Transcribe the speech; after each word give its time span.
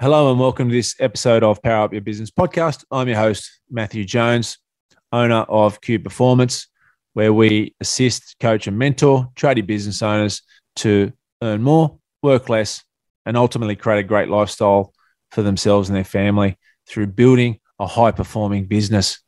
Hello 0.00 0.30
and 0.30 0.38
welcome 0.38 0.68
to 0.68 0.74
this 0.76 0.94
episode 1.00 1.42
of 1.42 1.60
Power 1.60 1.82
Up 1.82 1.92
Your 1.92 2.00
Business 2.00 2.30
podcast. 2.30 2.84
I'm 2.88 3.08
your 3.08 3.16
host, 3.16 3.50
Matthew 3.68 4.04
Jones, 4.04 4.58
owner 5.10 5.44
of 5.48 5.80
Q 5.80 5.98
Performance, 5.98 6.68
where 7.14 7.32
we 7.32 7.74
assist, 7.80 8.36
coach, 8.38 8.68
and 8.68 8.78
mentor 8.78 9.28
tradie 9.34 9.66
business 9.66 10.00
owners 10.00 10.42
to 10.76 11.12
earn 11.42 11.64
more, 11.64 11.98
work 12.22 12.48
less, 12.48 12.84
and 13.26 13.36
ultimately 13.36 13.74
create 13.74 13.98
a 13.98 14.04
great 14.04 14.28
lifestyle 14.28 14.94
for 15.32 15.42
themselves 15.42 15.88
and 15.88 15.96
their 15.96 16.04
family 16.04 16.56
through 16.86 17.08
building 17.08 17.58
a 17.80 17.86
high 17.88 18.12
performing 18.12 18.66
business. 18.66 19.18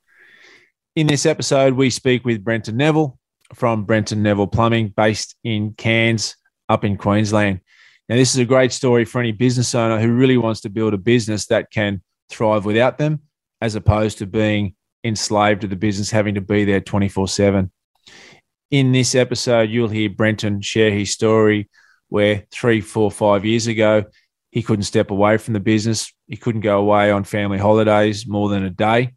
In 0.95 1.09
this 1.09 1.27
episode, 1.27 1.75
we 1.75 1.91
speak 1.91 2.25
with 2.25 2.45
Brenton 2.45 2.77
Neville 2.77 3.19
from 3.55 3.87
Brenton 3.87 4.23
Neville 4.23 4.47
Plumbing, 4.47 4.95
based 4.97 5.35
in 5.43 5.73
Cairns, 5.73 6.37
up 6.69 6.85
in 6.85 6.97
Queensland. 6.97 7.61
Now, 8.11 8.17
this 8.17 8.35
is 8.35 8.41
a 8.41 8.45
great 8.45 8.73
story 8.73 9.05
for 9.05 9.21
any 9.21 9.31
business 9.31 9.73
owner 9.73 10.01
who 10.01 10.13
really 10.13 10.37
wants 10.37 10.63
to 10.63 10.69
build 10.69 10.95
a 10.95 10.99
business 10.99 11.47
that 11.47 11.71
can 11.71 12.03
thrive 12.29 12.65
without 12.65 12.99
them, 12.99 13.21
as 13.61 13.77
opposed 13.77 14.19
to 14.19 14.27
being 14.27 14.75
enslaved 15.05 15.61
to 15.61 15.69
the 15.69 15.77
business, 15.77 16.11
having 16.11 16.35
to 16.35 16.41
be 16.41 16.65
there 16.65 16.81
24 16.81 17.29
7. 17.29 17.71
In 18.73 18.91
this 18.91 19.15
episode, 19.15 19.71
you'll 19.71 19.89
hear 19.89 20.11
Brenton 20.11 20.61
share 20.61 20.91
his 20.91 21.13
story 21.13 21.71
where 22.09 22.47
three, 22.51 22.81
four, 22.81 23.13
five 23.13 23.45
years 23.45 23.69
ago, 23.69 24.03
he 24.51 24.65
couldn't 24.65 24.83
step 24.83 25.13
away 25.13 25.37
from 25.37 25.55
the 25.55 25.61
business. 25.61 26.13
He 26.27 26.37
couldn't 26.37 26.63
go 26.63 26.81
away 26.81 27.13
on 27.13 27.23
family 27.23 27.59
holidays 27.59 28.27
more 28.27 28.49
than 28.49 28.65
a 28.65 28.71
day. 28.71 29.13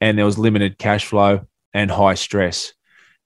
And 0.00 0.16
there 0.16 0.24
was 0.24 0.38
limited 0.38 0.78
cash 0.78 1.04
flow 1.04 1.40
and 1.74 1.90
high 1.90 2.14
stress 2.14 2.74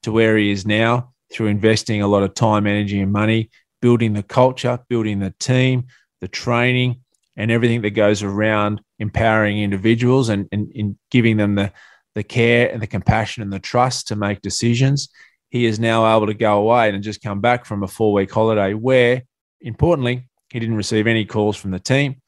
to 0.04 0.12
where 0.12 0.38
he 0.38 0.50
is 0.50 0.64
now 0.64 1.12
through 1.30 1.48
investing 1.48 2.00
a 2.00 2.08
lot 2.08 2.22
of 2.22 2.32
time, 2.32 2.66
energy, 2.66 3.02
and 3.02 3.12
money 3.12 3.50
building 3.80 4.12
the 4.12 4.22
culture, 4.22 4.78
building 4.88 5.18
the 5.18 5.34
team, 5.38 5.86
the 6.20 6.28
training, 6.28 7.00
and 7.36 7.50
everything 7.50 7.82
that 7.82 7.90
goes 7.90 8.22
around 8.22 8.82
empowering 8.98 9.58
individuals 9.58 10.28
and, 10.28 10.48
and, 10.52 10.70
and 10.74 10.96
giving 11.10 11.36
them 11.36 11.54
the, 11.54 11.72
the 12.14 12.22
care 12.22 12.70
and 12.70 12.82
the 12.82 12.86
compassion 12.86 13.42
and 13.42 13.52
the 13.52 13.58
trust 13.58 14.08
to 14.08 14.16
make 14.16 14.42
decisions. 14.42 15.08
He 15.48 15.64
is 15.64 15.80
now 15.80 16.16
able 16.16 16.26
to 16.26 16.34
go 16.34 16.58
away 16.58 16.90
and 16.90 17.02
just 17.02 17.22
come 17.22 17.40
back 17.40 17.64
from 17.64 17.82
a 17.82 17.88
four 17.88 18.12
week 18.12 18.30
holiday 18.30 18.74
where, 18.74 19.22
importantly, 19.60 20.28
he 20.50 20.60
didn't 20.60 20.76
receive 20.76 21.06
any 21.06 21.24
calls 21.24 21.56
from 21.56 21.70
the 21.70 21.78
team. 21.78 22.20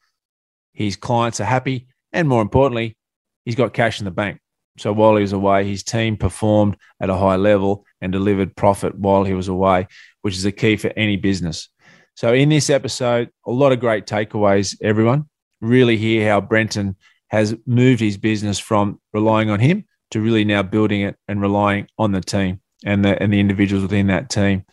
His 0.73 0.95
clients 0.95 1.39
are 1.39 1.45
happy. 1.45 1.87
And 2.11 2.27
more 2.27 2.41
importantly, 2.41 2.97
he's 3.45 3.55
got 3.55 3.73
cash 3.73 3.99
in 3.99 4.05
the 4.05 4.11
bank. 4.11 4.39
So 4.77 4.91
while 4.91 5.15
he 5.15 5.21
was 5.21 5.33
away, 5.33 5.67
his 5.67 5.83
team 5.83 6.17
performed 6.17 6.77
at 6.99 7.09
a 7.09 7.15
high 7.15 7.35
level 7.35 7.85
and 8.01 8.11
delivered 8.11 8.55
profit 8.55 8.97
while 8.97 9.23
he 9.23 9.33
was 9.33 9.47
away, 9.47 9.87
which 10.23 10.35
is 10.35 10.45
a 10.45 10.51
key 10.51 10.75
for 10.77 10.91
any 10.95 11.17
business. 11.17 11.69
So 12.15 12.33
in 12.33 12.49
this 12.49 12.69
episode, 12.69 13.29
a 13.45 13.51
lot 13.51 13.71
of 13.71 13.79
great 13.79 14.05
takeaways, 14.05 14.75
everyone. 14.81 15.29
Really 15.61 15.97
hear 15.97 16.27
how 16.29 16.41
Brenton 16.41 16.95
has 17.27 17.55
moved 17.65 17.99
his 17.99 18.17
business 18.17 18.57
from 18.57 18.99
relying 19.13 19.49
on 19.49 19.59
him 19.59 19.85
to 20.11 20.21
really 20.21 20.45
now 20.45 20.63
building 20.63 21.01
it 21.01 21.15
and 21.27 21.41
relying 21.41 21.87
on 21.97 22.11
the 22.11 22.21
team 22.21 22.61
and 22.85 23.03
the 23.03 23.21
and 23.21 23.33
the 23.33 23.39
individuals 23.39 23.81
within 23.81 24.07
that 24.07 24.29
team. 24.29 24.63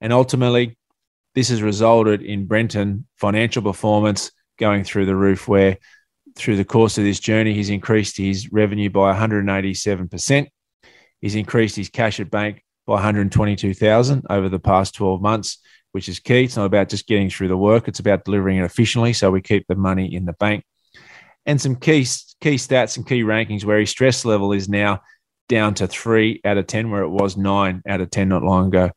And 0.00 0.12
ultimately, 0.12 0.76
this 1.34 1.50
has 1.50 1.62
resulted 1.62 2.22
in 2.22 2.46
Brenton 2.46 3.06
financial 3.16 3.62
performance 3.62 4.32
going 4.58 4.84
through 4.84 5.06
the 5.06 5.16
roof 5.16 5.46
where 5.46 5.78
through 6.34 6.56
the 6.56 6.64
course 6.64 6.98
of 6.98 7.04
this 7.04 7.20
journey, 7.20 7.54
he's 7.54 7.70
increased 7.70 8.16
his 8.16 8.52
revenue 8.52 8.90
by 8.90 9.14
187%. 9.14 10.48
He's 11.20 11.34
increased 11.34 11.76
his 11.76 11.88
cash 11.88 12.20
at 12.20 12.30
bank 12.30 12.62
by 12.86 12.94
122,000 12.94 14.26
over 14.30 14.48
the 14.48 14.58
past 14.58 14.94
12 14.94 15.20
months, 15.20 15.58
which 15.92 16.08
is 16.08 16.20
key. 16.20 16.44
It's 16.44 16.56
not 16.56 16.66
about 16.66 16.88
just 16.88 17.06
getting 17.06 17.30
through 17.30 17.48
the 17.48 17.56
work; 17.56 17.88
it's 17.88 18.00
about 18.00 18.24
delivering 18.24 18.58
it 18.58 18.64
efficiently, 18.64 19.12
so 19.12 19.30
we 19.30 19.40
keep 19.40 19.66
the 19.66 19.74
money 19.74 20.14
in 20.14 20.24
the 20.24 20.34
bank. 20.34 20.64
And 21.44 21.60
some 21.60 21.76
key 21.76 22.06
key 22.40 22.56
stats 22.56 22.96
and 22.96 23.06
key 23.06 23.22
rankings 23.22 23.64
where 23.64 23.80
his 23.80 23.90
stress 23.90 24.24
level 24.24 24.52
is 24.52 24.68
now 24.68 25.00
down 25.48 25.74
to 25.74 25.86
three 25.86 26.40
out 26.44 26.58
of 26.58 26.66
10, 26.66 26.90
where 26.90 27.02
it 27.02 27.08
was 27.08 27.36
nine 27.36 27.82
out 27.88 28.00
of 28.00 28.10
10 28.10 28.28
not 28.28 28.42
long 28.42 28.68
ago. 28.68 28.90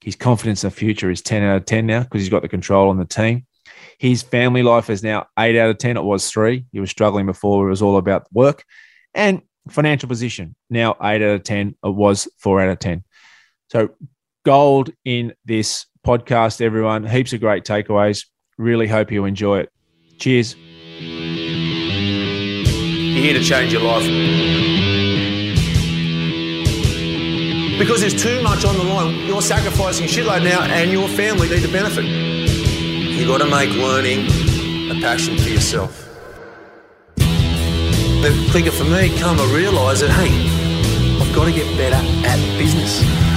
His 0.00 0.16
confidence 0.16 0.64
in 0.64 0.70
the 0.70 0.76
future 0.76 1.10
is 1.10 1.22
10 1.22 1.42
out 1.42 1.56
of 1.56 1.64
10 1.64 1.86
now 1.86 2.02
because 2.02 2.20
he's 2.20 2.28
got 2.28 2.42
the 2.42 2.48
control 2.48 2.90
on 2.90 2.98
the 2.98 3.06
team. 3.06 3.46
His 3.98 4.22
family 4.22 4.62
life 4.62 4.90
is 4.90 5.02
now 5.02 5.26
eight 5.38 5.58
out 5.58 5.70
of 5.70 5.78
10. 5.78 5.96
It 5.96 6.04
was 6.04 6.30
three. 6.30 6.66
He 6.72 6.80
was 6.80 6.90
struggling 6.90 7.26
before. 7.26 7.66
It 7.66 7.70
was 7.70 7.82
all 7.82 7.96
about 7.96 8.26
work. 8.32 8.64
And 9.14 9.42
financial 9.70 10.08
position, 10.08 10.56
now 10.68 10.96
eight 11.02 11.22
out 11.22 11.36
of 11.36 11.42
10. 11.44 11.76
It 11.82 11.94
was 11.94 12.28
four 12.38 12.60
out 12.60 12.68
of 12.68 12.78
10. 12.80 13.04
So, 13.74 13.88
gold 14.44 14.90
in 15.04 15.34
this 15.44 15.86
podcast, 16.06 16.60
everyone. 16.60 17.04
Heaps 17.04 17.32
of 17.32 17.40
great 17.40 17.64
takeaways. 17.64 18.24
Really 18.56 18.86
hope 18.86 19.10
you 19.10 19.24
enjoy 19.24 19.58
it. 19.60 19.72
Cheers. 20.20 20.54
You're 20.54 21.10
here 23.20 23.34
to 23.34 23.42
change 23.42 23.72
your 23.72 23.82
life. 23.82 24.04
Because 27.76 28.00
there's 28.00 28.14
too 28.22 28.40
much 28.44 28.64
on 28.64 28.76
the 28.76 28.84
line. 28.84 29.26
You're 29.26 29.42
sacrificing 29.42 30.06
shitload 30.06 30.44
now, 30.44 30.62
and 30.62 30.92
your 30.92 31.08
family 31.08 31.48
need 31.48 31.62
to 31.62 31.72
benefit. 31.72 32.04
You've 32.04 33.26
got 33.26 33.38
to 33.38 33.50
make 33.50 33.70
learning 33.70 34.26
a 34.92 35.00
passion 35.00 35.36
for 35.36 35.48
yourself. 35.48 36.08
The 37.16 38.48
clicker 38.52 38.70
for 38.70 38.84
me 38.84 39.18
come 39.18 39.36
to 39.36 39.46
realise 39.52 39.98
that, 40.02 40.10
hey, 40.10 40.30
I've 41.20 41.34
got 41.34 41.46
to 41.46 41.52
get 41.52 41.66
better 41.76 41.96
at 42.24 42.38
business. 42.56 43.33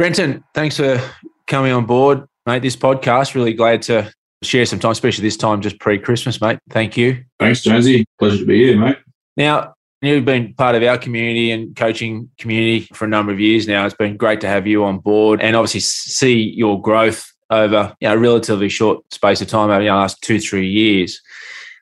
Brenton, 0.00 0.42
thanks 0.54 0.78
for 0.78 0.98
coming 1.46 1.72
on 1.72 1.84
board, 1.84 2.26
mate. 2.46 2.62
This 2.62 2.74
podcast, 2.74 3.34
really 3.34 3.52
glad 3.52 3.82
to 3.82 4.10
share 4.42 4.64
some 4.64 4.78
time, 4.78 4.92
especially 4.92 5.24
this 5.24 5.36
time 5.36 5.60
just 5.60 5.78
pre 5.78 5.98
Christmas, 5.98 6.40
mate. 6.40 6.58
Thank 6.70 6.96
you. 6.96 7.22
Thanks, 7.38 7.60
Jonesy. 7.60 8.06
Pleasure 8.18 8.38
to 8.38 8.46
be 8.46 8.64
here, 8.64 8.78
mate. 8.78 8.96
Now, 9.36 9.74
you've 10.00 10.24
been 10.24 10.54
part 10.54 10.74
of 10.74 10.82
our 10.84 10.96
community 10.96 11.50
and 11.50 11.76
coaching 11.76 12.30
community 12.38 12.88
for 12.94 13.04
a 13.04 13.08
number 13.08 13.30
of 13.30 13.40
years 13.40 13.68
now. 13.68 13.84
It's 13.84 13.94
been 13.94 14.16
great 14.16 14.40
to 14.40 14.48
have 14.48 14.66
you 14.66 14.84
on 14.84 15.00
board 15.00 15.42
and 15.42 15.54
obviously 15.54 15.80
see 15.80 16.48
your 16.56 16.80
growth 16.80 17.30
over 17.50 17.94
you 18.00 18.08
know, 18.08 18.14
a 18.14 18.18
relatively 18.18 18.70
short 18.70 19.04
space 19.12 19.42
of 19.42 19.48
time 19.48 19.68
over 19.68 19.84
the 19.84 19.90
last 19.90 20.22
two, 20.22 20.40
three 20.40 20.66
years. 20.66 21.20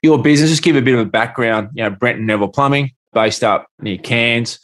Your 0.03 0.21
business, 0.21 0.51
just 0.51 0.65
give 0.65 0.75
a 0.75 0.83
bit 0.83 0.95
of 0.95 1.07
a 1.07 1.09
background, 1.09 1.69
you 1.73 1.84
know, 1.84 1.91
Brenton 1.91 2.27
Neville 2.27 2.49
Plumbing, 2.49 2.91
based 3.12 3.45
up 3.45 3.69
near 3.78 3.97
Cairns. 3.97 4.59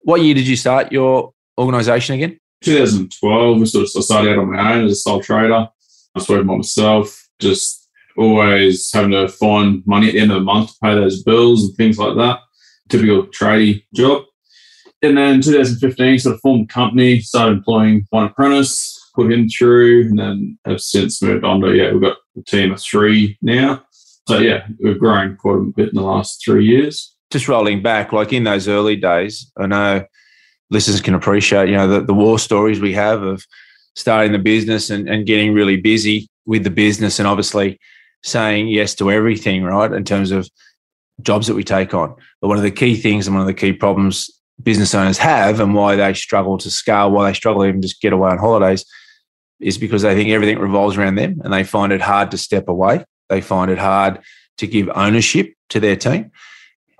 What 0.00 0.22
year 0.22 0.34
did 0.34 0.48
you 0.48 0.56
start 0.56 0.90
your 0.90 1.34
organisation 1.56 2.16
again? 2.16 2.40
2012, 2.66 3.60
we 3.60 3.66
sort 3.66 3.84
of 3.84 4.04
started 4.04 4.32
out 4.32 4.38
on 4.38 4.52
my 4.52 4.74
own 4.74 4.86
as 4.86 4.92
a 4.92 4.96
sole 4.96 5.22
trader. 5.22 5.54
I 5.54 5.68
was 6.14 6.28
working 6.28 6.48
by 6.48 6.56
myself, 6.56 7.28
just 7.38 7.88
always 8.18 8.90
having 8.92 9.12
to 9.12 9.28
find 9.28 9.86
money 9.86 10.08
at 10.08 10.14
the 10.14 10.20
end 10.20 10.32
of 10.32 10.38
the 10.38 10.44
month 10.44 10.70
to 10.70 10.78
pay 10.82 10.94
those 10.94 11.22
bills 11.22 11.62
and 11.62 11.76
things 11.76 11.96
like 11.96 12.16
that. 12.16 12.40
Typical 12.88 13.28
tradie 13.28 13.84
job. 13.94 14.24
And 15.00 15.16
then 15.16 15.40
2015, 15.42 16.18
sort 16.18 16.34
of 16.34 16.40
formed 16.40 16.68
a 16.68 16.72
company, 16.72 17.20
started 17.20 17.58
employing 17.58 18.04
one 18.10 18.24
apprentice, 18.24 18.98
put 19.14 19.30
him 19.30 19.48
through, 19.48 20.08
and 20.08 20.18
then 20.18 20.58
have 20.66 20.80
since 20.80 21.22
moved 21.22 21.44
on 21.44 21.60
to, 21.60 21.72
yeah, 21.72 21.92
we've 21.92 22.02
got 22.02 22.16
a 22.36 22.42
team 22.42 22.72
of 22.72 22.80
three 22.80 23.38
now. 23.42 23.84
So, 24.26 24.38
yeah, 24.38 24.66
we've 24.82 24.98
grown 24.98 25.36
quite 25.36 25.58
a 25.58 25.72
bit 25.76 25.90
in 25.90 25.94
the 25.94 26.02
last 26.02 26.42
three 26.44 26.66
years. 26.66 27.14
Just 27.30 27.46
rolling 27.46 27.80
back, 27.80 28.12
like 28.12 28.32
in 28.32 28.42
those 28.42 28.66
early 28.66 28.96
days, 28.96 29.52
I 29.56 29.66
know 29.66 30.04
listeners 30.70 31.00
can 31.00 31.14
appreciate, 31.14 31.68
you 31.68 31.76
know, 31.76 31.88
the, 31.88 32.00
the 32.00 32.14
war 32.14 32.38
stories 32.38 32.80
we 32.80 32.92
have 32.92 33.22
of 33.22 33.44
starting 33.94 34.32
the 34.32 34.38
business 34.38 34.90
and, 34.90 35.08
and 35.08 35.26
getting 35.26 35.52
really 35.52 35.76
busy 35.76 36.28
with 36.44 36.64
the 36.64 36.70
business 36.70 37.18
and 37.18 37.26
obviously 37.26 37.78
saying 38.22 38.68
yes 38.68 38.94
to 38.94 39.10
everything, 39.10 39.62
right? 39.62 39.92
In 39.92 40.04
terms 40.04 40.30
of 40.30 40.48
jobs 41.22 41.46
that 41.46 41.54
we 41.54 41.64
take 41.64 41.94
on. 41.94 42.14
But 42.40 42.48
one 42.48 42.56
of 42.56 42.62
the 42.62 42.70
key 42.70 42.96
things 42.96 43.26
and 43.26 43.34
one 43.34 43.40
of 43.40 43.46
the 43.46 43.54
key 43.54 43.72
problems 43.72 44.30
business 44.62 44.94
owners 44.94 45.18
have 45.18 45.60
and 45.60 45.74
why 45.74 45.96
they 45.96 46.14
struggle 46.14 46.58
to 46.58 46.70
scale, 46.70 47.10
why 47.10 47.28
they 47.28 47.34
struggle 47.34 47.64
even 47.64 47.82
just 47.82 48.00
get 48.00 48.12
away 48.12 48.30
on 48.30 48.38
holidays 48.38 48.84
is 49.60 49.78
because 49.78 50.02
they 50.02 50.14
think 50.14 50.30
everything 50.30 50.58
revolves 50.58 50.96
around 50.96 51.14
them 51.14 51.40
and 51.44 51.52
they 51.52 51.64
find 51.64 51.92
it 51.92 52.00
hard 52.00 52.30
to 52.30 52.38
step 52.38 52.68
away. 52.68 53.04
They 53.28 53.40
find 53.40 53.70
it 53.70 53.78
hard 53.78 54.20
to 54.58 54.66
give 54.66 54.90
ownership 54.94 55.52
to 55.70 55.80
their 55.80 55.96
team. 55.96 56.30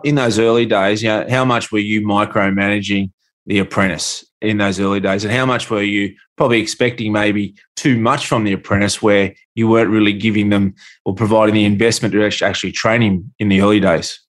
In 0.04 0.14
those 0.14 0.38
early 0.38 0.66
days, 0.66 1.02
you 1.02 1.08
know, 1.08 1.26
how 1.28 1.44
much 1.44 1.72
were 1.72 1.78
you 1.78 2.02
micromanaging 2.02 3.10
the 3.46 3.58
apprentice 3.58 4.24
in 4.40 4.58
those 4.58 4.80
early 4.80 5.00
days? 5.00 5.24
And 5.24 5.32
how 5.32 5.46
much 5.46 5.70
were 5.70 5.82
you 5.82 6.14
probably 6.36 6.60
expecting 6.60 7.12
maybe 7.12 7.54
too 7.76 7.98
much 7.98 8.26
from 8.26 8.44
the 8.44 8.52
apprentice 8.52 9.00
where 9.00 9.34
you 9.54 9.68
weren't 9.68 9.90
really 9.90 10.12
giving 10.12 10.50
them 10.50 10.74
or 11.04 11.14
providing 11.14 11.54
the 11.54 11.64
investment 11.64 12.12
to 12.12 12.44
actually 12.44 12.72
train 12.72 13.02
him 13.02 13.32
in 13.38 13.48
the 13.48 13.60
early 13.60 13.80
days? 13.80 14.20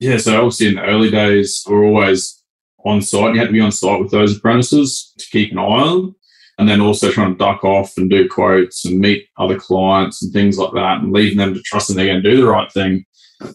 Yeah, 0.00 0.18
so 0.18 0.36
obviously 0.36 0.68
in 0.68 0.74
the 0.74 0.84
early 0.84 1.10
days, 1.10 1.64
we're 1.66 1.84
always 1.84 2.42
on 2.84 3.00
site. 3.00 3.34
You 3.34 3.40
had 3.40 3.46
to 3.46 3.52
be 3.52 3.60
on 3.60 3.72
site 3.72 4.00
with 4.00 4.10
those 4.10 4.36
apprentices 4.36 5.12
to 5.18 5.26
keep 5.30 5.52
an 5.52 5.58
eye 5.58 5.62
on 5.62 5.96
them. 5.96 6.16
And 6.56 6.68
then 6.68 6.80
also 6.80 7.10
trying 7.10 7.32
to 7.32 7.38
duck 7.38 7.64
off 7.64 7.96
and 7.96 8.08
do 8.08 8.28
quotes 8.28 8.84
and 8.84 9.00
meet 9.00 9.26
other 9.38 9.58
clients 9.58 10.22
and 10.22 10.32
things 10.32 10.56
like 10.56 10.72
that 10.74 11.00
and 11.00 11.12
leaving 11.12 11.38
them 11.38 11.52
to 11.52 11.60
trust 11.62 11.88
that 11.88 11.94
they're 11.94 12.06
going 12.06 12.22
to 12.22 12.30
do 12.30 12.36
the 12.36 12.46
right 12.46 12.70
thing. 12.70 13.04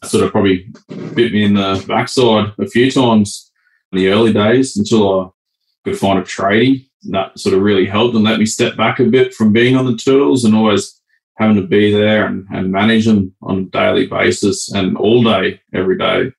sort 0.03 0.25
of 0.25 0.31
probably 0.31 0.69
bit 1.13 1.31
me 1.31 1.43
in 1.43 1.53
the 1.53 1.83
backside 1.87 2.51
a 2.59 2.67
few 2.67 2.91
times 2.91 3.48
the 3.91 4.09
early 4.09 4.33
days 4.33 4.77
until 4.77 5.21
I 5.21 5.29
could 5.83 5.97
find 5.97 6.19
a 6.19 6.23
tradie 6.23 6.87
that 7.09 7.39
sort 7.39 7.55
of 7.55 7.61
really 7.61 7.85
helped 7.85 8.15
and 8.15 8.23
let 8.23 8.39
me 8.39 8.45
step 8.45 8.75
back 8.75 8.99
a 8.99 9.05
bit 9.05 9.33
from 9.33 9.53
being 9.53 9.75
on 9.75 9.85
the 9.85 9.95
tools 9.95 10.43
and 10.43 10.55
always 10.55 10.99
having 11.37 11.55
to 11.55 11.65
be 11.65 11.91
there 11.91 12.25
and, 12.25 12.45
and 12.51 12.71
manage 12.71 13.05
them 13.05 13.33
on 13.41 13.59
a 13.59 13.63
daily 13.63 14.05
basis 14.05 14.71
and 14.73 14.97
all 14.97 15.23
day, 15.23 15.61
every 15.73 15.97
day. 15.97 16.31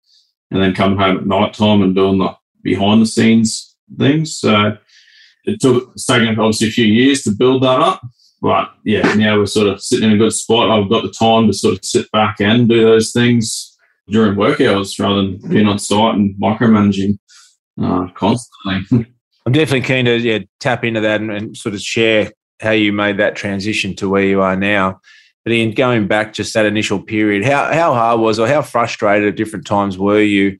And 0.50 0.60
then 0.60 0.74
coming 0.74 0.98
home 0.98 1.16
at 1.16 1.26
night 1.26 1.54
time 1.54 1.82
and 1.82 1.94
doing 1.94 2.18
the 2.18 2.36
behind 2.62 3.00
the 3.00 3.06
scenes 3.06 3.76
things. 3.98 4.36
So 4.36 4.76
it 5.44 5.60
took, 5.60 5.92
it's 5.92 6.06
taken 6.06 6.28
obviously 6.28 6.68
a 6.68 6.72
few 6.72 6.84
years 6.84 7.22
to 7.22 7.30
build 7.30 7.62
that 7.62 7.80
up. 7.80 8.02
But 8.42 8.72
yeah, 8.84 9.14
now 9.14 9.38
we're 9.38 9.46
sort 9.46 9.68
of 9.68 9.82
sitting 9.82 10.10
in 10.10 10.14
a 10.14 10.18
good 10.18 10.32
spot. 10.32 10.70
I've 10.70 10.90
got 10.90 11.02
the 11.02 11.12
time 11.12 11.46
to 11.46 11.52
sort 11.52 11.76
of 11.76 11.84
sit 11.84 12.10
back 12.10 12.40
and 12.40 12.68
do 12.68 12.82
those 12.82 13.12
things 13.12 13.76
during 14.08 14.36
work 14.36 14.60
hours 14.60 14.98
rather 14.98 15.16
than 15.16 15.38
being 15.48 15.66
on 15.66 15.78
site 15.78 16.14
and 16.14 16.34
micromanaging 16.40 17.18
uh, 17.80 18.06
constantly. 18.14 19.06
I'm 19.46 19.52
definitely 19.52 19.86
keen 19.86 20.04
to 20.04 20.18
yeah, 20.18 20.40
tap 20.60 20.84
into 20.84 21.00
that 21.00 21.20
and, 21.20 21.30
and, 21.30 21.56
sort 21.56 21.74
of 21.74 21.80
share 21.80 22.30
how 22.60 22.72
you 22.72 22.92
made 22.92 23.16
that 23.16 23.36
transition 23.36 23.96
to 23.96 24.08
where 24.08 24.22
you 24.22 24.42
are 24.42 24.56
now. 24.56 25.00
But 25.44 25.54
in 25.54 25.72
going 25.72 26.06
back 26.06 26.34
just 26.34 26.52
that 26.52 26.66
initial 26.66 27.00
period, 27.00 27.44
how 27.44 27.72
how 27.72 27.94
hard 27.94 28.20
was 28.20 28.38
or 28.38 28.46
how 28.46 28.60
frustrated 28.60 29.28
at 29.28 29.36
different 29.36 29.66
times 29.66 29.96
were 29.96 30.20
you? 30.20 30.58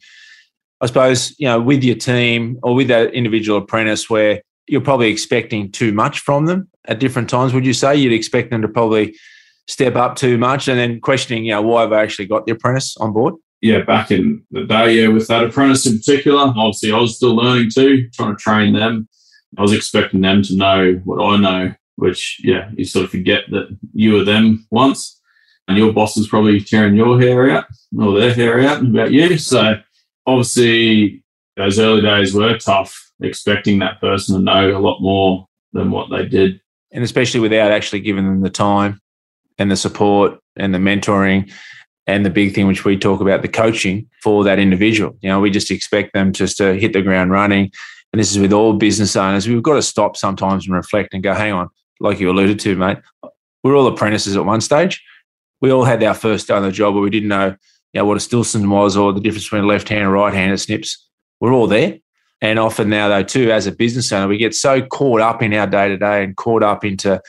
I 0.81 0.87
suppose 0.87 1.35
you 1.39 1.47
know 1.47 1.61
with 1.61 1.85
your 1.85 1.97
team 1.97 2.59
or 2.63 2.75
with 2.75 2.89
that 2.89 3.13
individual 3.13 3.59
apprentice 3.59 4.09
where 4.09 4.41
you're 4.67 4.81
probably 4.81 5.11
expecting 5.11 5.71
too 5.71 5.93
much 5.93 6.21
from 6.21 6.47
them 6.47 6.69
at 6.87 7.01
different 7.01 7.29
times. 7.29 7.53
Would 7.53 7.67
you 7.67 7.75
say 7.75 7.97
you'd 7.97 8.13
expect 8.13 8.51
them 8.51 8.63
to 8.63 8.69
probably 8.69 9.15
step 9.69 9.97
up 9.97 10.17
too 10.17 10.39
much 10.39 10.69
and 10.69 10.79
then 10.79 11.01
questioning, 11.01 11.45
you 11.45 11.53
know, 11.53 11.63
why 11.63 11.83
have 11.83 11.93
I 11.93 12.03
actually 12.03 12.27
got 12.27 12.47
the 12.47 12.53
apprentice 12.53 12.97
on 12.97 13.13
board? 13.13 13.35
Yeah, 13.63 13.83
back 13.83 14.11
in 14.11 14.43
the 14.51 14.65
day, 14.65 14.95
yeah, 14.95 15.09
with 15.09 15.29
that 15.29 15.45
apprentice 15.45 15.87
in 15.87 15.99
particular, 15.99 16.41
obviously 16.41 16.93
I 16.93 16.99
was 16.99 17.17
still 17.17 17.37
learning 17.37 17.71
too, 17.75 18.09
trying 18.11 18.35
to 18.35 18.43
train 18.43 18.73
them. 18.73 19.07
I 19.59 19.63
was 19.63 19.73
expecting 19.73 20.23
them 20.23 20.43
to 20.45 20.57
know 20.57 20.95
what 21.05 21.23
I 21.23 21.37
know, 21.37 21.75
which, 21.97 22.41
yeah, 22.43 22.71
you 22.75 22.85
sort 22.87 23.05
of 23.05 23.11
forget 23.11 23.45
that 23.51 23.77
you 23.93 24.15
were 24.15 24.25
them 24.25 24.67
once 24.71 25.21
and 25.69 25.77
your 25.77 25.93
boss 25.93 26.17
is 26.17 26.29
probably 26.29 26.61
tearing 26.61 26.95
your 26.95 27.21
hair 27.21 27.51
out 27.51 27.67
or 27.99 28.19
their 28.19 28.33
hair 28.33 28.61
out 28.61 28.81
about 28.81 29.13
you. 29.13 29.37
So 29.37 29.75
obviously 30.27 31.23
those 31.57 31.79
early 31.79 32.01
days 32.01 32.33
were 32.33 32.57
tough, 32.57 33.13
expecting 33.21 33.79
that 33.81 34.01
person 34.01 34.37
to 34.37 34.43
know 34.43 34.77
a 34.77 34.81
lot 34.81 35.03
more 35.03 35.47
than 35.75 35.91
what 35.91 36.09
they 36.11 36.27
did. 36.27 36.61
And 36.93 37.05
especially 37.05 37.41
without 37.41 37.73
actually 37.73 38.01
giving 38.01 38.25
them 38.25 38.41
the 38.41 38.51
time 38.51 39.01
and 39.59 39.71
the 39.71 39.77
support 39.77 40.41
and 40.57 40.75
the 40.75 40.79
mentoring 40.79 41.53
and 42.11 42.27
the 42.27 42.31
big 42.31 42.55
thing 42.55 42.67
which 42.67 42.85
we 42.85 42.97
talk 42.97 43.21
about 43.21 43.43
the 43.43 43.49
coaching 43.49 44.09
for 44.21 44.43
that 44.45 44.59
individual. 44.59 45.17
You 45.21 45.29
know 45.29 45.41
we 45.41 45.51
just 45.51 45.71
expect 45.71 46.13
them 46.13 46.33
just 46.33 46.57
to 46.59 46.75
hit 46.75 46.93
the 46.93 47.03
ground 47.03 47.31
running. 47.31 47.71
And 48.13 48.19
this 48.19 48.33
is 48.33 48.39
with 48.41 48.53
all 48.53 48.73
business 48.73 49.15
owners. 49.15 49.49
We've 49.49 49.63
got 49.63 49.75
to 49.75 49.83
stop 49.83 50.17
sometimes 50.17 50.67
and 50.67 50.75
reflect 50.75 51.15
and 51.15 51.23
go 51.23 51.33
hang 51.33 51.53
on 51.53 51.69
like 52.01 52.19
you 52.19 52.29
alluded 52.29 52.59
to 52.61 52.75
mate. 52.75 52.99
We're 53.63 53.77
all 53.77 53.87
apprentices 53.87 54.37
at 54.37 54.45
one 54.45 54.61
stage. 54.61 55.01
We 55.61 55.71
all 55.71 55.85
had 55.85 56.03
our 56.03 56.15
first 56.15 56.49
day 56.49 56.55
on 56.55 56.63
the 56.63 56.73
job 56.73 56.95
where 56.95 57.03
we 57.03 57.11
didn't 57.11 57.29
know 57.29 57.57
you 57.93 58.01
know 58.01 58.05
what 58.05 58.17
a 58.17 58.21
Stillson 58.21 58.69
was 58.69 58.97
or 58.97 59.13
the 59.13 59.21
difference 59.21 59.45
between 59.45 59.67
left 59.67 59.89
hand 59.89 60.03
and 60.03 60.13
right 60.13 60.35
hand 60.35 60.61
snips. 60.61 61.09
We're 61.41 61.53
all 61.53 61.69
there. 61.69 61.99
And 62.41 62.59
often 62.59 62.89
now 62.91 63.09
though 63.09 63.23
too 63.23 63.53
as 63.53 63.69
a 63.69 63.73
business 63.73 64.13
owner 64.13 64.27
we 64.27 64.37
get 64.37 64.55
so 64.55 64.83
caught 64.83 65.21
up 65.21 65.43
in 65.43 65.55
our 65.55 65.67
day 65.67 65.89
to 65.89 65.97
day 65.97 66.25
and 66.25 66.37
caught 66.37 66.65
up 66.65 66.85
into 66.85 67.21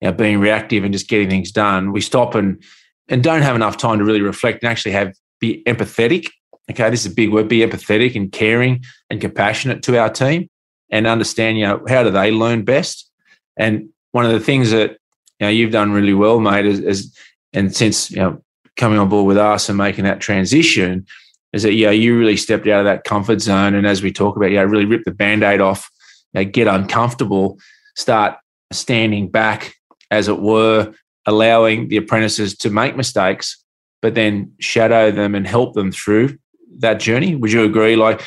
you 0.00 0.08
know, 0.08 0.12
being 0.12 0.40
reactive 0.40 0.84
and 0.84 0.92
just 0.92 1.08
getting 1.08 1.28
things 1.28 1.52
done, 1.52 1.92
we 1.92 2.00
stop 2.00 2.34
and 2.34 2.62
and 3.08 3.22
don't 3.22 3.42
have 3.42 3.56
enough 3.56 3.76
time 3.76 3.98
to 3.98 4.04
really 4.04 4.20
reflect 4.20 4.62
and 4.62 4.70
actually 4.70 4.92
have 4.92 5.14
be 5.40 5.62
empathetic. 5.66 6.28
Okay, 6.70 6.88
this 6.90 7.04
is 7.04 7.12
a 7.12 7.14
big 7.14 7.32
word. 7.32 7.48
Be 7.48 7.60
empathetic 7.60 8.14
and 8.14 8.30
caring 8.30 8.82
and 9.10 9.20
compassionate 9.20 9.82
to 9.84 9.98
our 9.98 10.08
team, 10.08 10.48
and 10.90 11.06
understand 11.06 11.58
you 11.58 11.66
know 11.66 11.84
how 11.88 12.02
do 12.02 12.10
they 12.10 12.30
learn 12.30 12.64
best. 12.64 13.10
And 13.56 13.88
one 14.12 14.24
of 14.24 14.32
the 14.32 14.40
things 14.40 14.70
that 14.70 14.92
you 15.40 15.46
know 15.46 15.48
you've 15.48 15.72
done 15.72 15.92
really 15.92 16.14
well, 16.14 16.40
mate, 16.40 16.66
is, 16.66 16.80
is 16.80 17.16
and 17.52 17.74
since 17.74 18.10
you 18.10 18.18
know 18.18 18.42
coming 18.76 18.98
on 18.98 19.08
board 19.08 19.26
with 19.26 19.36
us 19.36 19.68
and 19.68 19.76
making 19.76 20.04
that 20.04 20.20
transition, 20.20 21.04
is 21.52 21.64
that 21.64 21.74
yeah 21.74 21.90
you 21.90 22.18
really 22.18 22.36
stepped 22.36 22.66
out 22.68 22.80
of 22.80 22.86
that 22.86 23.04
comfort 23.04 23.40
zone, 23.40 23.74
and 23.74 23.86
as 23.86 24.02
we 24.02 24.12
talk 24.12 24.36
about, 24.36 24.52
yeah, 24.52 24.62
really 24.62 24.86
rip 24.86 25.04
the 25.04 25.10
band-aid 25.10 25.60
off, 25.60 25.90
you 26.32 26.44
know, 26.44 26.50
get 26.50 26.68
uncomfortable, 26.68 27.58
start 27.96 28.36
standing 28.70 29.28
back 29.28 29.74
as 30.10 30.28
it 30.28 30.40
were, 30.40 30.94
allowing 31.26 31.88
the 31.88 31.96
apprentices 31.96 32.56
to 32.58 32.70
make 32.70 32.96
mistakes, 32.96 33.62
but 34.00 34.14
then 34.14 34.52
shadow 34.58 35.10
them 35.10 35.34
and 35.34 35.46
help 35.46 35.74
them 35.74 35.92
through 35.92 36.38
that 36.78 37.00
journey. 37.00 37.36
Would 37.36 37.52
you 37.52 37.64
agree? 37.64 37.96
Like 37.96 38.22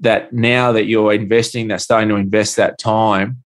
that 0.00 0.32
now 0.32 0.72
that 0.72 0.86
you're 0.86 1.12
investing, 1.12 1.68
that 1.68 1.80
starting 1.80 2.08
to 2.08 2.16
invest 2.16 2.56
that 2.56 2.78
time, 2.78 3.42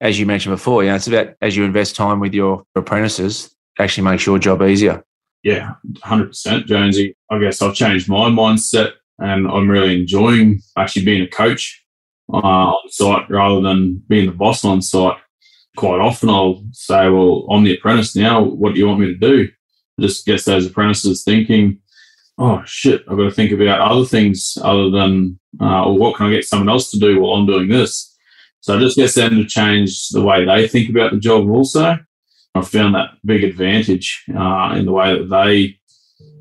as 0.00 0.18
you 0.18 0.26
mentioned 0.26 0.54
before, 0.54 0.82
you 0.82 0.90
know, 0.90 0.96
it's 0.96 1.06
about 1.06 1.34
as 1.40 1.56
you 1.56 1.64
invest 1.64 1.96
time 1.96 2.20
with 2.20 2.34
your 2.34 2.64
apprentices, 2.74 3.54
actually 3.78 4.04
makes 4.04 4.26
your 4.26 4.38
job 4.38 4.62
easier. 4.62 5.02
Yeah, 5.42 5.74
100%, 6.04 6.66
Jonesy. 6.66 7.16
I 7.30 7.38
guess 7.38 7.62
I've 7.62 7.74
changed 7.74 8.08
my 8.08 8.28
mindset 8.28 8.92
and 9.18 9.46
I'm 9.48 9.70
really 9.70 10.00
enjoying 10.00 10.60
actually 10.76 11.04
being 11.04 11.22
a 11.22 11.28
coach 11.28 11.82
uh, 12.32 12.36
on 12.36 12.90
site 12.90 13.30
rather 13.30 13.60
than 13.60 14.02
being 14.08 14.26
the 14.26 14.32
boss 14.32 14.64
on 14.64 14.82
site 14.82 15.16
quite 15.76 16.00
often 16.00 16.30
I'll 16.30 16.64
say, 16.72 17.08
well, 17.08 17.46
I'm 17.50 17.64
the 17.64 17.76
apprentice 17.76 18.16
now. 18.16 18.42
What 18.42 18.74
do 18.74 18.80
you 18.80 18.88
want 18.88 19.00
me 19.00 19.06
to 19.06 19.14
do? 19.14 19.48
It 19.98 20.00
just 20.00 20.26
gets 20.26 20.44
those 20.44 20.66
apprentices 20.66 21.22
thinking, 21.22 21.78
oh 22.38 22.62
shit, 22.66 23.02
I've 23.08 23.16
got 23.16 23.24
to 23.24 23.30
think 23.30 23.52
about 23.52 23.80
other 23.80 24.04
things 24.04 24.58
other 24.62 24.90
than, 24.90 25.38
uh, 25.60 25.86
or 25.86 25.96
what 25.98 26.16
can 26.16 26.26
I 26.26 26.30
get 26.30 26.44
someone 26.44 26.68
else 26.68 26.90
to 26.90 26.98
do 26.98 27.20
while 27.20 27.34
I'm 27.34 27.46
doing 27.46 27.68
this? 27.68 28.14
So 28.60 28.76
it 28.76 28.80
just 28.80 28.96
gets 28.96 29.14
them 29.14 29.36
to 29.36 29.44
change 29.44 30.08
the 30.08 30.22
way 30.22 30.44
they 30.44 30.66
think 30.66 30.90
about 30.90 31.12
the 31.12 31.18
job 31.18 31.48
also. 31.48 31.98
I've 32.54 32.68
found 32.68 32.94
that 32.94 33.10
big 33.24 33.44
advantage 33.44 34.24
uh, 34.36 34.74
in 34.76 34.86
the 34.86 34.92
way 34.92 35.16
that 35.16 35.28
they 35.30 35.78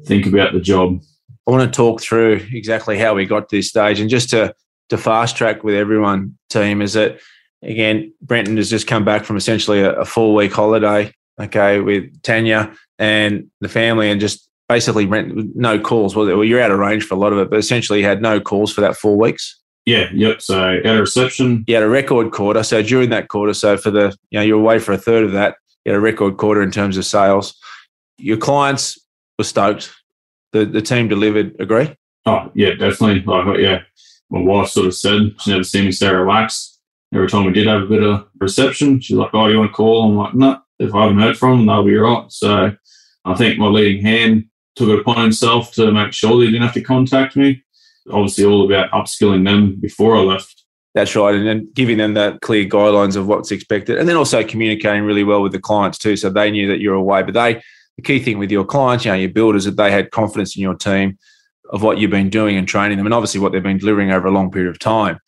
think 0.06 0.26
about 0.26 0.54
the 0.54 0.60
job. 0.60 1.02
I 1.48 1.52
want 1.52 1.72
to 1.72 1.76
talk 1.76 2.02
through 2.02 2.46
exactly 2.52 2.98
how 2.98 3.14
we 3.14 3.26
got 3.26 3.50
to 3.50 3.58
this 3.58 3.70
stage 3.70 4.00
and 4.00 4.10
just 4.10 4.30
to, 4.32 4.56
to 4.90 4.98
fast 4.98 5.38
track 5.38 5.64
with 5.64 5.76
everyone, 5.76 6.38
team, 6.50 6.82
is 6.82 6.94
that 6.94 7.20
again, 7.66 8.14
Brenton 8.22 8.58
has 8.58 8.70
just 8.70 8.88
come 8.88 9.04
back 9.04 9.26
from 9.26 9.38
essentially 9.38 9.82
a, 9.82 9.94
a 9.94 10.06
four 10.06 10.34
week 10.34 10.54
holiday, 10.54 11.12
okay, 11.40 11.80
with 11.80 12.22
Tanya 12.22 12.74
and 13.00 13.50
the 13.62 13.70
family, 13.70 14.10
and 14.10 14.22
just 14.22 14.50
basically 14.70 15.06
no 15.06 15.80
calls. 15.80 16.16
Well, 16.16 16.44
you're 16.44 16.62
out 16.62 16.72
of 16.72 16.80
range 16.80 17.04
for 17.06 17.16
a 17.16 17.18
lot 17.18 17.34
of 17.34 17.40
it, 17.40 17.50
but 17.50 17.60
essentially 17.60 18.02
had 18.02 18.22
no 18.22 18.40
calls 18.40 18.72
for 18.72 18.82
that 18.82 18.96
four 18.96 19.18
weeks. 19.18 19.60
Yeah, 19.86 20.10
yep. 20.14 20.42
So 20.42 20.80
at 20.84 20.96
a 20.96 21.00
reception. 21.00 21.64
You 21.68 21.76
had 21.76 21.84
a 21.84 21.90
record 21.90 22.32
quarter. 22.32 22.64
So 22.64 22.82
during 22.82 23.12
that 23.12 23.28
quarter, 23.28 23.54
so 23.54 23.78
for 23.78 23.92
the, 23.92 24.16
you 24.32 24.40
know, 24.40 24.44
you're 24.44 24.60
away 24.60 24.80
for 24.80 24.94
a 24.94 24.98
third 24.98 25.24
of 25.24 25.32
that, 25.34 25.58
you 25.84 25.92
had 25.92 25.98
a 25.98 26.02
record 26.02 26.38
quarter 26.38 26.64
in 26.64 26.72
terms 26.72 26.98
of 26.98 27.06
sales. 27.06 27.56
Your 28.18 28.38
clients 28.38 28.98
were 29.38 29.44
stoked. 29.44 29.94
The 30.54 30.66
the 30.66 30.82
team 30.82 31.08
delivered, 31.08 31.56
agree? 31.60 31.96
Oh, 32.26 32.50
yeah, 32.56 32.72
definitely. 32.72 33.22
Like, 33.22 33.60
yeah, 33.60 33.82
my 34.32 34.40
wife 34.40 34.70
sort 34.70 34.88
of 34.88 34.96
said 34.96 35.36
she 35.40 35.52
never 35.52 35.64
seen 35.64 35.86
me 35.86 35.92
so 35.92 36.12
relaxed 36.12 36.75
every 37.14 37.28
time 37.28 37.46
we 37.46 37.54
did 37.54 37.68
have 37.68 37.84
a 37.84 37.88
bit 37.88 38.04
of 38.04 38.28
reception, 38.40 39.00
she's 39.00 39.18
like, 39.18 39.32
"Oh, 39.34 39.48
you 39.48 39.60
want 39.60 39.72
to 39.72 39.76
call?" 39.76 40.04
I'm 40.04 40.16
like, 40.16 40.34
"No." 40.34 40.62
If 40.78 40.94
I 40.94 41.04
haven't 41.04 41.22
heard 41.22 41.38
from 41.38 41.60
them, 41.60 41.68
they'll 41.68 41.86
be 41.86 41.96
right. 41.96 42.30
So 42.30 42.76
I 43.24 43.34
think 43.36 43.58
my 43.58 43.68
leading 43.68 44.04
hand 44.04 44.46
took 44.76 44.90
it 44.90 45.00
upon 45.00 45.22
himself 45.22 45.72
to 45.74 45.90
make 45.92 46.12
sure 46.12 46.38
they 46.38 46.48
didn't 46.48 46.64
have 46.64 46.74
to 46.74 46.82
contact 46.82 47.38
me. 47.38 47.64
Obviously, 48.12 48.44
all 48.44 48.66
about 48.66 48.92
upskilling 48.92 49.46
them 49.46 49.80
before 49.80 50.18
I 50.18 50.20
left. 50.20 50.64
That's 50.94 51.16
right, 51.16 51.36
and 51.36 51.48
then 51.48 51.70
giving 51.74 51.98
them 51.98 52.14
that 52.14 52.42
clear 52.42 52.66
guidelines 52.66 53.16
of 53.16 53.28
what's 53.28 53.52
expected, 53.52 53.98
and 53.98 54.08
then 54.08 54.16
also 54.16 54.44
communicating 54.44 55.04
really 55.04 55.24
well 55.24 55.42
with 55.42 55.52
the 55.52 55.60
clients 55.60 55.98
too, 55.98 56.16
so 56.16 56.30
they 56.30 56.52
knew 56.52 56.68
that 56.70 56.80
you're 56.80 56.96
away. 56.96 57.22
But 57.24 57.34
they, 57.34 57.62
the 57.98 58.02
key 58.02 58.20
thing 58.20 58.38
with 58.38 58.52
your 58.52 58.64
clients, 58.64 59.04
you 59.04 59.12
know, 59.12 59.18
your 59.18 59.30
builders, 59.30 59.66
that 59.66 59.76
they 59.76 59.92
had 59.92 60.12
confidence 60.12 60.56
in 60.56 60.62
your 60.62 60.76
team 60.76 61.18
of 61.72 61.84
what 61.84 61.98
you've 61.98 62.12
been 62.12 62.30
doing 62.30 62.56
and 62.56 62.68
training 62.68 62.98
them, 62.98 63.08
and 63.08 63.14
obviously 63.14 63.42
what 63.42 63.52
they've 63.52 63.64
been 63.64 63.78
delivering 63.78 64.12
over 64.12 64.28
a 64.28 64.32
long 64.32 64.52
period 64.52 64.70
of 64.70 64.80
time 64.80 65.20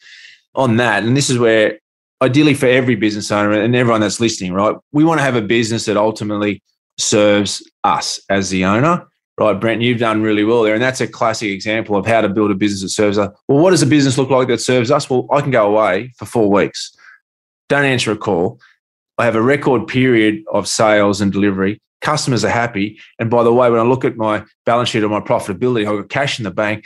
on 0.57 0.75
that, 0.77 1.03
and 1.03 1.15
this 1.15 1.29
is 1.29 1.39
where 1.39 1.79
ideally 2.21 2.53
for 2.53 2.65
every 2.65 2.95
business 2.95 3.31
owner 3.31 3.51
and 3.51 3.75
everyone 3.75 4.01
that's 4.01 4.19
listening, 4.19 4.53
right, 4.53 4.75
we 4.91 5.03
want 5.03 5.19
to 5.19 5.23
have 5.23 5.35
a 5.35 5.41
business 5.41 5.85
that 5.85 5.97
ultimately 5.97 6.61
serves 6.97 7.63
us 7.83 8.19
as 8.29 8.49
the 8.49 8.65
owner. 8.65 9.05
Right, 9.39 9.53
Brent, 9.53 9.83
you've 9.83 9.99
done 9.99 10.23
really 10.23 10.43
well 10.43 10.63
there. 10.63 10.73
And 10.73 10.81
that's 10.81 10.99
a 10.99 11.07
classic 11.07 11.51
example 11.51 11.95
of 11.95 12.07
how 12.07 12.21
to 12.21 12.29
build 12.29 12.49
a 12.49 12.55
business 12.55 12.81
that 12.81 12.89
serves 12.89 13.19
us. 13.19 13.29
Well, 13.47 13.59
what 13.59 13.69
does 13.69 13.83
a 13.83 13.85
business 13.85 14.17
look 14.17 14.31
like 14.31 14.47
that 14.47 14.61
serves 14.61 14.89
us? 14.89 15.07
Well, 15.11 15.27
I 15.31 15.41
can 15.41 15.51
go 15.51 15.67
away 15.67 16.11
for 16.17 16.25
four 16.25 16.49
weeks, 16.49 16.95
don't 17.69 17.85
answer 17.85 18.11
a 18.11 18.17
call. 18.17 18.59
I 19.19 19.25
have 19.25 19.35
a 19.35 19.41
record 19.41 19.85
period 19.85 20.43
of 20.51 20.67
sales 20.67 21.21
and 21.21 21.31
delivery. 21.31 21.79
Customers 22.01 22.43
are 22.43 22.49
happy. 22.49 22.99
And 23.19 23.29
by 23.29 23.43
the 23.43 23.53
way, 23.53 23.69
when 23.69 23.79
I 23.79 23.83
look 23.83 24.05
at 24.05 24.17
my 24.17 24.43
balance 24.65 24.89
sheet 24.89 25.03
or 25.03 25.09
my 25.09 25.19
profitability, 25.19 25.81
I've 25.81 26.01
got 26.01 26.09
cash 26.09 26.39
in 26.39 26.43
the 26.43 26.51
bank 26.51 26.85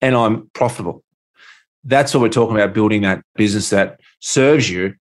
and 0.00 0.16
I'm 0.16 0.50
profitable. 0.52 1.03
That's 1.84 2.14
what 2.14 2.20
we're 2.20 2.28
talking 2.28 2.56
about 2.56 2.74
building 2.74 3.02
that 3.02 3.22
business 3.36 3.70
that 3.70 4.00
serves 4.20 4.70
you, 4.70 4.94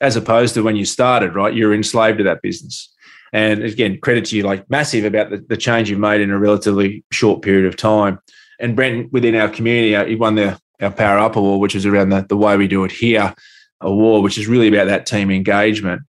as 0.00 0.16
opposed 0.16 0.54
to 0.54 0.62
when 0.62 0.76
you 0.76 0.84
started, 0.84 1.34
right? 1.34 1.54
You're 1.54 1.74
enslaved 1.74 2.18
to 2.18 2.24
that 2.24 2.42
business. 2.42 2.92
And 3.32 3.62
again, 3.62 3.98
credit 4.00 4.24
to 4.26 4.36
you, 4.36 4.42
like 4.42 4.68
massive 4.70 5.04
about 5.04 5.30
the, 5.30 5.38
the 5.48 5.56
change 5.56 5.90
you've 5.90 6.00
made 6.00 6.20
in 6.20 6.30
a 6.30 6.38
relatively 6.38 7.04
short 7.12 7.42
period 7.42 7.66
of 7.66 7.76
time. 7.76 8.18
And 8.58 8.74
Brent, 8.74 9.12
within 9.12 9.34
our 9.34 9.48
community, 9.48 9.94
uh, 9.94 10.04
he 10.04 10.16
won 10.16 10.34
the 10.34 10.58
our 10.80 10.90
Power 10.90 11.18
Up 11.18 11.36
Award, 11.36 11.60
which 11.60 11.74
is 11.74 11.84
around 11.84 12.08
the, 12.08 12.24
the 12.28 12.36
way 12.36 12.56
we 12.56 12.66
do 12.66 12.84
it 12.84 12.90
here. 12.90 13.34
award, 13.80 14.22
which 14.22 14.38
is 14.38 14.46
really 14.46 14.68
about 14.68 14.86
that 14.86 15.06
team 15.06 15.30
engagement. 15.30 16.02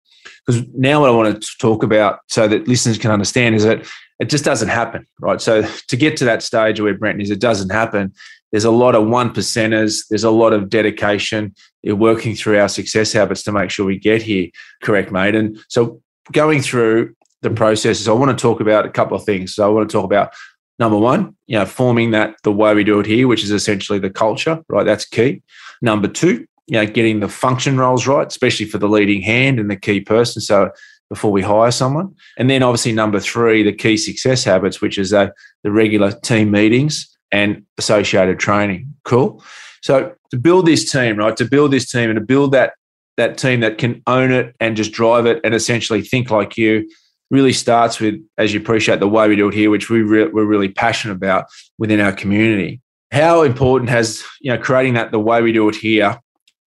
Because 0.47 0.63
now 0.75 1.01
what 1.01 1.11
I 1.11 1.13
want 1.13 1.43
to 1.43 1.59
talk 1.59 1.83
about 1.83 2.21
so 2.29 2.49
that 2.49 2.67
listeners 2.67 2.99
can 2.99 3.11
understand 3.11 3.55
is 3.55 3.65
that 3.65 3.87
it 4.19 4.29
just 4.29 4.45
doesn't 4.45 4.69
happen, 4.69 5.07
right? 5.21 5.41
So 5.41 5.63
to 5.63 5.97
get 5.97 6.17
to 6.19 6.25
that 6.27 6.43
stage 6.43 6.81
where 6.81 6.95
Brenton 6.95 7.23
is, 7.23 7.31
it 7.31 7.41
doesn't 7.41 7.71
happen. 7.71 8.13
There's 8.51 8.65
a 8.65 8.71
lot 8.71 8.95
of 8.95 9.07
one 9.07 9.33
percenters. 9.33 10.07
There's 10.09 10.25
a 10.25 10.31
lot 10.31 10.53
of 10.53 10.69
dedication. 10.69 11.55
You're 11.83 11.97
working 11.97 12.35
through 12.35 12.59
our 12.59 12.69
success 12.69 13.13
habits 13.13 13.43
to 13.45 13.53
make 13.53 13.71
sure 13.71 13.87
we 13.87 13.99
get 13.99 14.23
here. 14.23 14.49
Correct, 14.83 15.13
mate. 15.13 15.35
And 15.35 15.59
so 15.69 16.01
going 16.33 16.61
through 16.61 17.15
the 17.43 17.51
processes, 17.51 18.09
I 18.09 18.13
want 18.13 18.37
to 18.37 18.41
talk 18.41 18.61
about 18.61 18.87
a 18.87 18.91
couple 18.91 19.17
of 19.17 19.25
things. 19.25 19.55
So 19.55 19.65
I 19.65 19.69
want 19.73 19.89
to 19.89 19.93
talk 19.93 20.05
about 20.05 20.33
number 20.79 20.99
one, 20.99 21.37
you 21.47 21.59
know, 21.59 21.67
forming 21.67 22.11
that 22.11 22.37
the 22.43 22.53
way 22.53 22.75
we 22.75 22.85
do 22.85 23.01
it 23.01 23.07
here, 23.07 23.29
which 23.29 23.45
is 23.45 23.51
essentially 23.51 23.99
the 23.99 24.11
culture, 24.11 24.63
right? 24.69 24.85
That's 24.85 25.05
key. 25.05 25.43
Number 25.83 26.09
two, 26.09 26.47
you 26.67 26.75
know, 26.75 26.87
getting 26.87 27.21
the 27.21 27.29
function 27.29 27.79
roles 27.79 28.07
right, 28.07 28.27
especially 28.27 28.67
for 28.67 28.79
the 28.79 28.89
leading 28.89 29.23
hand 29.23 29.61
and 29.61 29.71
the 29.71 29.77
key 29.77 30.01
person. 30.01 30.41
So 30.41 30.71
before 31.11 31.33
we 31.33 31.43
hire 31.43 31.73
someone. 31.73 32.15
And 32.39 32.49
then 32.49 32.63
obviously 32.63 32.93
number 32.93 33.21
three, 33.21 33.63
the 33.63 33.73
key 33.73 33.97
success 33.97 34.45
habits, 34.45 34.81
which 34.81 34.97
is 34.97 35.13
uh, 35.13 35.31
the 35.65 35.73
regular 35.73 36.13
team 36.13 36.53
meetings 36.53 37.10
and 37.33 37.65
associated 37.79 38.39
training. 38.39 38.93
Cool. 39.05 39.43
So 39.83 40.15
to 40.31 40.39
build 40.39 40.67
this 40.67 40.91
team, 40.91 41.17
right, 41.17 41.37
to 41.37 41.45
build 41.45 41.73
this 41.73 41.91
team 41.91 42.11
and 42.11 42.19
to 42.19 42.25
build 42.25 42.53
that 42.53 42.75
that 43.17 43.37
team 43.37 43.61
that 43.61 43.77
can 43.77 44.03
own 44.07 44.33
it 44.33 44.55
and 44.61 44.77
just 44.77 44.93
drive 44.93 45.27
it 45.27 45.41
and 45.45 45.55
essentially 45.55 46.01
think 46.01 46.31
like 46.31 46.57
you 46.57 46.89
really 47.31 47.53
starts 47.53 48.01
with, 48.01 48.15
as 48.39 48.55
you 48.55 48.61
appreciate, 48.61 48.99
the 48.99 49.09
way 49.09 49.29
we 49.29 49.37
do 49.37 49.49
it 49.49 49.55
here, 49.55 49.71
which 49.71 49.91
we 49.91 50.03
re- 50.03 50.29
we're 50.29 50.47
really 50.47 50.69
passionate 50.69 51.15
about 51.15 51.47
within 51.79 52.01
our 52.01 52.13
community. 52.13 52.81
How 53.13 53.43
important 53.43 53.91
has 53.91 54.23
you 54.41 54.53
know 54.53 54.59
creating 54.59 54.95
that 54.95 55.11
the 55.11 55.21
way 55.21 55.43
we 55.43 55.53
do 55.53 55.69
it 55.69 55.77
here 55.77 56.19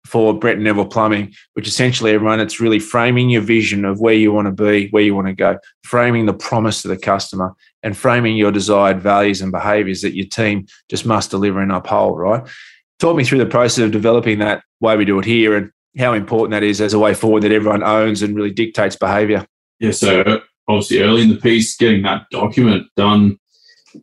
for 0.06 0.32
Brett 0.38 0.58
Neville 0.58 0.86
Plumbing, 0.86 1.34
which 1.52 1.68
essentially 1.68 2.12
everyone, 2.12 2.40
it's 2.40 2.60
really 2.60 2.78
framing 2.78 3.28
your 3.28 3.42
vision 3.42 3.84
of 3.84 4.00
where 4.00 4.14
you 4.14 4.32
want 4.32 4.46
to 4.46 4.52
be, 4.52 4.88
where 4.88 5.02
you 5.02 5.14
want 5.14 5.26
to 5.26 5.34
go, 5.34 5.58
framing 5.84 6.24
the 6.24 6.32
promise 6.32 6.80
to 6.82 6.88
the 6.88 6.96
customer, 6.96 7.54
and 7.82 7.96
framing 7.96 8.36
your 8.36 8.50
desired 8.50 9.00
values 9.00 9.40
and 9.40 9.52
behaviors 9.52 10.02
that 10.02 10.14
your 10.14 10.26
team 10.26 10.66
just 10.88 11.06
must 11.06 11.30
deliver 11.30 11.60
and 11.60 11.72
uphold, 11.72 12.18
right? 12.18 12.46
Talk 12.98 13.16
me 13.16 13.24
through 13.24 13.38
the 13.38 13.46
process 13.46 13.84
of 13.84 13.92
developing 13.92 14.38
that 14.40 14.62
way 14.80 14.96
we 14.96 15.04
do 15.04 15.18
it 15.18 15.24
here 15.24 15.56
and 15.56 15.70
how 15.96 16.12
important 16.12 16.52
that 16.52 16.62
is 16.62 16.80
as 16.80 16.92
a 16.92 16.98
way 16.98 17.14
forward 17.14 17.42
that 17.42 17.52
everyone 17.52 17.82
owns 17.82 18.22
and 18.22 18.34
really 18.34 18.50
dictates 18.50 18.96
behavior. 18.96 19.46
Yeah, 19.78 19.92
so 19.92 20.42
obviously 20.66 21.00
early 21.00 21.22
in 21.22 21.28
the 21.28 21.36
piece, 21.36 21.76
getting 21.76 22.02
that 22.02 22.26
document 22.30 22.86
done, 22.96 23.38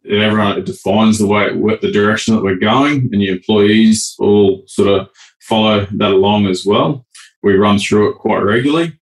everyone 0.10 0.58
it 0.58 0.66
defines 0.66 1.20
the 1.20 1.28
way, 1.28 1.50
the 1.82 1.92
direction 1.92 2.36
that 2.36 2.44
we're 2.44 2.56
going, 2.56 3.10
and 3.12 3.22
your 3.22 3.36
employees 3.36 4.16
all 4.20 4.64
sort 4.68 4.88
of 4.88 5.10
follow 5.42 5.86
that 5.86 6.12
along 6.12 6.48
as 6.48 6.66
well. 6.66 7.06
We 7.44 7.56
run 7.56 7.78
through 7.78 8.12
it 8.12 8.18
quite 8.18 8.40
regularly, 8.40 9.00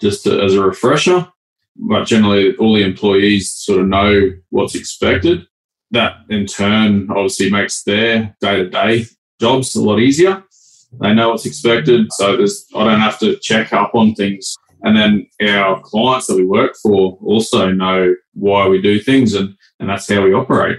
just 0.00 0.24
to, 0.24 0.40
as 0.40 0.54
a 0.54 0.62
refresher. 0.62 1.31
But 1.76 2.06
generally, 2.06 2.54
all 2.56 2.74
the 2.74 2.84
employees 2.84 3.52
sort 3.52 3.80
of 3.80 3.88
know 3.88 4.30
what's 4.50 4.74
expected. 4.74 5.46
That 5.90 6.16
in 6.30 6.46
turn 6.46 7.10
obviously 7.10 7.50
makes 7.50 7.82
their 7.82 8.34
day 8.40 8.56
to 8.56 8.68
day 8.68 9.06
jobs 9.40 9.74
a 9.74 9.82
lot 9.82 10.00
easier. 10.00 10.42
They 11.00 11.14
know 11.14 11.30
what's 11.30 11.46
expected, 11.46 12.12
so 12.12 12.36
there's 12.36 12.66
I 12.74 12.84
don't 12.84 13.00
have 13.00 13.18
to 13.20 13.38
check 13.38 13.72
up 13.72 13.94
on 13.94 14.14
things. 14.14 14.56
And 14.82 14.96
then 14.96 15.26
our 15.48 15.80
clients 15.82 16.26
that 16.26 16.36
we 16.36 16.44
work 16.44 16.74
for 16.82 17.18
also 17.22 17.70
know 17.70 18.14
why 18.34 18.68
we 18.68 18.80
do 18.80 19.00
things, 19.00 19.34
and 19.34 19.54
and 19.80 19.88
that's 19.88 20.10
how 20.10 20.22
we 20.22 20.32
operate. 20.32 20.78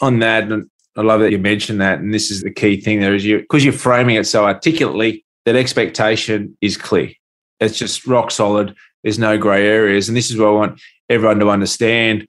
On 0.00 0.18
that, 0.18 0.50
I 0.96 1.00
love 1.00 1.20
that 1.20 1.32
you 1.32 1.38
mentioned 1.38 1.80
that. 1.80 2.00
And 2.00 2.12
this 2.12 2.30
is 2.30 2.42
the 2.42 2.50
key 2.50 2.80
thing 2.80 3.00
there 3.00 3.14
is 3.14 3.24
you, 3.24 3.38
because 3.38 3.64
you're 3.64 3.72
framing 3.72 4.16
it 4.16 4.26
so 4.26 4.44
articulately, 4.44 5.24
that 5.44 5.56
expectation 5.56 6.56
is 6.60 6.76
clear. 6.76 7.10
It's 7.60 7.78
just 7.78 8.06
rock 8.06 8.30
solid. 8.30 8.74
There's 9.02 9.18
no 9.18 9.38
grey 9.38 9.66
areas. 9.66 10.08
And 10.08 10.16
this 10.16 10.30
is 10.30 10.38
what 10.38 10.48
I 10.48 10.52
want 10.52 10.80
everyone 11.08 11.38
to 11.40 11.50
understand 11.50 12.26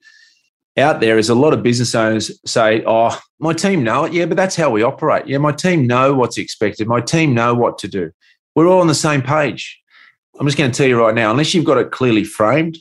out 0.76 1.00
there 1.00 1.18
is 1.18 1.28
a 1.28 1.34
lot 1.34 1.52
of 1.52 1.62
business 1.62 1.94
owners 1.94 2.36
say, 2.44 2.82
oh, 2.84 3.16
my 3.38 3.52
team 3.52 3.84
know 3.84 4.04
it. 4.04 4.12
Yeah, 4.12 4.26
but 4.26 4.36
that's 4.36 4.56
how 4.56 4.70
we 4.70 4.82
operate. 4.82 5.26
Yeah, 5.26 5.38
my 5.38 5.52
team 5.52 5.86
know 5.86 6.14
what's 6.14 6.36
expected. 6.36 6.88
My 6.88 7.00
team 7.00 7.32
know 7.32 7.54
what 7.54 7.78
to 7.78 7.88
do. 7.88 8.10
We're 8.56 8.66
all 8.66 8.80
on 8.80 8.88
the 8.88 8.94
same 8.94 9.22
page. 9.22 9.80
I'm 10.38 10.46
just 10.46 10.58
going 10.58 10.70
to 10.70 10.76
tell 10.76 10.88
you 10.88 11.00
right 11.00 11.14
now, 11.14 11.30
unless 11.30 11.54
you've 11.54 11.64
got 11.64 11.78
it 11.78 11.92
clearly 11.92 12.24
framed 12.24 12.78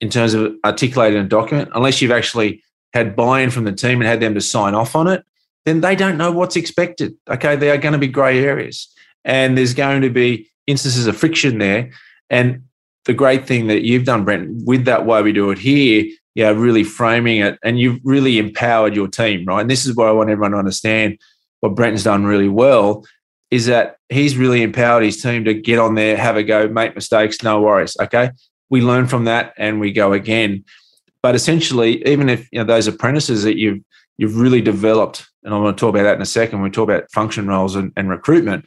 in 0.00 0.08
terms 0.08 0.34
of 0.34 0.54
articulating 0.64 1.20
a 1.20 1.24
document, 1.24 1.70
unless 1.74 2.00
you've 2.00 2.12
actually 2.12 2.62
had 2.92 3.16
buy-in 3.16 3.50
from 3.50 3.64
the 3.64 3.72
team 3.72 4.00
and 4.00 4.08
had 4.08 4.20
them 4.20 4.34
to 4.34 4.40
sign 4.40 4.74
off 4.74 4.94
on 4.94 5.08
it, 5.08 5.24
then 5.64 5.80
they 5.80 5.96
don't 5.96 6.16
know 6.16 6.30
what's 6.30 6.54
expected. 6.54 7.14
Okay, 7.28 7.56
there 7.56 7.74
are 7.74 7.78
going 7.78 7.92
to 7.92 7.98
be 7.98 8.08
grey 8.08 8.44
areas, 8.44 8.88
and 9.24 9.58
there's 9.58 9.74
going 9.74 10.02
to 10.02 10.10
be 10.10 10.48
instances 10.68 11.08
of 11.08 11.16
friction 11.16 11.58
there. 11.58 11.90
And 12.30 12.62
the 13.04 13.14
great 13.14 13.46
thing 13.46 13.66
that 13.66 13.82
you've 13.82 14.04
done, 14.04 14.24
Brent, 14.24 14.64
with 14.64 14.84
that 14.84 15.06
way 15.06 15.22
we 15.22 15.32
do 15.32 15.50
it 15.50 15.58
here, 15.58 16.04
yeah, 16.34 16.50
really 16.50 16.84
framing 16.84 17.38
it, 17.38 17.58
and 17.62 17.78
you've 17.78 18.00
really 18.04 18.38
empowered 18.38 18.94
your 18.94 19.08
team, 19.08 19.44
right? 19.44 19.60
And 19.60 19.70
this 19.70 19.84
is 19.84 19.94
what 19.94 20.08
I 20.08 20.12
want 20.12 20.30
everyone 20.30 20.52
to 20.52 20.58
understand. 20.58 21.18
What 21.60 21.74
Brenton's 21.74 22.04
done 22.04 22.24
really 22.24 22.48
well 22.48 23.04
is 23.50 23.66
that 23.66 23.96
he's 24.08 24.36
really 24.36 24.62
empowered 24.62 25.04
his 25.04 25.20
team 25.20 25.44
to 25.44 25.52
get 25.52 25.78
on 25.78 25.94
there, 25.94 26.16
have 26.16 26.36
a 26.36 26.42
go, 26.42 26.68
make 26.68 26.94
mistakes, 26.94 27.42
no 27.42 27.60
worries. 27.60 27.96
Okay, 28.00 28.30
we 28.70 28.80
learn 28.80 29.06
from 29.06 29.24
that 29.26 29.52
and 29.58 29.78
we 29.78 29.92
go 29.92 30.12
again. 30.12 30.64
But 31.22 31.34
essentially, 31.34 32.06
even 32.08 32.28
if 32.28 32.48
you 32.50 32.58
know 32.58 32.64
those 32.64 32.86
apprentices 32.86 33.42
that 33.44 33.58
you've 33.58 33.80
you've 34.16 34.38
really 34.38 34.62
developed, 34.62 35.26
and 35.44 35.54
I'm 35.54 35.62
going 35.62 35.74
to 35.74 35.78
talk 35.78 35.90
about 35.90 36.04
that 36.04 36.16
in 36.16 36.22
a 36.22 36.26
second. 36.26 36.62
We 36.62 36.70
talk 36.70 36.88
about 36.88 37.10
function 37.12 37.46
roles 37.46 37.76
and, 37.76 37.92
and 37.96 38.08
recruitment, 38.08 38.64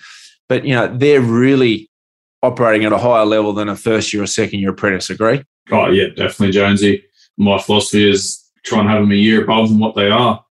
but 0.48 0.65
you 0.65 0.75
know 0.75 0.96
they're 0.96 1.22
really 1.22 1.89
operating 2.45 2.85
at 2.85 2.93
a 2.93 2.97
higher 2.97 3.25
level 3.25 3.53
than 3.53 3.69
a 3.69 3.75
first 3.75 4.13
year 4.13 4.23
or 4.23 4.27
second 4.27 4.59
year 4.59 4.71
apprentice. 4.71 5.09
Agree? 5.09 5.43
Oh 5.71 5.87
yeah, 5.87 6.07
definitely, 6.07 6.51
Jonesy. 6.51 7.05
My 7.37 7.59
philosophy 7.59 8.09
is 8.09 8.43
try 8.63 8.79
and 8.79 8.89
have 8.89 9.01
them 9.01 9.11
a 9.11 9.15
year 9.15 9.43
above 9.43 9.69
than 9.69 9.79
what 9.79 9.95
they 9.95 10.09
are. 10.09 10.43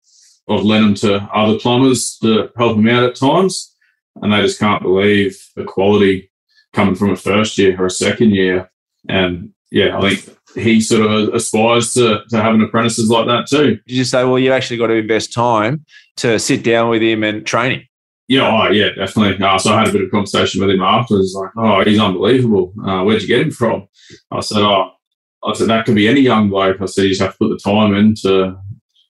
I've 0.49 0.65
lent 0.65 1.01
them 1.01 1.11
to 1.11 1.29
other 1.35 1.59
plumbers 1.59 2.19
to 2.19 2.51
help 2.57 2.77
them 2.77 2.89
out 2.89 3.05
at 3.05 3.17
times, 3.17 3.75
and 4.21 4.33
they 4.33 4.43
just 4.43 4.59
can't 4.59 4.83
believe 4.83 5.43
the 5.57 5.65
quality 5.65 6.31
coming 6.73 6.95
from 6.95 7.11
a 7.11 7.17
first 7.17 7.57
year 7.57 7.81
or 7.81 7.87
a 7.87 7.91
second 7.91 8.33
year. 8.33 8.71
And 9.09 9.55
yeah, 9.71 9.99
I 9.99 10.15
think 10.15 10.37
he 10.55 10.81
sort 10.81 11.11
of 11.11 11.35
aspires 11.35 11.95
to, 11.95 12.23
to 12.29 12.43
having 12.43 12.63
apprentices 12.63 13.09
like 13.09 13.27
that 13.27 13.47
too. 13.49 13.77
Did 13.77 13.83
you 13.87 13.97
just 13.97 14.11
say, 14.11 14.25
well, 14.25 14.39
you 14.39 14.53
actually 14.53 14.77
got 14.77 14.89
to 14.89 14.95
invest 14.95 15.33
time 15.33 15.85
to 16.19 16.39
sit 16.39 16.63
down 16.63 16.91
with 16.91 17.03
him 17.03 17.25
and 17.25 17.47
train 17.47 17.73
him. 17.73 17.89
Yeah, 18.27 18.49
oh, 18.49 18.71
yeah, 18.71 18.91
definitely. 18.91 19.45
Uh, 19.45 19.59
so 19.59 19.73
I 19.73 19.81
had 19.81 19.89
a 19.89 19.93
bit 19.93 20.03
of 20.03 20.11
conversation 20.11 20.61
with 20.61 20.71
him 20.71 20.81
afterwards, 20.81 21.35
like, 21.35 21.51
oh, 21.59 21.85
he's 21.85 22.01
unbelievable. 22.01 22.73
Uh, 22.83 23.03
where'd 23.03 23.21
you 23.21 23.29
get 23.29 23.43
him 23.43 23.51
from? 23.51 23.87
I 24.31 24.41
said, 24.41 24.63
oh, 24.63 24.93
I 25.45 25.53
said 25.53 25.69
that 25.69 25.85
could 25.85 25.95
be 25.95 26.09
any 26.09 26.21
young 26.21 26.49
bloke. 26.49 26.81
I 26.81 26.87
said 26.87 27.03
you 27.03 27.11
just 27.11 27.21
have 27.21 27.33
to 27.33 27.39
put 27.39 27.49
the 27.51 27.59
time 27.59 27.95
in 27.95 28.15
to 28.23 28.57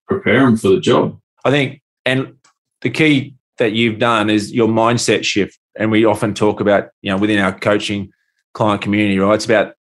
prepare 0.08 0.46
him 0.46 0.56
for 0.56 0.68
the 0.68 0.80
job. 0.80 1.18
I 1.44 1.50
think, 1.50 1.80
and 2.04 2.34
the 2.80 2.90
key 2.90 3.36
that 3.58 3.72
you've 3.72 4.00
done 4.00 4.30
is 4.30 4.52
your 4.52 4.68
mindset 4.68 5.24
shift. 5.24 5.58
And 5.76 5.90
we 5.90 6.04
often 6.04 6.34
talk 6.34 6.60
about, 6.60 6.88
you 7.02 7.10
know, 7.10 7.16
within 7.16 7.38
our 7.38 7.56
coaching 7.56 8.10
client 8.52 8.82
community, 8.82 9.18
right? 9.18 9.34
It's 9.34 9.44
about 9.44 9.74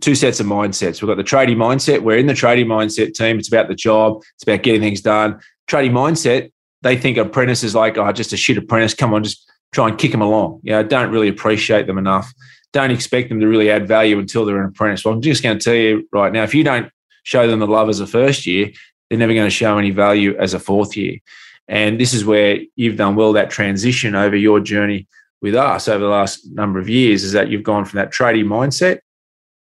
two 0.00 0.14
sets 0.14 0.40
of 0.40 0.46
mindsets. 0.46 1.00
We've 1.00 1.08
got 1.08 1.16
the 1.16 1.24
tradie 1.24 1.56
mindset. 1.56 2.02
We're 2.02 2.18
in 2.18 2.26
the 2.26 2.34
tradie 2.34 2.66
mindset 2.66 3.14
team. 3.14 3.38
It's 3.38 3.48
about 3.48 3.68
the 3.68 3.74
job. 3.74 4.22
It's 4.36 4.42
about 4.42 4.62
getting 4.62 4.80
things 4.80 5.00
done. 5.00 5.40
Tradie 5.68 5.90
mindset. 5.90 6.50
They 6.82 6.96
think 6.96 7.16
apprentice 7.18 7.64
is 7.64 7.74
like, 7.74 7.98
oh, 7.98 8.12
just 8.12 8.32
a 8.32 8.36
shit 8.36 8.58
apprentice. 8.58 8.94
Come 8.94 9.12
on, 9.12 9.24
just 9.24 9.50
try 9.72 9.88
and 9.88 9.98
kick 9.98 10.12
them 10.12 10.22
along. 10.22 10.60
You 10.62 10.72
know, 10.72 10.82
don't 10.82 11.10
really 11.10 11.28
appreciate 11.28 11.86
them 11.86 11.98
enough. 11.98 12.32
Don't 12.72 12.90
expect 12.90 13.28
them 13.28 13.40
to 13.40 13.48
really 13.48 13.70
add 13.70 13.88
value 13.88 14.18
until 14.18 14.44
they're 14.44 14.60
an 14.60 14.68
apprentice. 14.68 15.04
Well, 15.04 15.14
I'm 15.14 15.22
just 15.22 15.42
going 15.42 15.58
to 15.58 15.64
tell 15.64 15.74
you 15.74 16.08
right 16.12 16.32
now, 16.32 16.42
if 16.42 16.54
you 16.54 16.64
don't 16.64 16.90
show 17.22 17.46
them 17.48 17.60
the 17.60 17.66
love 17.66 17.88
as 17.88 18.00
a 18.00 18.06
first 18.06 18.46
year, 18.46 18.70
they're 19.08 19.18
never 19.18 19.34
going 19.34 19.46
to 19.46 19.50
show 19.50 19.78
any 19.78 19.90
value 19.90 20.36
as 20.38 20.54
a 20.54 20.60
fourth 20.60 20.96
year. 20.96 21.18
And 21.66 22.00
this 22.00 22.14
is 22.14 22.24
where 22.24 22.60
you've 22.76 22.96
done 22.96 23.16
well 23.16 23.32
that 23.34 23.50
transition 23.50 24.14
over 24.14 24.36
your 24.36 24.60
journey 24.60 25.06
with 25.40 25.54
us 25.54 25.88
over 25.88 26.02
the 26.02 26.10
last 26.10 26.46
number 26.52 26.78
of 26.78 26.88
years 26.88 27.22
is 27.22 27.32
that 27.32 27.48
you've 27.48 27.62
gone 27.62 27.84
from 27.84 27.98
that 27.98 28.12
tradie 28.12 28.44
mindset 28.44 29.00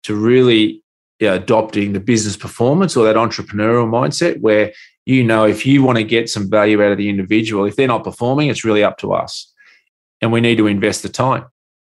to 0.03 0.15
really 0.15 0.83
you 1.19 1.27
know, 1.27 1.35
adopting 1.35 1.93
the 1.93 1.99
business 1.99 2.37
performance 2.37 2.95
or 2.95 3.05
that 3.05 3.15
entrepreneurial 3.15 3.87
mindset 3.87 4.39
where 4.41 4.71
you 5.05 5.23
know 5.23 5.45
if 5.45 5.65
you 5.65 5.83
want 5.83 5.97
to 5.97 6.03
get 6.03 6.29
some 6.29 6.49
value 6.49 6.81
out 6.83 6.91
of 6.91 6.97
the 6.97 7.09
individual 7.09 7.65
if 7.65 7.75
they're 7.75 7.87
not 7.87 8.03
performing 8.03 8.49
it's 8.49 8.65
really 8.65 8.83
up 8.83 8.97
to 8.97 9.13
us 9.13 9.51
and 10.21 10.31
we 10.31 10.41
need 10.41 10.57
to 10.57 10.67
invest 10.67 11.03
the 11.03 11.09
time 11.09 11.45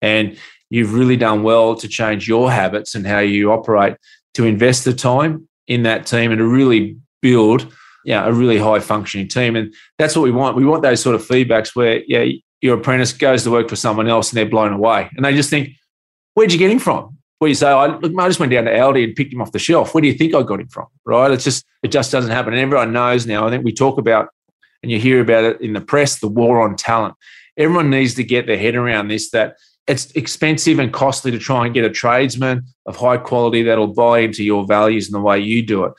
and 0.02 0.38
you've 0.70 0.94
really 0.94 1.18
done 1.18 1.44
well 1.44 1.76
to 1.76 1.88
change 1.88 2.28
your 2.28 2.52
habits 2.52 2.96
and 2.96 3.06
how 3.06 3.20
you 3.20 3.52
operate 3.52 3.96
to 4.34 4.46
invest 4.46 4.86
the 4.86 4.94
time 4.94 5.48
in 5.68 5.84
that 5.84 6.06
team 6.06 6.32
and 6.32 6.40
to 6.40 6.46
really 6.46 6.98
build 7.22 7.72
yeah, 8.04 8.26
a 8.26 8.32
really 8.32 8.58
high 8.58 8.80
functioning 8.80 9.28
team. 9.28 9.56
And 9.56 9.74
that's 9.98 10.16
what 10.16 10.24
we 10.24 10.32
want. 10.32 10.56
We 10.56 10.66
want 10.66 10.82
those 10.84 11.02
sort 11.02 11.16
of 11.16 11.26
feedbacks 11.26 11.76
where, 11.76 12.02
yeah, 12.08 12.26
your 12.62 12.78
apprentice 12.78 13.14
goes 13.14 13.44
to 13.44 13.52
work 13.52 13.70
for 13.70 13.76
someone 13.76 14.08
else 14.08 14.32
and 14.32 14.38
they're 14.38 14.50
blown 14.50 14.74
away. 14.74 15.10
And 15.16 15.26
they 15.26 15.36
just 15.36 15.50
think, 15.50 15.70
where'd 16.34 16.52
you 16.52 16.60
get 16.60 16.72
him 16.72 16.80
from? 16.80 17.18
Where 17.42 17.50
you 17.50 17.56
say, 17.56 17.72
I, 17.72 17.88
look, 17.88 18.14
I 18.20 18.28
just 18.28 18.40
went 18.40 18.52
down 18.52 18.66
to 18.66 18.72
Aldi 18.72 19.04
and 19.04 19.16
picked 19.16 19.34
him 19.34 19.42
off 19.42 19.52
the 19.52 19.58
shelf. 19.58 19.96
Where 19.96 20.02
do 20.04 20.08
you 20.08 20.14
think 20.14 20.36
I 20.36 20.44
got 20.44 20.60
him 20.60 20.68
from? 20.68 20.86
Right? 21.06 21.32
It's 21.32 21.44
just, 21.44 21.66
it 21.82 21.88
just 21.88 22.12
doesn't 22.12 22.30
happen. 22.30 22.54
And 22.54 22.62
everyone 22.62 22.94
knows 22.94 23.26
now. 23.26 23.48
I 23.48 23.50
think 23.50 23.66
we 23.66 23.74
talk 23.74 23.98
about, 23.98 24.30
and 24.84 24.92
you 24.92 25.00
hear 25.00 25.20
about 25.22 25.46
it 25.46 25.60
in 25.60 25.74
the 25.74 25.82
press, 25.82 26.20
the 26.20 26.28
war 26.28 26.62
on 26.62 26.76
talent. 26.76 27.16
Everyone 27.58 27.90
needs 27.90 28.14
to 28.14 28.24
get 28.24 28.46
their 28.46 28.60
head 28.60 28.76
around 28.76 29.08
this 29.08 29.32
that 29.32 29.56
it's 29.88 30.12
expensive 30.12 30.78
and 30.78 30.94
costly 30.94 31.32
to 31.32 31.40
try 31.40 31.66
and 31.66 31.74
get 31.74 31.84
a 31.84 31.90
tradesman 31.90 32.64
of 32.86 32.96
high 32.96 33.18
quality 33.18 33.64
that'll 33.64 33.96
buy 33.96 34.20
into 34.20 34.44
your 34.44 34.68
values 34.68 35.08
and 35.08 35.16
the 35.16 35.26
way 35.26 35.40
you 35.40 35.66
do 35.66 35.86
it. 35.86 35.94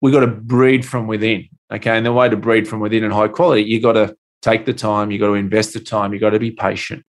We've 0.00 0.12
got 0.12 0.20
to 0.20 0.26
breed 0.26 0.84
from 0.84 1.06
within. 1.06 1.48
Okay. 1.72 1.96
And 1.96 2.04
the 2.04 2.12
way 2.12 2.28
to 2.28 2.36
breed 2.36 2.66
from 2.66 2.80
within 2.80 3.04
and 3.04 3.12
high 3.12 3.28
quality, 3.28 3.62
you've 3.62 3.84
got 3.84 3.92
to 3.92 4.16
take 4.40 4.66
the 4.66 4.74
time, 4.74 5.12
you've 5.12 5.20
got 5.20 5.28
to 5.28 5.34
invest 5.34 5.74
the 5.74 5.80
time, 5.80 6.12
you've 6.12 6.22
got 6.22 6.30
to 6.30 6.40
be 6.40 6.50
patient. 6.50 7.04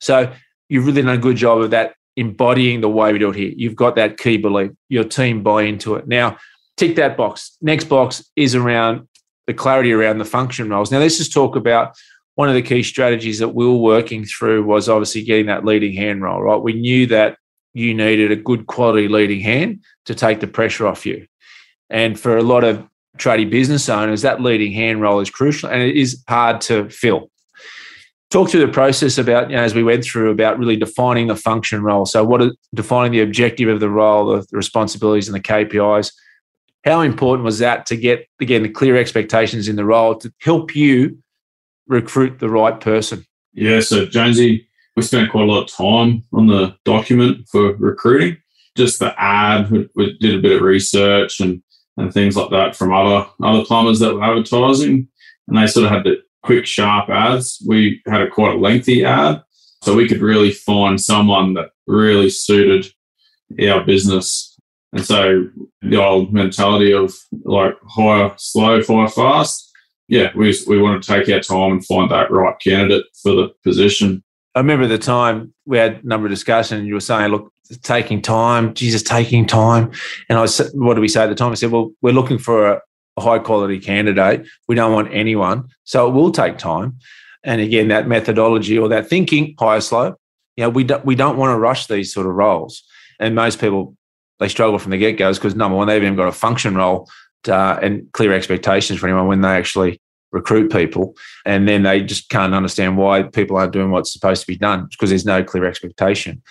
So 0.00 0.32
you've 0.70 0.86
really 0.86 1.02
done 1.02 1.14
a 1.14 1.18
good 1.18 1.36
job 1.36 1.60
of 1.60 1.70
that 1.72 1.96
embodying 2.20 2.82
the 2.82 2.88
way 2.88 3.14
we 3.14 3.18
do 3.18 3.30
it 3.30 3.36
here. 3.36 3.52
You've 3.56 3.74
got 3.74 3.96
that 3.96 4.18
key 4.18 4.36
belief, 4.36 4.72
your 4.90 5.04
team 5.04 5.42
buy 5.42 5.62
into 5.62 5.94
it. 5.94 6.06
Now, 6.06 6.36
tick 6.76 6.96
that 6.96 7.16
box. 7.16 7.56
Next 7.62 7.84
box 7.84 8.22
is 8.36 8.54
around 8.54 9.08
the 9.46 9.54
clarity 9.54 9.90
around 9.90 10.18
the 10.18 10.26
function 10.26 10.68
roles. 10.68 10.92
Now, 10.92 10.98
let's 10.98 11.16
just 11.16 11.32
talk 11.32 11.56
about 11.56 11.96
one 12.34 12.50
of 12.50 12.54
the 12.54 12.62
key 12.62 12.82
strategies 12.82 13.38
that 13.38 13.48
we 13.48 13.66
were 13.66 13.72
working 13.72 14.26
through 14.26 14.64
was 14.64 14.86
obviously 14.86 15.22
getting 15.22 15.46
that 15.46 15.64
leading 15.64 15.94
hand 15.94 16.22
role, 16.22 16.42
right? 16.42 16.60
We 16.60 16.74
knew 16.74 17.06
that 17.06 17.38
you 17.72 17.94
needed 17.94 18.30
a 18.30 18.36
good 18.36 18.66
quality 18.66 19.08
leading 19.08 19.40
hand 19.40 19.82
to 20.04 20.14
take 20.14 20.40
the 20.40 20.46
pressure 20.46 20.86
off 20.86 21.06
you. 21.06 21.26
And 21.88 22.20
for 22.20 22.36
a 22.36 22.42
lot 22.42 22.64
of 22.64 22.86
tradie 23.16 23.48
business 23.48 23.88
owners, 23.88 24.22
that 24.22 24.42
leading 24.42 24.72
hand 24.72 25.00
role 25.00 25.20
is 25.20 25.30
crucial 25.30 25.70
and 25.70 25.82
it 25.82 25.96
is 25.96 26.22
hard 26.28 26.60
to 26.62 26.90
fill. 26.90 27.30
Talk 28.30 28.48
through 28.48 28.64
the 28.64 28.72
process 28.72 29.18
about, 29.18 29.50
you 29.50 29.56
know, 29.56 29.62
as 29.62 29.74
we 29.74 29.82
went 29.82 30.04
through, 30.04 30.30
about 30.30 30.58
really 30.58 30.76
defining 30.76 31.26
the 31.26 31.34
function 31.34 31.82
role. 31.82 32.06
So, 32.06 32.22
what 32.22 32.40
are 32.40 32.52
defining 32.74 33.10
the 33.10 33.22
objective 33.22 33.68
of 33.68 33.80
the 33.80 33.90
role, 33.90 34.26
the 34.26 34.46
responsibilities, 34.52 35.28
and 35.28 35.34
the 35.34 35.40
KPIs? 35.40 36.12
How 36.84 37.00
important 37.00 37.44
was 37.44 37.58
that 37.58 37.86
to 37.86 37.96
get, 37.96 38.26
again, 38.40 38.62
the 38.62 38.68
clear 38.68 38.96
expectations 38.96 39.68
in 39.68 39.76
the 39.76 39.84
role 39.84 40.14
to 40.16 40.32
help 40.40 40.76
you 40.76 41.18
recruit 41.88 42.38
the 42.38 42.48
right 42.48 42.80
person? 42.80 43.24
Yeah, 43.52 43.80
so 43.80 44.06
Jonesy, 44.06 44.68
we 44.96 45.02
spent 45.02 45.30
quite 45.30 45.48
a 45.48 45.52
lot 45.52 45.64
of 45.64 45.68
time 45.68 46.22
on 46.32 46.46
the 46.46 46.76
document 46.84 47.48
for 47.48 47.74
recruiting. 47.74 48.36
Just 48.76 49.00
the 49.00 49.12
ad, 49.20 49.70
we, 49.70 49.88
we 49.96 50.16
did 50.18 50.36
a 50.36 50.40
bit 50.40 50.56
of 50.56 50.62
research 50.62 51.40
and 51.40 51.62
and 51.96 52.14
things 52.14 52.36
like 52.36 52.50
that 52.50 52.76
from 52.76 52.92
other 52.92 53.28
other 53.42 53.64
plumbers 53.64 53.98
that 53.98 54.14
were 54.14 54.22
advertising, 54.22 55.08
and 55.48 55.56
they 55.56 55.66
sort 55.66 55.86
of 55.86 55.92
had 55.92 56.04
the 56.04 56.22
quick, 56.42 56.66
sharp 56.66 57.08
ads. 57.08 57.62
We 57.66 58.02
had 58.06 58.22
a 58.22 58.30
quite 58.30 58.54
a 58.54 58.58
lengthy 58.58 59.04
ad, 59.04 59.42
so 59.82 59.94
we 59.94 60.08
could 60.08 60.20
really 60.20 60.52
find 60.52 61.00
someone 61.00 61.54
that 61.54 61.70
really 61.86 62.30
suited 62.30 62.86
our 63.68 63.84
business. 63.84 64.46
And 64.92 65.04
so 65.04 65.46
the 65.82 66.02
old 66.02 66.32
mentality 66.32 66.92
of 66.92 67.14
like 67.44 67.74
hire 67.88 68.32
slow, 68.36 68.82
fire 68.82 69.08
fast 69.08 69.70
yeah, 70.10 70.32
we 70.34 70.52
we 70.66 70.82
want 70.82 71.02
to 71.02 71.08
take 71.08 71.28
our 71.32 71.38
time 71.38 71.72
and 71.72 71.86
find 71.86 72.10
that 72.10 72.32
right 72.32 72.58
candidate 72.58 73.04
for 73.22 73.32
the 73.32 73.48
position. 73.62 74.24
I 74.56 74.58
remember 74.58 74.88
the 74.88 74.98
time 74.98 75.54
we 75.66 75.78
had 75.78 76.02
a 76.02 76.06
number 76.06 76.26
of 76.26 76.30
discussions. 76.30 76.84
You 76.84 76.94
were 76.94 77.00
saying, 77.00 77.30
"Look, 77.30 77.52
taking 77.84 78.20
time, 78.20 78.74
Jesus, 78.74 79.04
taking 79.04 79.46
time." 79.46 79.92
And 80.28 80.36
I 80.36 80.46
said, 80.46 80.72
"What 80.74 80.94
did 80.94 81.00
we 81.00 81.08
say 81.08 81.22
at 81.22 81.28
the 81.28 81.36
time?" 81.36 81.52
I 81.52 81.54
said, 81.54 81.70
"Well, 81.70 81.92
we're 82.02 82.12
looking 82.12 82.38
for 82.38 82.72
a, 82.72 82.80
a 83.16 83.20
high 83.20 83.38
quality 83.38 83.78
candidate. 83.78 84.46
We 84.68 84.74
don't 84.74 84.92
want 84.92 85.12
anyone, 85.12 85.68
so 85.84 86.08
it 86.08 86.12
will 86.12 86.32
take 86.32 86.58
time." 86.58 86.98
And 87.42 87.60
again, 87.60 87.88
that 87.88 88.06
methodology 88.06 88.78
or 88.78 88.88
that 88.88 89.08
thinking, 89.08 89.54
hire 89.58 89.80
slow. 89.80 90.16
You 90.56 90.64
know, 90.64 90.70
we 90.70 90.84
don't, 90.84 91.04
we 91.06 91.14
don't 91.14 91.38
want 91.38 91.54
to 91.54 91.58
rush 91.58 91.86
these 91.86 92.12
sort 92.12 92.26
of 92.26 92.34
roles. 92.34 92.82
And 93.18 93.34
most 93.34 93.60
people 93.60 93.96
they 94.40 94.48
struggle 94.48 94.78
from 94.78 94.90
the 94.90 94.98
get 94.98 95.12
go 95.12 95.32
because 95.32 95.54
number 95.54 95.76
one, 95.76 95.86
they've 95.86 96.02
even 96.02 96.16
got 96.16 96.26
a 96.26 96.32
function 96.32 96.74
role 96.74 97.08
uh, 97.46 97.78
and 97.80 98.10
clear 98.12 98.32
expectations 98.32 98.98
for 98.98 99.06
anyone 99.06 99.28
when 99.28 99.42
they 99.42 99.48
actually 99.48 100.00
recruit 100.32 100.72
people. 100.72 101.14
And 101.44 101.68
then 101.68 101.82
they 101.82 102.02
just 102.02 102.28
can't 102.30 102.54
understand 102.54 102.96
why 102.96 103.22
people 103.22 103.56
aren't 103.56 103.72
doing 103.72 103.90
what's 103.90 104.12
supposed 104.12 104.40
to 104.40 104.46
be 104.46 104.56
done 104.56 104.88
because 104.90 105.10
there's 105.10 105.26
no 105.26 105.44
clear 105.44 105.66
expectation. 105.66 106.42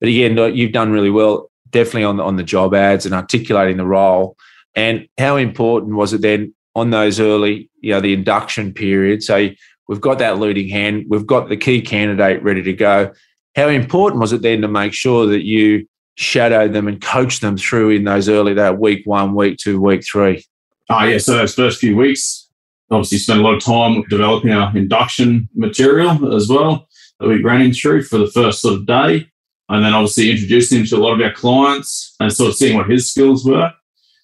But 0.00 0.08
again, 0.08 0.36
you've 0.54 0.72
done 0.72 0.90
really 0.90 1.10
well, 1.10 1.50
definitely 1.70 2.04
on 2.04 2.16
the, 2.16 2.24
on 2.24 2.36
the 2.36 2.42
job 2.42 2.74
ads 2.74 3.06
and 3.06 3.14
articulating 3.14 3.76
the 3.76 3.86
role. 3.86 4.36
And 4.74 5.08
how 5.18 5.36
important 5.36 5.94
was 5.96 6.12
it 6.12 6.22
then 6.22 6.54
on 6.74 6.90
those 6.90 7.20
early, 7.20 7.70
you 7.80 7.92
know, 7.92 8.00
the 8.00 8.12
induction 8.12 8.72
period? 8.72 9.22
So 9.22 9.48
we've 9.88 10.00
got 10.00 10.18
that 10.18 10.38
leading 10.38 10.68
hand, 10.68 11.06
we've 11.08 11.26
got 11.26 11.48
the 11.48 11.56
key 11.56 11.82
candidate 11.82 12.42
ready 12.42 12.62
to 12.62 12.72
go. 12.72 13.12
How 13.56 13.68
important 13.68 14.20
was 14.20 14.32
it 14.32 14.42
then 14.42 14.62
to 14.62 14.68
make 14.68 14.92
sure 14.92 15.26
that 15.26 15.42
you 15.42 15.86
shadowed 16.14 16.72
them 16.72 16.86
and 16.86 17.00
coached 17.00 17.40
them 17.40 17.56
through 17.56 17.90
in 17.90 18.04
those 18.04 18.28
early 18.28 18.54
that 18.54 18.78
week 18.78 19.02
one, 19.06 19.34
week 19.34 19.58
two, 19.58 19.80
week 19.80 20.04
three? 20.04 20.44
Ah, 20.88 21.02
oh 21.02 21.08
yeah, 21.08 21.18
so 21.18 21.36
those 21.36 21.54
first 21.54 21.80
few 21.80 21.96
weeks, 21.96 22.48
obviously 22.90 23.18
spent 23.18 23.40
a 23.40 23.42
lot 23.42 23.54
of 23.54 23.64
time 23.64 24.02
developing 24.08 24.50
our 24.50 24.76
induction 24.76 25.48
material 25.54 26.34
as 26.34 26.48
well 26.48 26.88
that 27.18 27.28
we 27.28 27.42
ran 27.42 27.62
him 27.62 27.72
through 27.72 28.02
for 28.02 28.18
the 28.18 28.30
first 28.30 28.60
sort 28.60 28.74
of 28.74 28.86
day. 28.86 29.26
And 29.68 29.84
then 29.84 29.94
obviously 29.94 30.32
introducing 30.32 30.80
him 30.80 30.86
to 30.86 30.96
a 30.96 30.98
lot 30.98 31.14
of 31.14 31.20
our 31.20 31.32
clients 31.32 32.16
and 32.18 32.32
sort 32.32 32.50
of 32.50 32.56
seeing 32.56 32.76
what 32.76 32.90
his 32.90 33.08
skills 33.08 33.44
were 33.44 33.72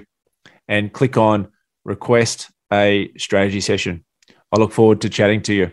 and 0.67 0.93
click 0.93 1.17
on 1.17 1.47
request 1.83 2.51
a 2.71 3.11
strategy 3.17 3.61
session. 3.61 4.05
I 4.51 4.57
look 4.57 4.71
forward 4.71 5.01
to 5.01 5.09
chatting 5.09 5.41
to 5.43 5.53
you. 5.53 5.71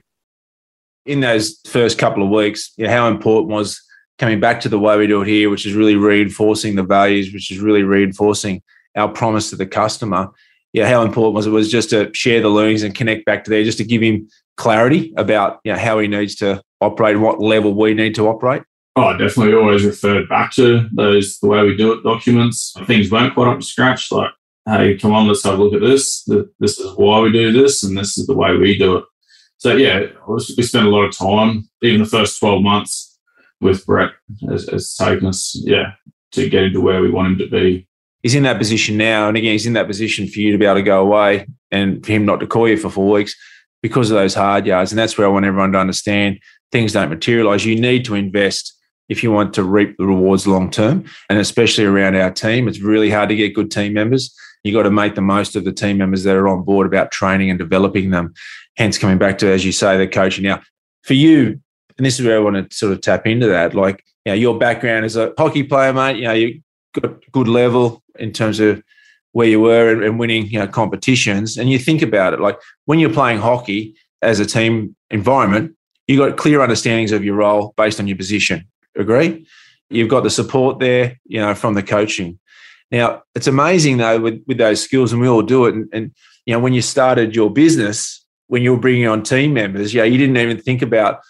In 1.09 1.21
those 1.21 1.59
first 1.66 1.99
couple 1.99 2.23
of 2.23 2.29
weeks, 2.29 2.73
you 2.77 2.85
know, 2.85 2.92
how 2.92 3.09
important 3.09 3.51
was 3.51 3.81
coming 4.18 4.40
back 4.40 4.61
to 4.61 4.68
the 4.68 4.79
way 4.79 4.99
we 4.99 5.07
do 5.07 5.23
it 5.23 5.29
here, 5.29 5.49
which 5.49 5.64
is 5.64 5.73
really 5.73 5.97
reinforcing 5.97 6.75
the 6.75 6.83
values, 6.83 7.33
which 7.33 7.51
is 7.51 7.61
really 7.61 7.83
reinforcing 7.83 8.62
our 8.94 9.09
promise 9.09 9.49
to 9.49 9.57
the 9.57 9.64
customer. 9.66 10.29
Yeah, 10.75 10.87
how 10.87 11.03
important 11.03 11.35
was 11.35 11.47
it 11.47 11.51
was 11.51 11.71
just 11.71 11.88
to 11.90 12.11
share 12.12 12.42
the 12.42 12.51
learnings 12.51 12.83
and 12.83 12.94
connect 12.94 13.25
back 13.25 13.44
to 13.44 13.51
there, 13.51 13.64
just 13.64 13.79
to 13.79 13.85
give 13.85 14.03
him 14.03 14.29
clarity 14.59 15.14
about 15.16 15.61
you 15.64 15.73
know, 15.73 15.79
how 15.79 15.99
he 15.99 16.09
needs 16.09 16.35
to 16.37 16.61
operate 16.83 17.14
and 17.14 17.25
what 17.25 17.40
level 17.40 17.73
we 17.75 17.94
need 17.94 18.14
to 18.16 18.29
operate? 18.29 18.62
Oh, 18.94 19.16
definitely 19.16 19.55
always 19.55 19.87
referred 19.87 20.29
back 20.29 20.53
to 20.57 20.88
those, 20.92 21.38
the 21.38 21.49
way 21.49 21.62
we 21.64 21.75
do 21.75 21.94
it 21.94 22.03
documents. 22.03 22.75
Things 22.85 23.11
weren't 23.11 23.33
quite 23.33 23.49
up 23.49 23.61
to 23.61 23.64
scratch. 23.64 24.12
Like, 24.12 24.31
hey, 24.66 24.99
come 24.99 25.14
on, 25.14 25.27
let's 25.27 25.44
have 25.44 25.59
a 25.59 25.62
look 25.62 25.73
at 25.73 25.81
this. 25.81 26.29
This 26.59 26.79
is 26.79 26.94
why 26.97 27.21
we 27.21 27.33
do 27.33 27.51
this, 27.51 27.83
and 27.83 27.97
this 27.97 28.18
is 28.18 28.27
the 28.27 28.37
way 28.37 28.55
we 28.57 28.77
do 28.77 28.99
it. 28.99 29.05
So, 29.59 29.77
yeah, 29.77 30.07
we 30.27 30.62
spent 30.62 30.87
a 30.87 30.90
lot 30.90 31.03
of 31.03 31.16
time, 31.16 31.68
even 31.83 32.03
the 32.03 32.09
first 32.09 32.38
12 32.38 32.62
months 32.62 33.18
with 33.61 33.85
Brett 33.85 34.12
has, 34.49 34.68
has 34.68 34.94
taken 34.94 35.27
us, 35.27 35.61
yeah, 35.64 35.92
to 36.33 36.49
get 36.49 36.64
into 36.64 36.81
where 36.81 37.03
we 37.03 37.11
want 37.11 37.33
him 37.33 37.38
to 37.38 37.49
be. 37.49 37.87
He's 38.23 38.35
in 38.35 38.44
that 38.44 38.59
position 38.59 38.97
now. 38.97 39.29
And 39.29 39.37
again, 39.37 39.53
he's 39.53 39.66
in 39.66 39.73
that 39.75 39.87
position 39.87 40.27
for 40.29 40.38
you 40.40 40.53
to 40.53 40.59
be 40.59 40.64
able 40.64 40.77
to 40.77 40.83
go 40.83 41.01
away 41.01 41.47
and 41.71 42.05
for 42.05 42.12
him 42.12 42.25
not 42.25 42.40
to 42.40 42.47
call 42.47 42.68
you 42.68 42.77
for 42.77 42.90
four 42.90 43.11
weeks 43.11 43.35
because 43.83 44.11
of 44.11 44.16
those 44.16 44.35
hard 44.35 44.66
yards. 44.66 44.92
And 44.92 44.99
that's 44.99 45.16
where 45.16 45.27
I 45.27 45.31
want 45.31 45.47
everyone 45.47 45.73
to 45.73 45.79
understand 45.79 46.40
things 46.73 46.92
don't 46.92 47.11
materialize. 47.11 47.64
You 47.64 47.81
need 47.81 48.05
to 48.07 48.14
invest 48.14 48.75
if 49.09 49.23
you 49.23 49.33
want 49.33 49.55
to 49.55 49.62
reap 49.62 49.97
the 49.97 50.07
rewards 50.07 50.47
long 50.47 50.71
term. 50.71 51.05
And 51.31 51.38
especially 51.38 51.85
around 51.85 52.16
our 52.16 52.31
team, 52.31 52.68
it's 52.68 52.81
really 52.81 53.11
hard 53.11 53.29
to 53.31 53.37
get 53.37 53.55
good 53.55 53.71
team 53.71 53.94
members. 53.94 54.35
You 54.64 54.73
got 54.73 54.83
to 54.83 54.90
make 54.90 55.14
the 55.14 55.23
most 55.23 55.57
of 55.57 55.64
the 55.64 55.73
team 55.73 55.99
members 55.99 56.25
that 56.25 56.37
are 56.37 56.49
on 56.49 56.64
board 56.64 56.87
about 56.87 57.12
training 57.12 57.51
and 57.51 57.59
developing 57.59 58.11
them. 58.11 58.35
Hence, 58.79 58.97
coming 58.97 59.19
back 59.19 59.37
to, 59.38 59.53
as 59.53 59.64
you 59.64 59.73
say, 59.73 59.99
the 59.99 60.09
coaching. 60.09 60.45
Now, 60.45 60.62
for 61.03 61.14
you, 61.14 61.61
and 61.97 62.07
this 62.07 62.19
is 62.19 62.25
where 62.25 62.37
I 62.37 62.41
want 62.41 62.71
to 62.71 62.77
sort 62.77 62.93
of 62.93 63.01
tap 63.01 63.27
into 63.27 63.49
that. 63.49 63.75
Like, 63.75 64.05
you 64.25 64.31
know, 64.31 64.37
your 64.37 64.57
background 64.57 65.05
as 65.05 65.17
a 65.17 65.35
hockey 65.37 65.64
player, 65.64 65.93
mate, 65.93 66.17
you 66.17 66.25
know, 66.25 66.33
you 66.33 66.62
got 66.93 67.21
good 67.33 67.49
level 67.49 68.05
in 68.21 68.33
terms 68.33 68.61
of 68.61 68.81
where 69.33 69.49
you 69.49 69.61
were 69.61 70.03
and, 70.03 70.19
winning, 70.19 70.47
you 70.47 70.61
know, 70.61 70.69
competitions. 70.69 71.59
And 71.59 71.69
you 71.69 71.79
think 71.79 72.03
about 72.03 72.35
it, 72.35 72.41
like 72.41 72.59
when 72.85 73.01
you're 73.01 73.12
playing 73.12 73.41
hockey 73.41 73.97
as 74.23 74.38
a 74.38 74.47
team 74.47 74.95
environment, 75.11 75.75
you 76.07 76.17
got 76.17 76.37
clear 76.37 76.61
understandings 76.61 77.12
of 77.12 77.25
your 77.25 77.35
role 77.35 77.75
based 77.77 77.99
on 77.99 78.07
your 78.07 78.17
position. 78.17 78.64
Agree? 78.97 79.47
You've 79.91 80.09
got 80.09 80.23
the 80.23 80.31
support 80.31 80.79
there, 80.79 81.19
you 81.25 81.41
know, 81.41 81.55
from 81.55 81.75
the 81.75 81.83
coaching. 81.83 82.38
Now, 82.91 83.23
it's 83.35 83.49
amazing 83.49 83.97
though 83.97 84.21
with, 84.21 84.43
with 84.47 84.59
those 84.59 84.81
skills, 84.81 85.12
and 85.12 85.21
we 85.21 85.29
all 85.29 85.43
do 85.43 85.67
it. 85.67 85.75
And, 85.75 85.88
and, 85.93 86.14
you 86.47 86.55
know, 86.55 86.61
when 86.61 86.75
you 86.75 86.83
started 86.83 87.35
your 87.35 87.51
business, 87.53 88.25
when 88.49 88.63
you 88.63 88.73
were 88.73 88.81
bringing 88.81 89.07
on 89.07 89.23
team 89.23 89.55
members, 89.55 89.95
yeah, 89.95 90.05
you 90.05 90.19
didn't 90.19 90.37
even 90.37 90.61
think 90.61 90.83
about 90.83 91.21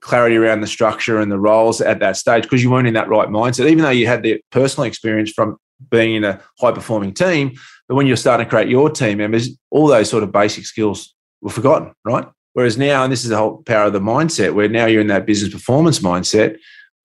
clarity 0.00 0.36
around 0.36 0.60
the 0.60 0.66
structure 0.66 1.18
and 1.18 1.32
the 1.32 1.38
roles 1.38 1.80
at 1.80 1.98
that 1.98 2.16
stage 2.16 2.44
because 2.44 2.62
you 2.62 2.70
weren't 2.70 2.86
in 2.86 2.94
that 2.94 3.08
right 3.08 3.28
mindset, 3.28 3.68
even 3.68 3.82
though 3.82 3.90
you 3.90 4.06
had 4.06 4.22
the 4.22 4.40
personal 4.52 4.86
experience 4.86 5.32
from 5.32 5.56
being 5.90 6.14
in 6.14 6.24
a 6.24 6.40
high 6.60 6.72
performing 6.72 7.12
team. 7.12 7.52
But 7.88 7.96
when 7.96 8.06
you're 8.06 8.16
starting 8.16 8.46
to 8.46 8.50
create 8.50 8.68
your 8.68 8.90
team 8.90 9.18
members, 9.18 9.50
all 9.70 9.86
those 9.86 10.08
sort 10.08 10.22
of 10.22 10.32
basic 10.32 10.64
skills 10.64 11.14
were 11.40 11.50
forgotten, 11.50 11.92
right? 12.04 12.26
Whereas 12.52 12.78
now, 12.78 13.04
and 13.04 13.12
this 13.12 13.24
is 13.24 13.30
the 13.30 13.36
whole 13.36 13.62
power 13.64 13.84
of 13.84 13.92
the 13.92 14.00
mindset, 14.00 14.54
where 14.54 14.68
now 14.68 14.86
you're 14.86 15.00
in 15.00 15.08
that 15.08 15.26
business 15.26 15.52
performance 15.52 15.98
mindset, 15.98 16.56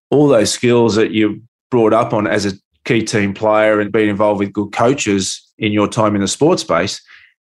all 0.09 0.27
those 0.27 0.51
skills 0.51 0.95
that 0.95 1.11
you 1.11 1.41
brought 1.69 1.93
up 1.93 2.13
on 2.13 2.27
as 2.27 2.45
a 2.45 2.53
key 2.85 3.03
team 3.03 3.33
player 3.33 3.79
and 3.79 3.91
being 3.91 4.09
involved 4.09 4.39
with 4.39 4.53
good 4.53 4.71
coaches 4.71 5.51
in 5.57 5.71
your 5.71 5.87
time 5.87 6.15
in 6.15 6.21
the 6.21 6.27
sports 6.27 6.61
space, 6.61 7.01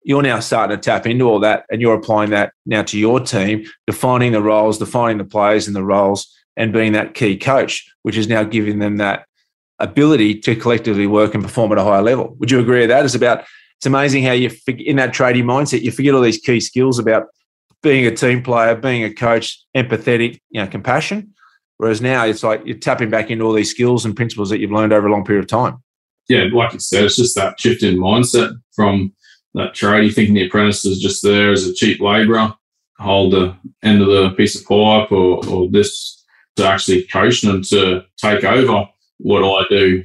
you're 0.03 0.21
now 0.21 0.39
starting 0.39 0.77
to 0.77 0.81
tap 0.81 1.05
into 1.05 1.25
all 1.25 1.39
that 1.39 1.65
and 1.69 1.81
you're 1.81 1.95
applying 1.95 2.29
that 2.29 2.53
now 2.65 2.81
to 2.83 2.97
your 2.97 3.19
team, 3.19 3.65
defining 3.85 4.31
the 4.31 4.41
roles, 4.41 4.77
defining 4.77 5.17
the 5.17 5.25
players 5.25 5.67
and 5.67 5.75
the 5.75 5.83
roles, 5.83 6.33
and 6.55 6.73
being 6.73 6.93
that 6.93 7.13
key 7.13 7.37
coach, 7.37 7.85
which 8.03 8.17
is 8.17 8.27
now 8.27 8.43
giving 8.43 8.79
them 8.79 8.97
that 8.97 9.25
ability 9.79 10.39
to 10.39 10.55
collectively 10.55 11.07
work 11.07 11.35
and 11.35 11.43
perform 11.43 11.71
at 11.71 11.77
a 11.77 11.83
higher 11.83 12.01
level. 12.01 12.35
Would 12.39 12.51
you 12.51 12.59
agree 12.59 12.81
with 12.81 12.89
that? 12.89 13.05
It's 13.05 13.15
about 13.15 13.45
it's 13.77 13.85
amazing 13.85 14.23
how 14.23 14.31
you 14.31 14.49
in 14.67 14.95
that 14.95 15.13
trading 15.13 15.45
mindset 15.45 15.83
you 15.83 15.91
forget 15.91 16.15
all 16.15 16.21
these 16.21 16.39
key 16.39 16.59
skills 16.59 16.97
about 16.97 17.27
being 17.83 18.07
a 18.07 18.11
team 18.11 18.41
player, 18.41 18.75
being 18.75 19.03
a 19.03 19.13
coach, 19.13 19.63
empathetic, 19.75 20.39
you 20.49 20.59
know, 20.59 20.67
compassion. 20.67 21.33
Whereas 21.77 22.01
now 22.01 22.25
it's 22.25 22.43
like 22.43 22.63
you're 22.65 22.77
tapping 22.77 23.11
back 23.11 23.29
into 23.29 23.45
all 23.45 23.53
these 23.53 23.69
skills 23.69 24.03
and 24.03 24.15
principles 24.15 24.49
that 24.49 24.59
you've 24.59 24.71
learned 24.71 24.93
over 24.93 25.07
a 25.07 25.11
long 25.11 25.23
period 25.23 25.43
of 25.43 25.49
time. 25.49 25.77
Yeah, 26.27 26.45
like 26.51 26.73
you 26.73 26.79
said, 26.79 27.05
it's 27.05 27.17
just 27.17 27.35
that 27.35 27.59
shift 27.59 27.83
in 27.83 27.97
mindset 27.97 28.51
from 28.75 29.13
that 29.57 29.73
tradie 29.73 30.13
thinking 30.13 30.35
the 30.35 30.47
apprentice 30.47 30.85
is 30.85 30.99
just 30.99 31.23
there 31.23 31.51
as 31.51 31.65
a 31.65 31.73
cheap 31.73 31.99
labourer, 31.99 32.53
hold 32.99 33.33
the 33.33 33.55
end 33.83 34.01
of 34.01 34.07
the 34.07 34.29
piece 34.31 34.59
of 34.59 34.65
pipe 34.67 35.11
or, 35.11 35.45
or 35.47 35.69
this 35.69 36.23
to 36.55 36.67
actually 36.67 37.03
coach 37.03 37.41
them 37.41 37.61
to 37.61 38.03
take 38.17 38.43
over 38.43 38.87
what 39.19 39.43
I 39.43 39.65
do. 39.69 40.03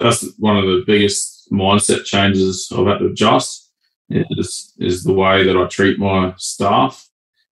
That's 0.00 0.26
one 0.38 0.56
of 0.56 0.64
the 0.64 0.84
biggest 0.86 1.50
mindset 1.50 2.04
changes 2.04 2.70
I've 2.72 2.86
had 2.86 2.98
to 2.98 3.06
adjust 3.06 3.70
is, 4.10 4.72
is 4.78 5.04
the 5.04 5.14
way 5.14 5.44
that 5.44 5.56
I 5.56 5.66
treat 5.66 5.98
my 5.98 6.34
staff 6.36 7.08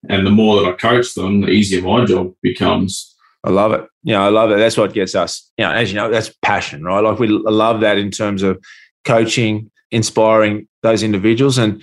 and 0.08 0.26
the 0.26 0.30
more 0.30 0.60
that 0.60 0.68
I 0.68 0.72
coach 0.76 1.14
them, 1.14 1.40
the 1.40 1.48
easier 1.48 1.82
my 1.82 2.04
job 2.04 2.34
becomes. 2.42 3.14
I 3.42 3.50
love 3.50 3.72
it. 3.72 3.86
Yeah, 4.02 4.22
I 4.22 4.28
love 4.28 4.50
it. 4.50 4.58
That's 4.58 4.76
what 4.76 4.92
gets 4.92 5.14
us. 5.14 5.50
You 5.58 5.64
know, 5.64 5.72
as 5.72 5.90
you 5.90 5.96
know, 5.96 6.10
that's 6.10 6.32
passion, 6.42 6.82
right? 6.82 7.00
Like 7.00 7.18
we 7.18 7.28
love 7.28 7.80
that 7.80 7.98
in 7.98 8.10
terms 8.10 8.42
of 8.42 8.62
coaching, 9.04 9.70
inspiring 9.94 10.68
those 10.82 11.02
individuals. 11.02 11.56
And 11.56 11.82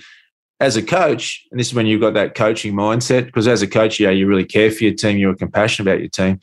as 0.60 0.76
a 0.76 0.82
coach, 0.82 1.44
and 1.50 1.58
this 1.58 1.68
is 1.68 1.74
when 1.74 1.86
you've 1.86 2.00
got 2.00 2.14
that 2.14 2.34
coaching 2.34 2.74
mindset, 2.74 3.26
because 3.26 3.48
as 3.48 3.62
a 3.62 3.66
coach, 3.66 3.98
yeah, 3.98 4.10
you 4.10 4.26
really 4.26 4.44
care 4.44 4.70
for 4.70 4.84
your 4.84 4.94
team, 4.94 5.18
you're 5.18 5.34
compassionate 5.34 5.88
about 5.88 6.00
your 6.00 6.10
team. 6.10 6.38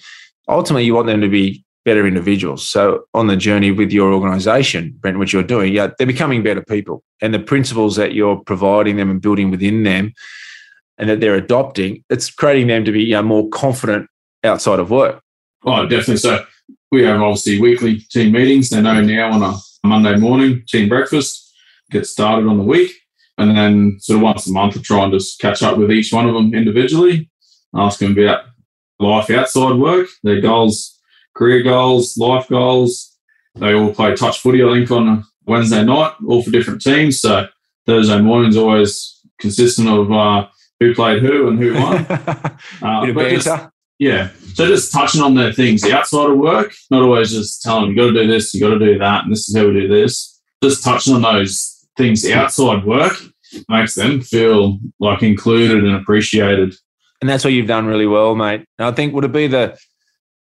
Ultimately, 0.47 0.83
you 0.83 0.95
want 0.95 1.07
them 1.07 1.21
to 1.21 1.29
be 1.29 1.63
better 1.85 2.05
individuals. 2.05 2.67
So 2.67 3.05
on 3.13 3.27
the 3.27 3.37
journey 3.37 3.71
with 3.71 3.91
your 3.91 4.13
organization, 4.13 4.95
Brent, 4.99 5.19
which 5.19 5.31
you're 5.31 5.43
doing, 5.43 5.73
yeah, 5.73 5.91
they're 5.97 6.07
becoming 6.07 6.43
better 6.43 6.61
people. 6.61 7.03
And 7.21 7.33
the 7.33 7.39
principles 7.39 7.95
that 7.95 8.13
you're 8.13 8.37
providing 8.37 8.97
them 8.97 9.09
and 9.09 9.21
building 9.21 9.51
within 9.51 9.83
them 9.83 10.13
and 10.97 11.09
that 11.09 11.21
they're 11.21 11.35
adopting, 11.35 12.03
it's 12.09 12.29
creating 12.29 12.67
them 12.67 12.83
to 12.83 12.91
be 12.91 13.03
you 13.03 13.13
know, 13.13 13.23
more 13.23 13.47
confident 13.49 14.09
outside 14.43 14.79
of 14.79 14.91
work. 14.91 15.21
Oh, 15.65 15.85
definitely. 15.85 16.17
So 16.17 16.45
we 16.91 17.03
have 17.03 17.21
obviously 17.21 17.61
weekly 17.61 17.99
team 18.11 18.33
meetings. 18.33 18.69
They 18.69 18.81
know 18.81 18.99
now 19.01 19.31
on 19.31 19.43
a 19.43 19.57
Monday 19.87 20.17
morning, 20.17 20.63
team 20.67 20.89
breakfast, 20.89 21.48
get 21.89 22.05
started 22.05 22.47
on 22.47 22.57
the 22.57 22.63
week. 22.63 22.91
And 23.37 23.55
then 23.55 23.97
sort 23.99 24.17
of 24.17 24.23
once 24.23 24.47
a 24.47 24.51
month, 24.51 24.77
I 24.77 24.81
try 24.81 25.03
and 25.03 25.13
just 25.13 25.39
catch 25.39 25.63
up 25.63 25.77
with 25.77 25.91
each 25.91 26.11
one 26.11 26.27
of 26.27 26.33
them 26.33 26.53
individually, 26.53 27.29
ask 27.73 27.99
them 27.99 28.17
about 28.17 28.45
life 28.99 29.29
outside 29.29 29.75
work, 29.75 30.09
their 30.23 30.41
goals, 30.41 30.99
career 31.35 31.63
goals, 31.63 32.17
life 32.17 32.49
goals. 32.49 33.15
They 33.55 33.73
all 33.73 33.93
play 33.93 34.13
touch 34.15 34.39
footy, 34.39 34.63
I 34.63 34.73
think, 34.73 34.91
on 34.91 35.23
Wednesday 35.45 35.83
night, 35.83 36.13
all 36.27 36.43
for 36.43 36.51
different 36.51 36.81
teams. 36.81 37.21
So 37.21 37.47
Thursday 37.85 38.19
morning's 38.21 38.57
always 38.57 39.21
consistent 39.39 39.87
of 39.87 40.11
uh, 40.11 40.47
who 40.79 40.93
played 40.93 41.23
who 41.23 41.47
and 41.47 41.59
who 41.59 41.73
won. 41.73 42.05
uh, 42.81 43.05
just, 43.29 43.47
yeah. 43.99 44.29
So 44.53 44.67
just 44.67 44.91
touching 44.91 45.21
on 45.21 45.35
the 45.35 45.53
things 45.53 45.81
the 45.81 45.97
outside 45.97 46.29
of 46.29 46.37
work, 46.37 46.73
not 46.91 47.03
always 47.03 47.31
just 47.31 47.61
telling 47.61 47.83
them, 47.83 47.89
you 47.91 47.95
got 47.95 48.13
to 48.13 48.23
do 48.23 48.27
this, 48.27 48.53
you 48.53 48.59
got 48.59 48.77
to 48.77 48.79
do 48.79 48.99
that, 48.99 49.23
and 49.23 49.31
this 49.31 49.47
is 49.47 49.55
how 49.55 49.65
we 49.65 49.73
do 49.73 49.87
this. 49.87 50.39
Just 50.61 50.83
touching 50.83 51.15
on 51.15 51.21
those 51.21 51.78
things 51.99 52.27
outside 52.29 52.85
work 52.85 53.13
makes 53.67 53.93
them 53.93 54.21
feel 54.21 54.79
like 54.99 55.21
included 55.21 55.83
and 55.83 55.95
appreciated. 55.95 56.73
And 57.21 57.29
that's 57.29 57.43
what 57.43 57.53
you've 57.53 57.67
done 57.67 57.85
really 57.85 58.07
well, 58.07 58.33
mate. 58.33 58.65
And 58.79 58.87
I 58.87 58.91
think 58.91 59.13
would 59.13 59.25
it 59.25 59.31
be 59.31 59.47
the 59.47 59.77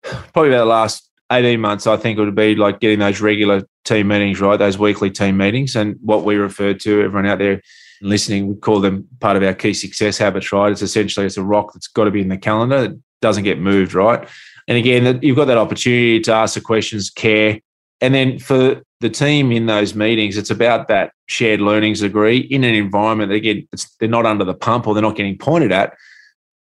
probably 0.02 0.50
about 0.50 0.64
the 0.64 0.64
last 0.66 1.08
18 1.32 1.60
months, 1.60 1.86
I 1.86 1.96
think 1.96 2.18
it 2.18 2.22
would 2.22 2.34
be 2.34 2.54
like 2.56 2.80
getting 2.80 2.98
those 2.98 3.20
regular 3.20 3.62
team 3.84 4.08
meetings, 4.08 4.40
right? 4.40 4.58
Those 4.58 4.76
weekly 4.76 5.10
team 5.10 5.36
meetings 5.36 5.76
and 5.76 5.96
what 6.02 6.24
we 6.24 6.34
refer 6.34 6.74
to, 6.74 7.02
everyone 7.02 7.26
out 7.26 7.38
there 7.38 7.62
listening 8.02 8.48
we 8.48 8.56
call 8.56 8.80
them 8.80 9.08
part 9.20 9.36
of 9.36 9.42
our 9.42 9.54
key 9.54 9.72
success 9.72 10.18
habits, 10.18 10.52
right? 10.52 10.70
It's 10.70 10.82
essentially 10.82 11.24
it's 11.24 11.36
a 11.36 11.42
rock 11.42 11.72
that's 11.72 11.88
got 11.88 12.04
to 12.04 12.10
be 12.10 12.20
in 12.20 12.28
the 12.28 12.36
calendar. 12.36 12.84
It 12.84 12.98
doesn't 13.22 13.44
get 13.44 13.58
moved, 13.58 13.94
right? 13.94 14.28
And 14.68 14.76
again, 14.76 15.20
you've 15.22 15.36
got 15.36 15.46
that 15.46 15.58
opportunity 15.58 16.20
to 16.20 16.32
ask 16.32 16.54
the 16.54 16.60
questions, 16.60 17.10
care, 17.10 17.60
and 18.00 18.14
then 18.14 18.38
for 18.38 18.82
the 19.00 19.10
team 19.10 19.52
in 19.52 19.66
those 19.66 19.94
meetings, 19.94 20.36
it's 20.36 20.50
about 20.50 20.88
that 20.88 21.12
shared 21.26 21.60
learnings 21.60 22.00
degree 22.00 22.38
in 22.38 22.64
an 22.64 22.74
environment 22.74 23.30
that 23.30 23.36
again, 23.36 23.66
they're 24.00 24.08
not 24.08 24.26
under 24.26 24.44
the 24.44 24.54
pump 24.54 24.86
or 24.86 24.94
they're 24.94 25.02
not 25.02 25.16
getting 25.16 25.38
pointed 25.38 25.72
at. 25.72 25.94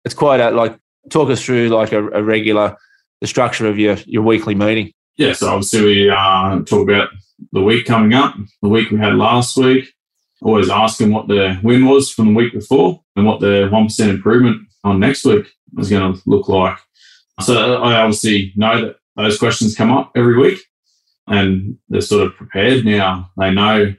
It's 0.04 0.14
quite 0.14 0.40
a 0.40 0.50
like 0.50 0.78
talk 1.10 1.30
us 1.30 1.44
through 1.44 1.68
like 1.68 1.92
a, 1.92 2.06
a 2.08 2.22
regular 2.22 2.76
the 3.20 3.26
structure 3.26 3.66
of 3.66 3.78
your 3.78 3.96
your 4.06 4.22
weekly 4.22 4.54
meeting. 4.54 4.92
Yeah, 5.16 5.32
so 5.32 5.48
obviously 5.48 5.84
we 5.84 6.10
uh, 6.10 6.60
talk 6.64 6.88
about 6.88 7.08
the 7.52 7.62
week 7.62 7.86
coming 7.86 8.14
up, 8.14 8.34
the 8.62 8.68
week 8.68 8.90
we 8.90 8.98
had 8.98 9.14
last 9.14 9.56
week, 9.56 9.92
always 10.42 10.68
asking 10.68 11.12
what 11.12 11.28
the 11.28 11.58
win 11.62 11.86
was 11.86 12.10
from 12.10 12.28
the 12.28 12.34
week 12.34 12.52
before 12.52 13.00
and 13.16 13.26
what 13.26 13.40
the 13.40 13.68
1% 13.72 14.08
improvement 14.08 14.66
on 14.82 14.98
next 15.00 15.24
week 15.24 15.46
is 15.78 15.88
going 15.88 16.12
to 16.12 16.20
look 16.26 16.48
like. 16.48 16.76
So 17.40 17.82
I 17.82 18.00
obviously 18.00 18.52
know 18.56 18.86
that 18.86 18.96
those 19.16 19.38
questions 19.38 19.76
come 19.76 19.92
up 19.92 20.10
every 20.16 20.36
week 20.36 20.60
and 21.26 21.78
they're 21.88 22.00
sort 22.00 22.26
of 22.26 22.36
prepared 22.36 22.84
now. 22.84 23.30
They 23.36 23.50
know, 23.50 23.94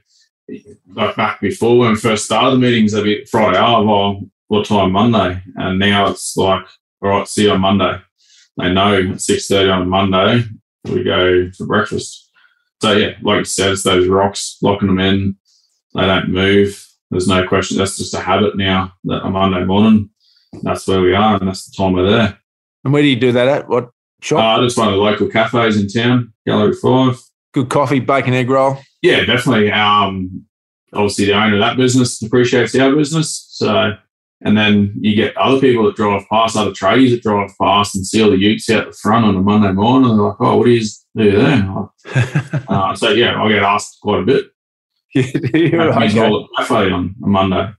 like 0.94 1.16
back 1.16 1.40
before 1.40 1.78
when 1.78 1.90
we 1.90 1.96
first 1.96 2.24
started 2.24 2.50
the 2.52 2.58
meetings, 2.58 2.92
they'd 2.92 3.02
be 3.02 3.24
Friday, 3.26 3.58
oh, 3.58 3.84
well, 3.84 4.20
what 4.48 4.66
time 4.66 4.92
Monday? 4.92 5.42
And 5.56 5.78
now 5.78 6.08
it's 6.10 6.36
like, 6.36 6.64
all 7.02 7.10
right, 7.10 7.28
see 7.28 7.44
you 7.44 7.52
on 7.52 7.60
Monday. 7.60 8.00
They 8.56 8.72
know 8.72 8.94
at 8.94 9.06
6.30 9.06 9.72
on 9.72 9.88
Monday, 9.88 10.44
we 10.84 11.02
go 11.02 11.50
for 11.50 11.66
breakfast. 11.66 12.30
So 12.80 12.92
yeah, 12.92 13.14
like 13.22 13.38
you 13.38 13.44
said, 13.44 13.72
it's 13.72 13.82
those 13.82 14.08
rocks, 14.08 14.58
locking 14.62 14.88
them 14.88 15.00
in, 15.00 15.36
they 15.94 16.02
don't 16.02 16.28
move. 16.28 16.82
There's 17.10 17.28
no 17.28 17.46
question. 17.46 17.78
That's 17.78 17.98
just 17.98 18.14
a 18.14 18.20
habit 18.20 18.56
now 18.56 18.92
that 19.04 19.22
on 19.22 19.32
Monday 19.32 19.64
morning, 19.64 20.10
that's 20.62 20.86
where 20.86 21.00
we 21.00 21.14
are 21.14 21.36
and 21.36 21.48
that's 21.48 21.66
the 21.66 21.76
time 21.76 21.92
we're 21.92 22.10
there. 22.10 22.38
And 22.84 22.92
where 22.92 23.02
do 23.02 23.08
you 23.08 23.16
do 23.16 23.32
that 23.32 23.48
at? 23.48 23.68
What 23.68 23.90
shop? 24.20 24.58
Uh, 24.58 24.62
just 24.62 24.78
one 24.78 24.88
of 24.88 24.94
the 24.94 25.00
local 25.00 25.28
cafes 25.28 25.80
in 25.80 25.88
town, 25.88 26.32
Gallery 26.46 26.74
5. 26.74 27.20
Good 27.52 27.68
coffee, 27.70 28.00
bacon, 28.00 28.34
egg 28.34 28.50
roll. 28.50 28.78
Yeah, 29.02 29.24
definitely. 29.24 29.70
Um, 29.70 30.44
obviously, 30.92 31.26
the 31.26 31.34
owner 31.34 31.54
of 31.54 31.60
that 31.60 31.76
business 31.76 32.20
appreciates 32.22 32.74
our 32.74 32.94
business. 32.94 33.46
So, 33.50 33.92
and 34.42 34.56
then 34.56 34.94
you 35.00 35.14
get 35.14 35.36
other 35.36 35.60
people 35.60 35.84
that 35.84 35.96
drive 35.96 36.28
past, 36.28 36.56
other 36.56 36.72
tradies 36.72 37.10
that 37.10 37.22
drive 37.22 37.50
past 37.60 37.94
and 37.94 38.06
see 38.06 38.22
all 38.22 38.30
the 38.30 38.36
utes 38.36 38.68
out 38.68 38.86
the 38.86 38.92
front 38.92 39.24
on 39.24 39.36
a 39.36 39.40
Monday 39.40 39.72
morning. 39.72 40.10
And 40.10 40.18
they're 40.18 40.26
like, 40.26 40.40
oh, 40.40 40.56
what 40.58 40.68
is 40.68 41.04
do 41.16 41.32
there? 41.32 41.88
uh, 42.68 42.94
so, 42.94 43.10
yeah, 43.10 43.42
I 43.42 43.48
get 43.48 43.62
asked 43.62 43.98
quite 44.02 44.20
a 44.20 44.26
bit. 44.26 44.46
You're 45.14 45.92
okay. 45.92 46.20
on 46.20 47.14
a 47.22 47.26
Monday. 47.26 47.70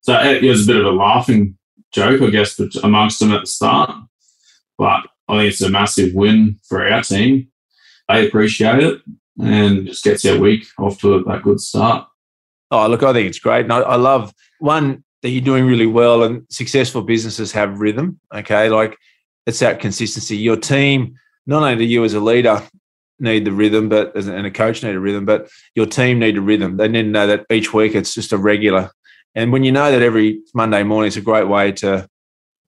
So 0.00 0.20
it 0.20 0.42
was 0.42 0.68
a 0.68 0.72
bit 0.72 0.80
of 0.80 0.86
a 0.86 0.90
laughing 0.90 1.56
joke, 1.92 2.20
I 2.20 2.30
guess, 2.30 2.58
amongst 2.82 3.20
them 3.20 3.32
at 3.32 3.42
the 3.42 3.46
start. 3.46 3.90
But 4.76 5.06
I 5.28 5.38
think 5.38 5.52
it's 5.52 5.62
a 5.62 5.70
massive 5.70 6.14
win 6.14 6.58
for 6.68 6.86
our 6.86 7.02
team. 7.02 7.48
They 8.08 8.26
appreciate 8.26 8.82
it 8.82 9.00
and 9.40 9.86
just 9.86 10.04
gets 10.04 10.24
our 10.26 10.38
week 10.38 10.66
off 10.78 11.00
to 11.00 11.14
a, 11.14 11.40
good 11.40 11.60
start. 11.60 12.06
Oh, 12.70 12.86
look, 12.86 13.02
I 13.02 13.12
think 13.12 13.28
it's 13.28 13.38
great. 13.38 13.64
And 13.64 13.72
I, 13.72 13.80
I 13.80 13.96
love 13.96 14.32
one 14.58 15.04
that 15.22 15.30
you're 15.30 15.40
doing 15.40 15.66
really 15.66 15.86
well, 15.86 16.22
and 16.22 16.46
successful 16.50 17.02
businesses 17.02 17.52
have 17.52 17.80
rhythm. 17.80 18.20
Okay. 18.34 18.68
Like 18.68 18.96
it's 19.46 19.60
that 19.60 19.80
consistency. 19.80 20.36
Your 20.36 20.56
team, 20.56 21.16
not 21.46 21.62
only 21.62 21.76
do 21.76 21.84
you 21.84 22.04
as 22.04 22.14
a 22.14 22.20
leader 22.20 22.62
need 23.18 23.44
the 23.44 23.52
rhythm, 23.52 23.88
but 23.88 24.14
and 24.14 24.46
a 24.46 24.50
coach 24.50 24.82
need 24.82 24.94
a 24.94 25.00
rhythm, 25.00 25.24
but 25.24 25.48
your 25.74 25.86
team 25.86 26.18
need 26.18 26.36
a 26.36 26.40
rhythm. 26.40 26.76
They 26.76 26.88
need 26.88 27.04
to 27.04 27.08
know 27.08 27.26
that 27.26 27.46
each 27.50 27.72
week 27.72 27.94
it's 27.94 28.14
just 28.14 28.32
a 28.32 28.38
regular. 28.38 28.90
And 29.34 29.52
when 29.52 29.64
you 29.64 29.72
know 29.72 29.90
that 29.90 30.02
every 30.02 30.42
Monday 30.54 30.82
morning 30.82 31.08
is 31.08 31.16
a 31.16 31.22
great 31.22 31.48
way 31.48 31.72
to 31.72 32.08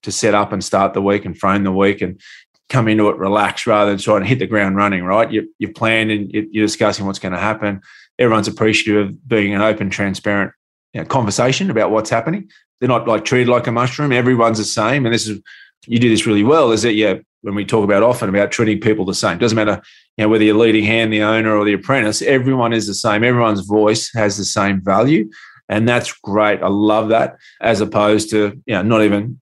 to 0.03 0.13
set 0.13 0.35
up 0.35 0.53
and 0.53 0.63
start 0.63 0.95
the 0.95 1.03
week 1.03 1.25
and 1.25 1.37
frame 1.37 1.65
the 1.65 1.73
week 1.73 2.01
and 2.01 2.21
come 2.69 2.89
into 2.89 3.09
it 3.09 3.17
relaxed 3.17 3.67
rather 3.67 3.91
than 3.91 3.99
trying 3.99 4.23
to 4.23 4.27
hit 4.27 4.39
the 4.39 4.47
ground 4.47 4.77
running, 4.77 5.05
right? 5.05 5.31
You, 5.31 5.49
you've 5.59 5.75
planned 5.75 6.11
and 6.11 6.31
you're 6.33 6.67
discussing 6.67 7.07
what's 7.07 7.19
going 7.19 7.33
to 7.33 7.39
happen. 7.39 7.81
Everyone's 8.19 8.49
appreciative 8.49 9.09
of 9.09 9.29
being 9.29 9.55
an 9.55 9.63
open, 9.63 9.91
transparent 9.91 10.53
you 10.93 11.01
know, 11.01 11.07
conversation 11.07 11.71
about 11.71 11.91
what's 11.91 12.11
happening. 12.11 12.51
They're 12.81 12.89
not 12.89 13.07
like 13.07 13.25
treated 13.25 13.49
like 13.49 13.67
a 13.67 13.73
mushroom. 13.73 14.13
Everyone's 14.13 14.59
the 14.59 14.65
same. 14.65 15.07
And 15.07 15.15
this 15.15 15.29
is, 15.29 15.41
you 15.87 15.99
do 15.99 16.09
this 16.09 16.27
really 16.27 16.43
well, 16.43 16.73
is 16.73 16.83
that, 16.83 16.95
yeah, 16.95 17.15
when 17.43 17.55
we 17.55 17.65
talk 17.65 17.85
about 17.85 18.03
often 18.03 18.29
about 18.29 18.51
treating 18.51 18.81
people 18.81 19.05
the 19.05 19.15
same, 19.15 19.39
doesn't 19.39 19.57
matter, 19.57 19.81
you 20.17 20.25
know, 20.25 20.29
whether 20.29 20.43
you're 20.43 20.57
leading 20.57 20.85
hand, 20.85 21.13
the 21.13 21.23
owner, 21.23 21.57
or 21.57 21.65
the 21.65 21.75
apprentice, 21.75 22.23
everyone 22.23 22.73
is 22.73 22.87
the 22.87 22.95
same. 22.95 23.23
Everyone's 23.23 23.61
voice 23.61 24.11
has 24.15 24.37
the 24.37 24.45
same 24.45 24.83
value. 24.83 25.31
And 25.69 25.89
that's 25.89 26.13
great. 26.13 26.63
I 26.63 26.69
love 26.69 27.11
that, 27.11 27.37
as 27.61 27.81
opposed 27.81 28.31
to, 28.31 28.61
you 28.67 28.75
know, 28.75 28.83
not 28.83 29.03
even 29.03 29.41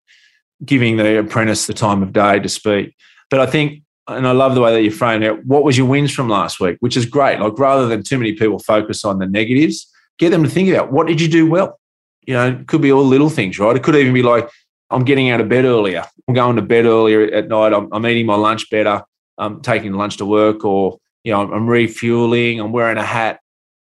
giving 0.65 0.97
the 0.97 1.19
apprentice 1.19 1.67
the 1.67 1.75
time 1.75 2.03
of 2.03 2.13
day 2.13 2.39
to 2.39 2.49
speak. 2.49 2.95
But 3.31 3.41
I 3.41 3.47
think, 3.47 3.83
and 4.07 4.27
I 4.27 4.33
love 4.33 4.55
the 4.55 4.61
way 4.61 4.73
that 4.73 4.83
you 4.83 4.91
framed 4.91 5.25
it, 5.25 5.47
what 5.47 5.65
was 5.65 5.79
your 5.79 5.87
wins 5.87 6.13
from 6.13 6.29
last 6.29 6.61
week, 6.61 6.77
which 6.81 6.97
is 6.97 7.07
great. 7.07 7.41
Like 7.41 7.59
rather 7.59 7.87
than 7.87 8.03
too 8.03 8.19
many 8.19 8.33
people 8.33 8.59
focus 8.59 9.05
on 9.05 9.19
the 9.19 9.27
negatives, 9.27 9.91
get 10.19 10.31
them 10.31 10.43
to 10.43 10.49
think 10.49 10.69
about 10.69 10.93
what 10.93 11.07
did 11.07 11.21
you 11.21 11.29
do 11.29 11.49
well? 11.49 11.81
You 12.27 12.35
know, 12.35 12.49
it 12.49 12.67
could 12.67 12.81
be 12.81 12.93
all 12.93 13.05
little 13.05 13.31
things, 13.31 13.59
right? 13.59 13.77
It 13.77 13.83
could 13.83 13.97
even 13.97 14.15
be 14.15 14.23
like, 14.23 14.49
I'm 14.91 15.05
getting 15.05 15.31
out 15.31 15.41
of 15.41 15.49
bed 15.49 15.65
earlier. 15.65 16.05
I'm 16.29 16.35
going 16.35 16.57
to 16.57 16.63
bed 16.63 16.85
earlier 16.85 17.23
at 17.35 17.49
night. 17.49 17.73
I'm, 17.73 17.89
I'm 17.93 18.07
eating 18.07 18.27
my 18.27 18.37
lunch 18.37 18.71
better. 18.71 19.03
I'm 19.39 19.61
taking 19.63 19.93
lunch 19.93 20.19
to 20.19 20.27
work 20.27 20.65
or, 20.65 20.99
you 21.25 21.33
know, 21.33 21.41
I'm 21.41 21.67
refueling. 21.67 22.61
I'm 22.61 22.73
wearing 22.73 22.99
a 22.99 23.03
hat. 23.05 23.41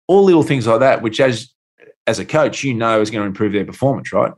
All 0.09 0.25
little 0.25 0.43
things 0.43 0.67
like 0.67 0.81
that, 0.81 1.03
which 1.03 1.21
as 1.21 1.53
as 2.07 2.19
a 2.19 2.25
coach, 2.25 2.65
you 2.65 2.75
know 2.75 3.01
is 3.01 3.11
going 3.11 3.23
to 3.23 3.27
improve 3.27 3.53
their 3.53 3.65
performance, 3.65 4.13
right? 4.13 4.33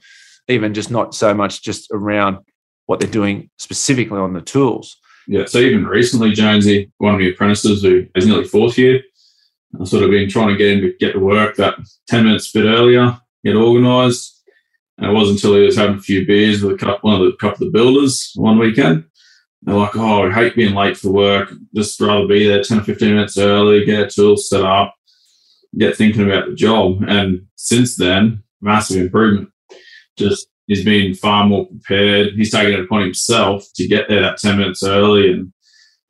Even 0.49 0.75
just 0.75 0.90
not 0.90 1.14
so 1.14 1.33
much 1.33 1.62
just 1.62 1.90
around 1.93 2.38
what 2.87 3.01
they're 3.01 3.11
doing 3.11 3.51
specifically 3.59 4.18
on 4.18 4.33
the 4.33 4.40
tools. 4.40 4.97
Yeah. 5.27 5.47
So 5.47 5.59
even 5.59 5.87
recently, 5.87 6.33
Jonesy, 6.33 6.92
one 6.99 7.14
of 7.14 7.20
my 7.20 7.29
apprentices 7.29 7.83
who 7.83 8.07
is 8.14 8.27
nearly 8.27 8.44
fourth 8.44 8.77
year, 8.77 9.01
I've 9.81 9.88
sort 9.88 10.05
of 10.05 10.11
been 10.11 10.29
trying 10.29 10.49
to 10.49 10.57
get 10.57 10.73
him 10.73 10.81
to 10.83 10.92
get 10.99 11.12
to 11.12 11.18
work 11.18 11.57
that 11.57 11.75
10 12.09 12.25
minutes 12.25 12.53
bit 12.53 12.66
earlier, 12.66 13.18
get 13.44 13.57
organised. 13.57 14.42
And 14.99 15.11
it 15.11 15.14
wasn't 15.14 15.38
until 15.38 15.57
he 15.57 15.66
was 15.66 15.77
having 15.77 15.97
a 15.97 16.01
few 16.01 16.25
beers 16.27 16.62
with 16.62 16.75
a 16.75 16.79
couple, 16.79 17.11
one 17.11 17.20
of 17.20 17.27
the 17.27 17.37
couple 17.40 17.66
of 17.66 17.73
the 17.73 17.77
builders 17.77 18.33
one 18.37 18.59
weekend. 18.59 19.05
They're 19.62 19.75
like, 19.75 19.97
oh, 19.97 20.29
I 20.29 20.31
hate 20.31 20.55
being 20.55 20.75
late 20.75 20.97
for 20.97 21.11
work. 21.11 21.53
Just 21.75 22.01
rather 22.01 22.27
be 22.27 22.47
there 22.47 22.62
10 22.62 22.81
or 22.81 22.85
15 22.85 23.14
minutes 23.14 23.38
early, 23.38 23.85
get 23.85 24.07
a 24.07 24.11
tool 24.11 24.37
set 24.37 24.62
up, 24.62 24.94
get 25.77 25.97
thinking 25.97 26.25
about 26.25 26.49
the 26.49 26.55
job. 26.55 27.03
And 27.09 27.47
since 27.57 27.97
then, 27.97 28.42
massive 28.61 29.01
improvement. 29.01 29.49
Just 30.16 30.49
he's 30.66 30.85
been 30.85 31.14
far 31.14 31.46
more 31.46 31.66
prepared. 31.66 32.35
He's 32.35 32.50
taken 32.50 32.74
it 32.74 32.85
upon 32.85 33.03
himself 33.03 33.64
to 33.74 33.87
get 33.87 34.09
there 34.09 34.22
that 34.22 34.38
10 34.38 34.59
minutes 34.59 34.83
early 34.83 35.33
and 35.33 35.53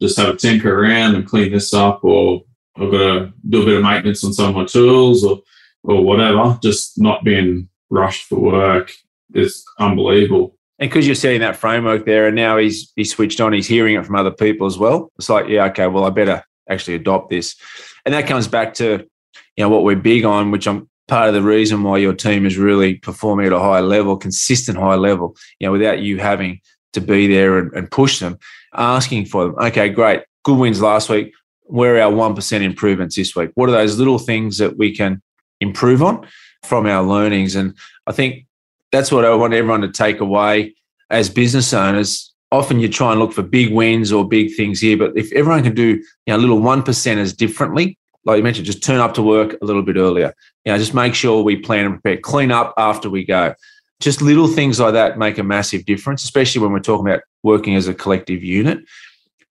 just 0.01 0.19
have 0.19 0.29
a 0.29 0.37
tinker 0.37 0.83
around 0.83 1.15
and 1.15 1.27
clean 1.27 1.53
this 1.53 1.73
up 1.73 2.05
or 2.05 2.43
I've 2.77 2.91
got 2.91 2.99
to 2.99 3.33
do 3.49 3.63
a 3.63 3.67
bit 3.67 3.77
of 3.77 3.83
maintenance 3.83 4.25
on 4.25 4.33
some 4.33 4.49
of 4.51 4.57
my 4.57 4.65
tools 4.65 5.25
or 5.25 5.41
or 5.85 6.03
whatever. 6.03 6.59
Just 6.63 7.01
not 7.01 7.25
being 7.25 7.69
rushed 7.91 8.27
for 8.27 8.39
work 8.39 8.91
is 9.35 9.65
unbelievable. 9.79 10.57
And 10.79 10.91
because 10.91 11.07
you're 11.07 11.15
setting 11.15 11.41
that 11.41 11.57
framework 11.57 12.05
there, 12.05 12.27
and 12.27 12.35
now 12.35 12.57
he's 12.57 12.93
he's 12.97 13.13
switched 13.13 13.41
on, 13.41 13.53
he's 13.53 13.69
hearing 13.69 13.95
it 13.95 14.05
from 14.05 14.17
other 14.17 14.33
people 14.33 14.67
as 14.67 14.79
well. 14.79 15.13
It's 15.19 15.29
like, 15.29 15.47
yeah, 15.49 15.67
okay, 15.67 15.87
well, 15.87 16.05
I 16.05 16.11
better 16.11 16.43
actually 16.69 16.95
adopt 16.95 17.31
this. 17.31 17.55
And 18.05 18.13
that 18.15 18.27
comes 18.27 18.49
back 18.49 18.75
to 18.75 19.07
you 19.57 19.65
know 19.65 19.69
what 19.69 19.85
we're 19.85 19.97
big 19.97 20.25
on, 20.25 20.51
which 20.51 20.67
I'm 20.67 20.89
part 21.09 21.29
of 21.29 21.35
the 21.35 21.43
reason 21.43 21.83
why 21.83 21.99
your 21.99 22.15
team 22.15 22.47
is 22.47 22.57
really 22.57 22.97
performing 22.97 23.47
at 23.47 23.53
a 23.53 23.59
high 23.59 23.81
level, 23.81 24.17
consistent 24.17 24.79
high 24.79 24.95
level, 24.95 25.37
you 25.59 25.67
know, 25.67 25.73
without 25.73 26.01
you 26.01 26.19
having 26.19 26.61
to 26.95 27.01
be 27.01 27.27
there 27.27 27.59
and, 27.59 27.73
and 27.75 27.91
push 27.91 28.21
them, 28.21 28.39
asking 28.75 29.27
for 29.27 29.45
them. 29.45 29.55
Okay, 29.59 29.89
great. 29.89 30.23
Good 30.45 30.59
wins 30.59 30.81
last 30.81 31.09
week. 31.09 31.33
Where 31.65 31.97
are 31.97 32.03
our 32.03 32.13
1% 32.13 32.63
improvements 32.63 33.17
this 33.17 33.35
week? 33.35 33.51
What 33.55 33.69
are 33.69 33.73
those 33.73 33.99
little 33.99 34.19
things 34.19 34.59
that 34.59 34.77
we 34.77 34.95
can 34.95 35.23
improve 35.61 36.03
on 36.03 36.27
from 36.63 36.87
our 36.87 37.03
learnings? 37.03 37.55
And 37.55 37.77
I 38.07 38.13
think 38.13 38.47
that's 38.93 39.11
what 39.11 39.25
I 39.25 39.35
want 39.35 39.55
everyone 39.55 39.81
to 39.81 39.91
take 39.91 40.21
away 40.21 40.75
as 41.11 41.29
business 41.29 41.73
owners. 41.73 42.33
Often 42.53 42.81
you 42.81 42.89
try 42.89 43.11
and 43.11 43.21
look 43.21 43.33
for 43.33 43.43
big 43.43 43.73
wins 43.73 44.13
or 44.13 44.29
big 44.29 44.55
things 44.55 44.81
here, 44.81 44.97
but 44.97 45.17
if 45.17 45.33
everyone 45.33 45.65
can 45.65 45.75
do 45.75 45.89
you 45.89 46.05
know 46.29 46.37
little 46.37 46.61
one 46.61 46.83
percenters 46.83 47.37
differently, 47.37 47.99
like 48.25 48.39
you 48.39 48.43
mentioned, 48.43 48.67
just 48.67 48.83
turn 48.83 49.01
up 49.01 49.15
to 49.15 49.23
work 49.23 49.57
a 49.61 49.65
little 49.65 49.83
bit 49.83 49.97
earlier. 49.97 50.33
You 50.65 50.73
know, 50.73 50.79
just 50.79 50.95
make 50.95 51.15
sure 51.15 51.43
we 51.43 51.57
plan 51.57 51.85
and 51.85 51.95
prepare, 51.95 52.21
clean 52.21 52.51
up 52.51 52.75
after 52.77 53.11
we 53.11 53.25
go. 53.25 53.55
Just 54.01 54.23
little 54.23 54.49
things 54.49 54.81
like 54.81 54.93
that 54.95 55.19
make 55.19 55.39
a 55.39 55.43
massive 55.43 55.85
difference, 55.85 56.25
especially 56.25 56.63
when 56.63 56.73
we're 56.73 56.81
talking 56.81 57.07
about 57.07 57.23
working 57.43 57.75
as 57.77 57.87
a 57.87 57.95
collective 57.95 58.43
unit. 58.43 58.79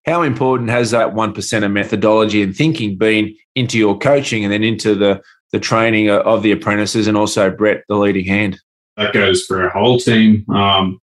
How 0.06 0.22
important 0.22 0.70
has 0.70 0.90
that 0.90 1.14
one 1.14 1.32
percent 1.32 1.64
of 1.64 1.70
methodology 1.70 2.42
and 2.42 2.54
thinking 2.54 2.98
been 2.98 3.34
into 3.54 3.78
your 3.78 3.96
coaching 3.98 4.44
and 4.44 4.52
then 4.52 4.62
into 4.62 4.94
the 4.94 5.22
the 5.52 5.60
training 5.60 6.10
of 6.10 6.42
the 6.42 6.52
apprentices 6.52 7.06
and 7.06 7.16
also 7.16 7.50
Brett, 7.50 7.84
the 7.88 7.96
leading 7.96 8.26
hand? 8.26 8.60
That 8.96 9.14
goes 9.14 9.44
for 9.44 9.62
our 9.62 9.70
whole 9.70 9.98
team. 9.98 10.44
Um, 10.50 11.00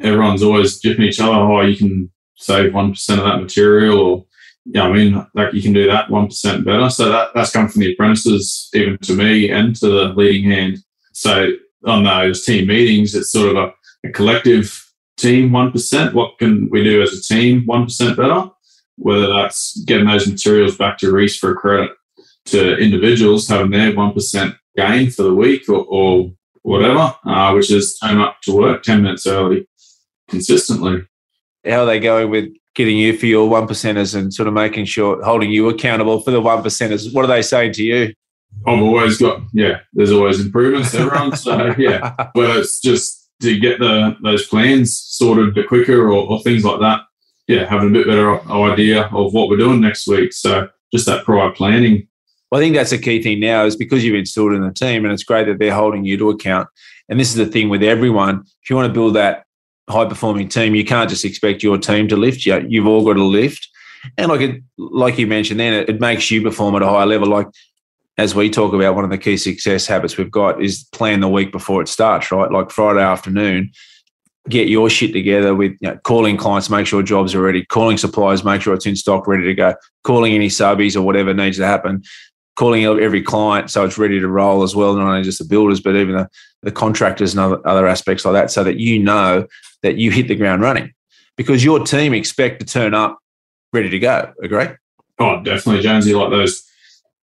everyone's 0.00 0.42
always 0.42 0.80
jipping 0.82 1.00
each 1.00 1.20
other. 1.20 1.32
Oh, 1.32 1.60
you 1.60 1.76
can 1.76 2.10
save 2.36 2.74
one 2.74 2.90
percent 2.90 3.20
of 3.20 3.26
that 3.26 3.40
material, 3.40 3.98
or 3.98 4.26
yeah, 4.64 4.82
I 4.82 4.92
mean, 4.92 5.26
like 5.34 5.52
you 5.52 5.62
can 5.62 5.72
do 5.72 5.86
that 5.86 6.10
one 6.10 6.26
percent 6.26 6.64
better. 6.64 6.90
So 6.90 7.08
that 7.08 7.30
that's 7.34 7.52
come 7.52 7.68
from 7.68 7.80
the 7.80 7.92
apprentices, 7.92 8.68
even 8.74 8.98
to 8.98 9.14
me 9.14 9.50
and 9.50 9.74
to 9.76 9.86
the 9.86 10.04
leading 10.16 10.50
hand. 10.50 10.78
So 11.12 11.48
on 11.86 12.04
those 12.04 12.44
team 12.44 12.66
meetings, 12.66 13.14
it's 13.14 13.32
sort 13.32 13.56
of 13.56 13.56
a, 13.56 14.08
a 14.08 14.12
collective 14.12 14.86
team 15.16 15.52
one 15.52 15.72
percent. 15.72 16.14
What 16.14 16.38
can 16.38 16.68
we 16.70 16.84
do 16.84 17.02
as 17.02 17.12
a 17.12 17.22
team 17.22 17.62
one 17.66 17.84
percent 17.84 18.16
better? 18.16 18.50
Whether 18.96 19.28
that's 19.28 19.82
getting 19.84 20.06
those 20.06 20.28
materials 20.28 20.76
back 20.76 20.98
to 20.98 21.10
Reece 21.10 21.38
for 21.38 21.54
credit, 21.54 21.90
to 22.46 22.76
individuals 22.76 23.48
having 23.48 23.70
their 23.70 23.94
one 23.94 24.12
percent 24.12 24.54
gain 24.76 25.10
for 25.10 25.22
the 25.22 25.34
week, 25.34 25.68
or, 25.68 25.84
or 25.88 26.32
whatever, 26.62 27.14
uh, 27.24 27.52
which 27.52 27.70
is 27.70 27.98
turn 27.98 28.18
up 28.18 28.36
to 28.42 28.52
work 28.54 28.82
ten 28.82 29.02
minutes 29.02 29.26
early 29.26 29.66
consistently. 30.28 31.02
How 31.64 31.82
are 31.82 31.86
they 31.86 31.98
going 31.98 32.30
with 32.30 32.52
getting 32.74 32.96
you 32.96 33.16
for 33.16 33.26
your 33.26 33.48
one 33.48 33.66
percenters 33.66 34.14
and 34.14 34.32
sort 34.32 34.48
of 34.48 34.54
making 34.54 34.84
sure 34.84 35.22
holding 35.22 35.50
you 35.50 35.68
accountable 35.68 36.20
for 36.20 36.30
the 36.30 36.40
one 36.40 36.62
percenters. 36.62 37.12
What 37.12 37.24
are 37.24 37.28
they 37.28 37.42
saying 37.42 37.72
to 37.74 37.82
you? 37.82 38.14
I've 38.66 38.82
always 38.82 39.18
got 39.18 39.42
yeah. 39.52 39.80
There's 39.92 40.12
always 40.12 40.40
improvements 40.40 40.94
everyone. 40.94 41.36
so 41.36 41.74
yeah, 41.78 42.14
but 42.34 42.56
it's 42.56 42.80
just 42.80 43.30
to 43.42 43.58
get 43.58 43.78
the 43.78 44.16
those 44.22 44.46
plans 44.46 44.96
sorted 44.96 45.48
a 45.48 45.52
bit 45.52 45.68
quicker 45.68 46.08
or, 46.08 46.26
or 46.28 46.40
things 46.42 46.64
like 46.64 46.80
that. 46.80 47.00
Yeah, 47.46 47.68
having 47.68 47.88
a 47.88 47.92
bit 47.92 48.06
better 48.06 48.40
idea 48.50 49.04
of 49.06 49.32
what 49.32 49.48
we're 49.48 49.56
doing 49.56 49.80
next 49.80 50.06
week. 50.06 50.32
So 50.32 50.68
just 50.92 51.06
that 51.06 51.24
prior 51.24 51.50
planning. 51.50 52.06
Well, 52.50 52.60
I 52.60 52.64
think 52.64 52.74
that's 52.74 52.92
a 52.92 52.98
key 52.98 53.22
thing 53.22 53.40
now 53.40 53.64
is 53.64 53.76
because 53.76 54.04
you've 54.04 54.16
installed 54.16 54.52
in 54.52 54.62
the 54.62 54.72
team, 54.72 55.04
and 55.04 55.12
it's 55.12 55.24
great 55.24 55.46
that 55.46 55.58
they're 55.58 55.74
holding 55.74 56.04
you 56.04 56.16
to 56.18 56.30
account. 56.30 56.68
And 57.08 57.18
this 57.18 57.30
is 57.30 57.36
the 57.36 57.46
thing 57.46 57.68
with 57.68 57.82
everyone. 57.82 58.44
If 58.62 58.70
you 58.70 58.76
want 58.76 58.88
to 58.88 58.92
build 58.92 59.14
that 59.16 59.44
high 59.90 60.06
performing 60.06 60.48
team, 60.48 60.74
you 60.74 60.84
can't 60.84 61.10
just 61.10 61.24
expect 61.24 61.62
your 61.62 61.78
team 61.78 62.08
to 62.08 62.16
lift 62.16 62.46
you. 62.46 62.64
You've 62.68 62.86
all 62.86 63.04
got 63.04 63.14
to 63.14 63.24
lift. 63.24 63.68
And 64.16 64.28
like 64.28 64.40
it, 64.40 64.62
like 64.78 65.18
you 65.18 65.26
mentioned, 65.26 65.60
then 65.60 65.74
it, 65.74 65.88
it 65.88 66.00
makes 66.00 66.30
you 66.30 66.42
perform 66.42 66.74
at 66.76 66.82
a 66.82 66.88
higher 66.88 67.06
level. 67.06 67.28
Like 67.28 67.48
as 68.16 68.34
we 68.34 68.50
talk 68.50 68.72
about, 68.72 68.94
one 68.94 69.04
of 69.04 69.10
the 69.10 69.18
key 69.18 69.36
success 69.36 69.86
habits 69.86 70.16
we've 70.16 70.30
got 70.30 70.62
is 70.62 70.84
plan 70.92 71.20
the 71.20 71.28
week 71.28 71.52
before 71.52 71.82
it 71.82 71.88
starts. 71.88 72.30
Right, 72.30 72.50
like 72.50 72.70
Friday 72.70 73.02
afternoon, 73.02 73.70
get 74.48 74.68
your 74.68 74.88
shit 74.88 75.12
together 75.12 75.54
with 75.54 75.72
you 75.80 75.88
know, 75.88 75.98
calling 76.04 76.36
clients, 76.36 76.70
make 76.70 76.86
sure 76.86 77.02
jobs 77.02 77.34
are 77.34 77.42
ready, 77.42 77.64
calling 77.66 77.98
suppliers, 77.98 78.44
make 78.44 78.62
sure 78.62 78.74
it's 78.74 78.86
in 78.86 78.96
stock, 78.96 79.26
ready 79.26 79.44
to 79.44 79.54
go, 79.54 79.74
calling 80.04 80.32
any 80.32 80.48
subbies 80.48 80.96
or 80.96 81.02
whatever 81.02 81.34
needs 81.34 81.58
to 81.58 81.66
happen, 81.66 82.02
calling 82.56 82.84
every 82.84 83.22
client 83.22 83.70
so 83.70 83.84
it's 83.84 83.98
ready 83.98 84.20
to 84.20 84.28
roll 84.28 84.62
as 84.62 84.76
well, 84.76 84.94
not 84.94 85.06
only 85.06 85.22
just 85.22 85.38
the 85.38 85.44
builders, 85.44 85.80
but 85.80 85.96
even 85.96 86.16
the, 86.16 86.28
the 86.62 86.72
contractors 86.72 87.32
and 87.32 87.40
other, 87.40 87.66
other 87.66 87.86
aspects 87.86 88.24
like 88.24 88.34
that, 88.34 88.50
so 88.50 88.64
that 88.64 88.78
you 88.78 88.98
know 88.98 89.46
that 89.82 89.96
you 89.96 90.10
hit 90.10 90.28
the 90.28 90.34
ground 90.34 90.62
running 90.62 90.92
because 91.36 91.64
your 91.64 91.80
team 91.80 92.12
expect 92.12 92.60
to 92.60 92.66
turn 92.66 92.94
up 92.94 93.18
ready 93.72 93.88
to 93.88 93.98
go. 93.98 94.32
Agree? 94.42 94.66
Oh, 95.18 95.42
definitely, 95.42 95.82
Jonesy. 95.82 96.14
Like 96.14 96.30
those 96.30 96.62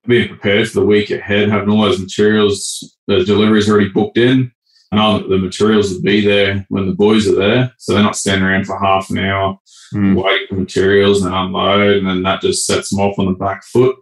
being 0.06 0.30
prepared 0.30 0.68
for 0.70 0.80
the 0.80 0.86
week 0.86 1.12
ahead, 1.12 1.50
having 1.50 1.70
all 1.70 1.82
those 1.82 2.00
materials, 2.00 2.96
the 3.08 3.24
deliveries 3.24 3.70
already 3.70 3.90
booked 3.90 4.18
in. 4.18 4.52
Know 4.94 5.28
the 5.28 5.38
materials 5.38 5.92
will 5.92 6.02
be 6.02 6.26
there 6.26 6.66
when 6.70 6.88
the 6.88 6.96
boys 6.96 7.28
are 7.28 7.36
there, 7.36 7.74
so 7.78 7.94
they're 7.94 8.02
not 8.02 8.16
standing 8.16 8.48
around 8.48 8.66
for 8.66 8.80
half 8.80 9.10
an 9.10 9.18
hour 9.18 9.60
mm. 9.94 10.22
waiting 10.22 10.48
for 10.48 10.56
materials 10.56 11.24
and 11.24 11.34
unload, 11.34 11.98
and 11.98 12.08
then 12.08 12.24
that 12.24 12.42
just 12.42 12.66
sets 12.66 12.90
them 12.90 13.00
off 13.00 13.20
on 13.20 13.26
the 13.26 13.34
back 13.34 13.64
foot. 13.66 13.96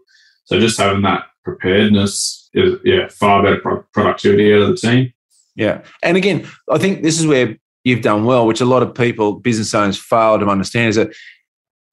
So 0.46 0.60
just 0.60 0.80
having 0.80 1.02
that 1.04 1.26
preparedness 1.44 2.50
is 2.54 2.80
yeah 2.84 3.08
far 3.10 3.44
better 3.44 3.60
pro- 3.60 3.84
productivity 3.94 4.54
out 4.54 4.62
of 4.62 4.70
the 4.70 4.78
team. 4.78 5.14
Yeah, 5.56 5.84
and 6.04 6.18
again, 6.18 6.48
I 6.70 6.78
think 6.78 7.04
this 7.04 7.20
is 7.20 7.28
where 7.28 7.58
you've 7.84 8.02
done 8.02 8.26
well, 8.26 8.46
which 8.46 8.62
a 8.62 8.66
lot 8.66 8.84
of 8.84 8.94
people, 8.94 9.34
business 9.34 9.74
owners, 9.74 9.98
fail 9.98 10.38
to 10.40 10.48
understand, 10.48 10.90
is 10.90 10.96
that 10.98 11.14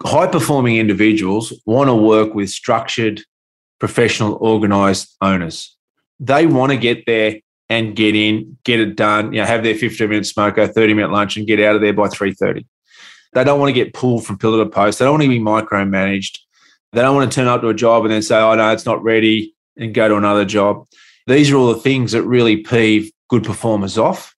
high 0.04 0.26
performing 0.26 0.76
individuals 0.76 1.52
want 1.66 1.88
to 1.88 1.94
work 1.94 2.34
with 2.34 2.50
structured, 2.50 3.22
professional, 3.78 4.36
organized 4.40 5.14
owners. 5.20 5.76
They 6.18 6.46
want 6.46 6.72
to 6.72 6.78
get 6.78 7.04
there 7.06 7.36
and 7.68 7.96
get 7.96 8.14
in, 8.14 8.58
get 8.64 8.80
it 8.80 8.96
done, 8.96 9.32
you 9.32 9.40
know, 9.40 9.46
have 9.46 9.62
their 9.62 9.74
15 9.74 10.08
minute 10.08 10.26
smoke, 10.26 10.56
smoker, 10.56 10.72
30 10.72 10.94
minute 10.94 11.10
lunch 11.10 11.36
and 11.36 11.46
get 11.46 11.60
out 11.60 11.74
of 11.74 11.80
there 11.80 11.92
by 11.92 12.08
3.30. 12.08 12.66
They 13.32 13.44
don't 13.44 13.58
want 13.58 13.70
to 13.70 13.72
get 13.72 13.94
pulled 13.94 14.26
from 14.26 14.38
pillar 14.38 14.62
to 14.62 14.68
post. 14.68 14.98
They 14.98 15.04
don't 15.04 15.14
want 15.14 15.22
to 15.22 15.28
be 15.28 15.40
micromanaged. 15.40 16.38
They 16.92 17.00
don't 17.00 17.16
want 17.16 17.30
to 17.30 17.34
turn 17.34 17.48
up 17.48 17.62
to 17.62 17.68
a 17.68 17.74
job 17.74 18.04
and 18.04 18.12
then 18.12 18.22
say, 18.22 18.38
oh, 18.38 18.54
no, 18.54 18.70
it's 18.70 18.86
not 18.86 19.02
ready 19.02 19.54
and 19.76 19.94
go 19.94 20.08
to 20.08 20.16
another 20.16 20.44
job. 20.44 20.86
These 21.26 21.50
are 21.50 21.56
all 21.56 21.72
the 21.72 21.80
things 21.80 22.12
that 22.12 22.22
really 22.22 22.58
peeve 22.58 23.10
good 23.28 23.44
performers 23.44 23.96
off. 23.96 24.34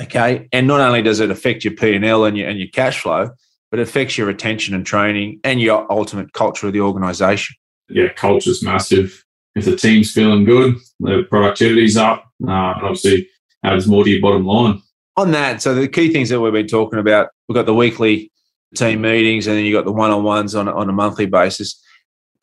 Okay. 0.00 0.48
And 0.52 0.66
not 0.66 0.80
only 0.80 1.02
does 1.02 1.20
it 1.20 1.30
affect 1.30 1.64
your 1.64 1.74
P&L 1.74 2.24
and 2.24 2.36
your, 2.36 2.48
and 2.48 2.58
your 2.58 2.68
cash 2.68 3.00
flow, 3.00 3.30
but 3.70 3.80
it 3.80 3.84
affects 3.88 4.18
your 4.18 4.26
retention 4.26 4.74
and 4.74 4.84
training 4.84 5.40
and 5.44 5.60
your 5.60 5.90
ultimate 5.90 6.32
culture 6.32 6.66
of 6.66 6.72
the 6.72 6.80
organization. 6.80 7.56
Yeah, 7.88 8.12
culture's 8.12 8.62
massive. 8.62 9.24
If 9.54 9.64
the 9.64 9.76
team's 9.76 10.12
feeling 10.12 10.44
good, 10.44 10.76
the 11.00 11.24
productivity's 11.30 11.96
up, 11.96 12.24
uh, 12.46 12.50
and 12.50 12.82
obviously 12.82 13.28
adds 13.62 13.86
more 13.86 14.04
to 14.04 14.10
your 14.10 14.20
bottom 14.20 14.44
line. 14.44 14.82
On 15.16 15.30
that, 15.30 15.62
so 15.62 15.74
the 15.74 15.88
key 15.88 16.12
things 16.12 16.28
that 16.28 16.40
we've 16.40 16.52
been 16.52 16.66
talking 16.66 16.98
about, 16.98 17.30
we've 17.48 17.54
got 17.54 17.66
the 17.66 17.74
weekly 17.74 18.32
team 18.74 19.00
meetings 19.00 19.46
and 19.46 19.56
then 19.56 19.64
you've 19.64 19.76
got 19.76 19.84
the 19.84 19.92
one-on-ones 19.92 20.54
on, 20.54 20.68
on 20.68 20.88
a 20.88 20.92
monthly 20.92 21.26
basis. 21.26 21.80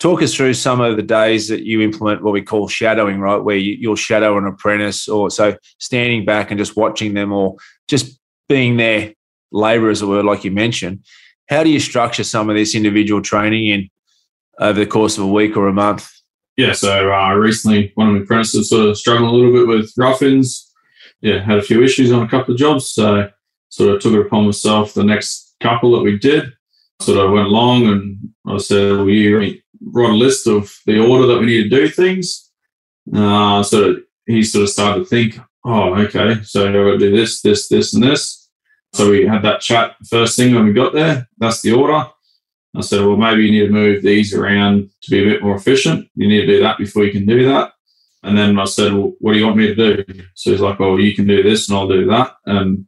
Talk 0.02 0.24
us 0.24 0.34
through 0.34 0.56
some 0.56 0.82
of 0.82 0.96
the 0.96 1.04
days 1.04 1.48
that 1.50 1.64
you 1.64 1.80
implement 1.80 2.24
what 2.24 2.34
we 2.34 2.42
call 2.42 2.68
shadowing, 2.68 3.20
right? 3.20 3.38
Where 3.38 3.56
you, 3.56 3.74
you'll 3.80 3.96
shadow 3.96 4.36
an 4.36 4.48
apprentice 4.48 5.08
or 5.08 5.30
so 5.30 5.56
standing 5.78 6.26
back 6.26 6.50
and 6.50 6.58
just 6.58 6.76
watching 6.76 7.14
them 7.14 7.32
or 7.32 7.58
just 7.88 8.20
being 8.50 8.78
there 8.78 9.14
labour, 9.52 9.92
as 9.92 10.02
it 10.02 10.08
were, 10.08 10.24
like 10.24 10.44
you 10.44 10.50
mentioned. 10.50 11.06
How 11.50 11.64
do 11.64 11.70
you 11.70 11.80
structure 11.80 12.24
some 12.24 12.50
of 12.50 12.56
this 12.56 12.74
individual 12.74 13.22
training 13.22 13.68
in 13.68 13.90
over 14.58 14.80
the 14.80 14.88
course 14.88 15.20
of 15.20 15.26
a 15.26 15.28
week 15.28 15.56
or 15.56 15.68
a 15.68 15.74
month? 15.74 16.10
Yeah, 16.58 16.74
so 16.74 17.14
uh, 17.14 17.36
recently 17.36 17.92
one 17.94 18.08
of 18.08 18.16
my 18.16 18.22
apprentices 18.22 18.72
sort 18.72 18.88
of 18.88 18.98
struggled 18.98 19.30
a 19.30 19.32
little 19.32 19.54
bit 19.54 19.68
with 19.68 19.94
rough-ins. 19.96 20.68
Yeah, 21.22 21.44
had 21.44 21.60
a 21.60 21.62
few 21.62 21.84
issues 21.84 22.12
on 22.12 22.24
a 22.24 22.28
couple 22.28 22.56
of 22.56 22.60
jobs, 22.60 22.88
so 22.88 23.30
sort 23.70 23.94
of 23.94 24.02
took 24.02 24.14
it 24.14 24.26
upon 24.26 24.46
myself. 24.46 24.96
The 24.96 25.04
next 25.04 25.56
couple 25.62 25.92
that 25.92 26.02
we 26.02 26.18
did, 26.18 26.52
sort 27.02 27.20
of 27.20 27.32
went 27.32 27.48
along 27.48 27.86
and 27.86 28.18
I 28.48 28.58
said, 28.58 28.94
"Will 28.94 29.10
you 29.10 29.62
write 29.84 30.12
a 30.12 30.14
list 30.14 30.48
of 30.48 30.74
the 30.86 31.00
order 31.00 31.28
that 31.28 31.40
we 31.40 31.46
need 31.48 31.64
to 31.64 31.70
do 31.70 31.90
things?" 31.90 32.52
Uh, 33.14 33.64
so 33.64 33.98
he 34.26 34.44
sort 34.44 34.64
of 34.64 34.70
started 34.70 35.00
to 35.02 35.06
think, 35.06 35.40
"Oh, 35.66 35.96
okay, 35.96 36.42
so 36.44 36.68
I've 36.68 36.74
got 36.74 36.92
to 36.92 36.98
do 36.98 37.16
this, 37.16 37.42
this, 37.42 37.68
this, 37.68 37.94
and 37.94 38.04
this." 38.04 38.50
So 38.94 39.10
we 39.10 39.26
had 39.26 39.44
that 39.44 39.62
chat 39.62 39.96
first 40.10 40.36
thing 40.36 40.54
when 40.54 40.66
we 40.66 40.74
got 40.74 40.94
there. 40.94 41.28
That's 41.38 41.62
the 41.62 41.72
order. 41.72 42.10
I 42.76 42.82
said, 42.82 43.06
well, 43.06 43.18
maybe 43.18 43.46
you 43.46 43.52
need 43.52 43.68
to 43.68 43.74
move 43.74 44.02
these 44.02 44.34
around 44.34 44.90
to 45.04 45.12
be 45.12 45.22
a 45.22 45.30
bit 45.30 45.44
more 45.44 45.56
efficient. 45.56 46.08
You 46.16 46.28
need 46.28 46.42
to 46.42 46.48
do 46.48 46.62
that 46.62 46.78
before 46.78 47.04
you 47.04 47.12
can 47.12 47.26
do 47.26 47.46
that. 47.46 47.74
And 48.24 48.38
then 48.38 48.60
I 48.60 48.66
said, 48.66 48.94
well, 48.94 49.14
what 49.20 49.34
do 49.34 49.40
you 49.40 49.46
want 49.46 49.58
me 49.58 49.74
to 49.74 49.76
do? 49.76 50.24
So 50.36 50.52
he's 50.52 50.62
like, 50.62 50.80
oh, 50.80 50.98
you 50.98 51.16
can 51.16 51.28
do 51.28 51.44
this 51.44 51.68
and 51.68 51.78
I'll 51.78 51.88
do 51.88 52.06
that. 52.08 52.36
And 52.46 52.88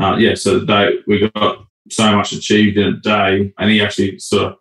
uh, 0.00 0.16
yeah, 0.18 0.34
so 0.34 0.58
the 0.58 0.66
day 0.66 0.98
we 1.06 1.30
got 1.34 1.58
so 1.90 2.16
much 2.16 2.32
achieved 2.32 2.78
in 2.78 2.94
a 2.94 2.96
day. 3.00 3.52
And 3.58 3.70
he 3.70 3.82
actually 3.82 4.18
sort 4.18 4.52
of 4.52 4.54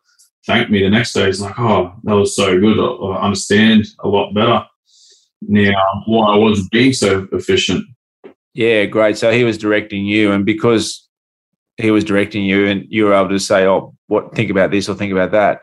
thanked 0.49 0.71
me 0.71 0.81
the 0.81 0.89
next 0.89 1.13
day. 1.13 1.27
He's 1.27 1.41
like, 1.41 1.59
oh, 1.59 1.93
that 2.03 2.15
was 2.15 2.35
so 2.35 2.59
good. 2.59 2.79
I, 2.79 2.83
I 2.83 3.23
understand 3.23 3.85
a 4.03 4.07
lot 4.07 4.33
better 4.33 4.65
now 5.41 6.03
why 6.07 6.33
I 6.33 6.37
wasn't 6.37 6.71
being 6.71 6.91
so 6.91 7.27
efficient. 7.31 7.85
Yeah, 8.55 8.85
great. 8.85 9.17
So 9.17 9.31
he 9.31 9.43
was 9.43 9.57
directing 9.57 10.05
you, 10.05 10.31
and 10.31 10.45
because 10.45 11.07
he 11.77 11.91
was 11.91 12.03
directing 12.03 12.43
you, 12.43 12.65
and 12.65 12.85
you 12.89 13.05
were 13.05 13.13
able 13.13 13.29
to 13.29 13.39
say, 13.39 13.65
"Oh, 13.65 13.95
what? 14.07 14.35
Think 14.35 14.49
about 14.49 14.71
this 14.71 14.89
or 14.89 14.95
think 14.95 15.11
about 15.11 15.31
that." 15.31 15.61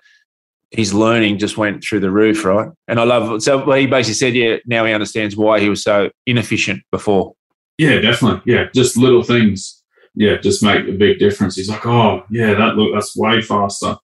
His 0.71 0.95
learning 0.95 1.39
just 1.39 1.57
went 1.57 1.83
through 1.83 2.01
the 2.01 2.11
roof, 2.11 2.45
right? 2.45 2.69
And 2.89 3.01
I 3.01 3.05
love. 3.05 3.43
So 3.43 3.65
well, 3.65 3.77
he 3.77 3.87
basically 3.87 4.15
said, 4.15 4.35
"Yeah, 4.35 4.57
now 4.67 4.85
he 4.85 4.93
understands 4.93 5.37
why 5.37 5.61
he 5.61 5.69
was 5.69 5.83
so 5.83 6.11
inefficient 6.27 6.83
before." 6.93 7.35
Yeah, 7.77 8.01
definitely. 8.01 8.53
Yeah, 8.53 8.67
just 8.73 8.97
little 8.97 9.25
things. 9.25 9.83
Yeah, 10.15 10.39
just 10.39 10.63
make 10.63 10.89
a 10.89 10.93
big 10.93 11.19
difference. 11.19 11.57
He's 11.57 11.69
like, 11.69 11.85
"Oh, 11.85 12.23
yeah, 12.31 12.55
that 12.55 12.77
look, 12.77 12.95
that's 12.95 13.17
way 13.17 13.43
faster." 13.43 13.97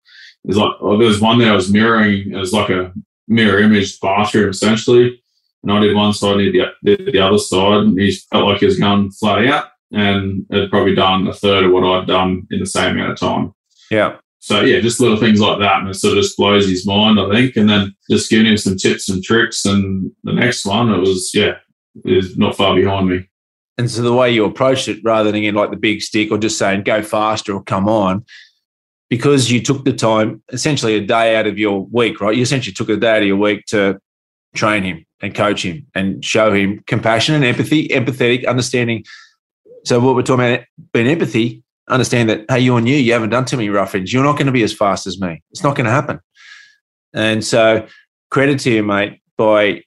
It's 0.46 0.58
like, 0.58 0.74
oh, 0.80 0.98
there 0.98 1.08
was 1.08 1.22
one 1.22 1.38
there 1.38 1.52
I 1.52 1.56
was 1.56 1.72
mirroring. 1.72 2.32
It 2.32 2.38
was 2.38 2.54
like 2.54 2.70
a 2.70 2.94
mirror 3.28 3.60
image 3.60 4.00
bathroom, 4.00 4.50
essentially 4.50 5.22
and 5.64 5.72
I 5.72 5.80
did 5.80 5.96
one 5.96 6.14
side, 6.14 6.40
he 6.40 6.52
did 6.52 6.68
the, 6.82 6.98
did 6.98 7.14
the 7.14 7.20
other 7.20 7.38
side, 7.38 7.82
and 7.82 8.00
he 8.00 8.12
felt 8.12 8.46
like 8.46 8.60
he 8.60 8.66
was 8.66 8.80
going 8.80 9.12
flat 9.12 9.46
out, 9.48 9.66
and 9.92 10.46
had 10.52 10.70
probably 10.70 10.96
done 10.96 11.28
a 11.28 11.34
third 11.34 11.66
of 11.66 11.72
what 11.72 11.84
I'd 11.84 12.08
done 12.08 12.48
in 12.52 12.60
the 12.60 12.66
same 12.66 12.96
amount 12.96 13.12
of 13.12 13.20
time. 13.20 13.54
Yeah. 13.90 14.18
So 14.40 14.62
yeah, 14.62 14.80
just 14.80 15.00
little 15.00 15.18
things 15.18 15.40
like 15.40 15.60
that, 15.60 15.82
and 15.82 15.90
it 15.90 15.94
sort 15.94 16.18
of 16.18 16.24
just 16.24 16.38
blows 16.38 16.68
his 16.68 16.88
mind, 16.88 17.20
I 17.20 17.30
think. 17.30 17.56
And 17.58 17.70
then 17.70 17.96
just 18.10 18.30
giving 18.30 18.48
him 18.48 18.58
some 18.58 18.76
tips 18.76 19.08
and 19.10 19.24
tricks, 19.24 19.66
and 19.66 20.12
the 20.24 20.34
next 20.34 20.66
one, 20.66 20.92
it 20.92 21.00
was 21.00 21.32
yeah, 21.34 21.58
is 22.06 22.38
not 22.38 22.58
far 22.58 22.76
behind 22.76 23.10
me. 23.10 23.28
And 23.78 23.90
so 23.90 24.02
the 24.02 24.14
way 24.14 24.32
you 24.32 24.46
approached 24.46 24.88
it, 24.88 25.00
rather 25.04 25.32
than 25.32 25.40
again 25.40 25.54
like 25.54 25.70
the 25.70 25.78
big 25.78 26.02
stick 26.02 26.32
or 26.32 26.40
just 26.40 26.58
saying 26.58 26.84
go 26.84 27.04
faster 27.04 27.54
or 27.54 27.64
come 27.64 27.88
on, 27.88 28.26
because 29.12 29.52
you 29.52 29.62
took 29.62 29.84
the 29.84 29.92
time, 29.92 30.42
essentially 30.54 30.96
a 30.96 31.02
day 31.02 31.36
out 31.36 31.46
of 31.46 31.60
your 31.60 31.86
week, 31.92 32.22
right? 32.22 32.34
You 32.34 32.44
essentially 32.44 32.74
took 32.74 32.88
a 32.88 32.96
day 32.96 33.18
out 33.18 33.22
of 33.22 33.28
your 33.28 33.36
week 33.36 33.66
to 33.66 34.00
train 34.56 34.84
him 34.84 35.06
and 35.22 35.36
coach 35.36 35.66
him 35.66 35.86
and 35.94 36.24
show 36.24 36.54
him 36.54 36.82
compassion 36.88 37.36
and 37.36 37.44
empathy, 37.44 37.90
empathetic, 37.90 38.48
understanding. 38.48 39.04
So 39.84 40.00
what 40.00 40.16
we're 40.16 40.22
talking 40.22 40.46
about 40.46 40.66
being 40.94 41.08
empathy, 41.08 41.62
understand 41.90 42.30
that, 42.30 42.46
hey, 42.50 42.62
you're 42.62 42.80
new, 42.80 42.96
you 42.96 43.12
haven't 43.12 43.32
done 43.32 43.44
too 43.44 43.58
many 43.58 43.68
rough-ins. 43.68 44.14
You're 44.14 44.24
not 44.24 44.38
going 44.38 44.46
to 44.46 44.54
be 44.54 44.64
as 44.64 44.74
fast 44.74 45.06
as 45.06 45.20
me. 45.20 45.44
It's 45.52 45.62
not 45.62 45.76
going 45.76 45.88
to 45.88 45.92
happen. 45.92 46.22
And 47.14 47.44
so 47.44 47.86
credit 48.30 48.60
to 48.62 48.72
you, 48.72 48.82
mate, 48.82 49.22
by 49.38 49.84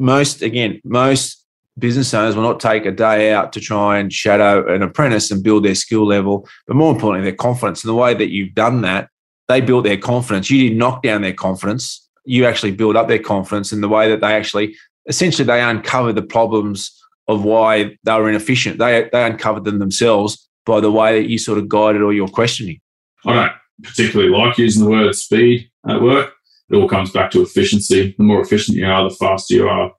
most, 0.00 0.42
again, 0.42 0.80
most 0.84 1.43
business 1.78 2.14
owners 2.14 2.36
will 2.36 2.42
not 2.42 2.60
take 2.60 2.86
a 2.86 2.92
day 2.92 3.32
out 3.32 3.52
to 3.52 3.60
try 3.60 3.98
and 3.98 4.12
shadow 4.12 4.72
an 4.72 4.82
apprentice 4.82 5.30
and 5.30 5.42
build 5.42 5.64
their 5.64 5.74
skill 5.74 6.06
level, 6.06 6.48
but 6.66 6.76
more 6.76 6.92
importantly, 6.92 7.28
their 7.28 7.36
confidence. 7.36 7.82
And 7.82 7.88
the 7.88 7.94
way 7.94 8.14
that 8.14 8.30
you've 8.30 8.54
done 8.54 8.82
that, 8.82 9.08
they 9.48 9.60
built 9.60 9.84
their 9.84 9.96
confidence. 9.96 10.50
You 10.50 10.62
didn't 10.62 10.78
knock 10.78 11.02
down 11.02 11.22
their 11.22 11.32
confidence 11.32 12.04
you 12.24 12.46
actually 12.46 12.72
build 12.72 12.96
up 12.96 13.08
their 13.08 13.18
confidence 13.18 13.72
in 13.72 13.80
the 13.80 13.88
way 13.88 14.08
that 14.08 14.20
they 14.20 14.34
actually 14.34 14.74
essentially 15.06 15.44
they 15.44 15.62
uncover 15.62 16.12
the 16.12 16.22
problems 16.22 16.98
of 17.28 17.44
why 17.44 17.96
they 18.04 18.12
were 18.12 18.28
inefficient. 18.28 18.78
They 18.78 19.08
they 19.12 19.24
uncovered 19.24 19.64
them 19.64 19.78
themselves 19.78 20.48
by 20.66 20.80
the 20.80 20.90
way 20.90 21.20
that 21.20 21.28
you 21.28 21.38
sort 21.38 21.58
of 21.58 21.68
guided 21.68 22.02
all 22.02 22.12
your 22.12 22.28
questioning. 22.28 22.80
I 23.24 23.34
don't 23.34 23.52
particularly 23.82 24.30
like 24.30 24.58
using 24.58 24.84
the 24.84 24.90
word 24.90 25.14
speed 25.14 25.70
at 25.88 26.00
work. 26.00 26.32
It 26.70 26.76
all 26.76 26.88
comes 26.88 27.10
back 27.10 27.30
to 27.32 27.42
efficiency. 27.42 28.14
The 28.16 28.24
more 28.24 28.40
efficient 28.40 28.78
you 28.78 28.86
are, 28.86 29.08
the 29.08 29.14
faster 29.14 29.54
you 29.54 29.68
are. 29.68 29.92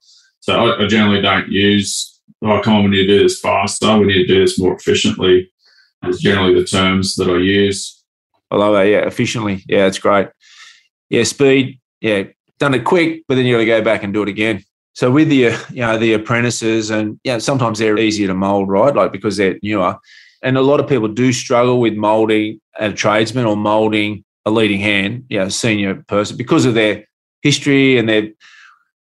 So 0.45 0.53
I, 0.53 0.83
I 0.83 0.87
generally 0.87 1.23
don't 1.23 1.49
use, 1.49 2.21
oh, 2.43 2.61
come 2.61 2.75
on, 2.75 2.83
we 2.83 2.91
need 2.91 3.07
to 3.07 3.17
do 3.17 3.23
this 3.23 3.39
faster. 3.39 3.97
We 3.97 4.05
need 4.05 4.27
to 4.27 4.27
do 4.27 4.41
this 4.41 4.59
more 4.59 4.75
efficiently. 4.75 5.51
Is 6.07 6.21
generally 6.21 6.53
the 6.53 6.67
terms 6.67 7.15
that 7.15 7.27
I 7.27 7.37
use. 7.37 8.03
I 8.51 8.57
love 8.57 8.73
that. 8.73 8.83
Yeah, 8.83 9.07
efficiently. 9.07 9.63
Yeah, 9.67 9.87
it's 9.87 9.97
great. 9.97 10.27
Yeah, 11.09 11.23
speed 11.23 11.79
yeah, 11.99 12.25
done 12.59 12.75
it 12.75 12.83
quick, 12.83 13.23
but 13.27 13.33
then 13.33 13.45
you 13.47 13.55
got 13.55 13.59
to 13.59 13.65
go 13.65 13.81
back 13.81 14.03
and 14.03 14.13
do 14.13 14.21
it 14.21 14.29
again. 14.29 14.63
So 14.93 15.09
with 15.09 15.29
the 15.29 15.57
you 15.71 15.81
know 15.81 15.97
the 15.97 16.13
apprentices 16.13 16.91
and 16.91 17.19
yeah, 17.23 17.39
sometimes 17.39 17.79
they're 17.79 17.97
easier 17.97 18.27
to 18.27 18.35
mold, 18.35 18.69
right? 18.69 18.93
Like 18.93 19.11
because 19.11 19.37
they're 19.37 19.57
newer, 19.63 19.97
and 20.43 20.59
a 20.59 20.61
lot 20.61 20.79
of 20.79 20.87
people 20.87 21.07
do 21.07 21.33
struggle 21.33 21.79
with 21.79 21.95
molding 21.95 22.61
a 22.77 22.93
tradesman 22.93 23.45
or 23.45 23.57
molding 23.57 24.23
a 24.45 24.51
leading 24.51 24.79
hand, 24.79 25.25
you 25.27 25.39
know, 25.39 25.49
senior 25.49 25.95
person 26.07 26.37
because 26.37 26.65
of 26.65 26.75
their 26.75 27.03
history 27.41 27.97
and 27.97 28.07
their 28.07 28.27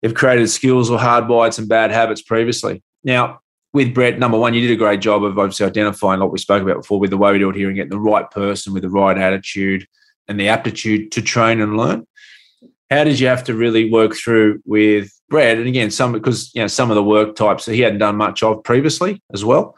they've 0.04 0.14
created 0.14 0.48
skills 0.48 0.90
or 0.90 0.98
hard 1.00 1.26
bites 1.26 1.58
and 1.58 1.68
bad 1.68 1.90
habits 1.90 2.22
previously. 2.22 2.84
Now 3.02 3.40
with 3.72 3.92
Brett, 3.92 4.20
number 4.20 4.38
one, 4.38 4.54
you 4.54 4.60
did 4.60 4.70
a 4.70 4.76
great 4.76 5.00
job 5.00 5.24
of 5.24 5.36
obviously 5.36 5.66
identifying 5.66 6.20
what 6.20 6.30
we 6.30 6.38
spoke 6.38 6.62
about 6.62 6.82
before 6.82 7.00
with 7.00 7.10
the 7.10 7.16
way 7.16 7.32
we 7.32 7.40
do 7.40 7.50
it 7.50 7.56
here 7.56 7.66
and 7.66 7.74
getting 7.74 7.90
the 7.90 7.98
right 7.98 8.30
person 8.30 8.72
with 8.72 8.82
the 8.82 8.90
right 8.90 9.18
attitude 9.18 9.88
and 10.28 10.38
the 10.38 10.48
aptitude 10.48 11.10
to 11.10 11.20
train 11.20 11.60
and 11.60 11.76
learn 11.76 12.06
how 12.90 13.04
did 13.04 13.18
you 13.18 13.26
have 13.26 13.44
to 13.44 13.54
really 13.54 13.90
work 13.90 14.14
through 14.14 14.62
with 14.64 15.10
Brett? 15.28 15.58
And 15.58 15.66
again, 15.66 15.90
some 15.90 16.12
because 16.12 16.54
you 16.54 16.60
know 16.60 16.66
some 16.66 16.90
of 16.90 16.94
the 16.94 17.02
work 17.02 17.34
types 17.36 17.64
that 17.64 17.74
he 17.74 17.80
hadn't 17.80 17.98
done 17.98 18.16
much 18.16 18.42
of 18.42 18.62
previously 18.62 19.22
as 19.32 19.44
well. 19.44 19.76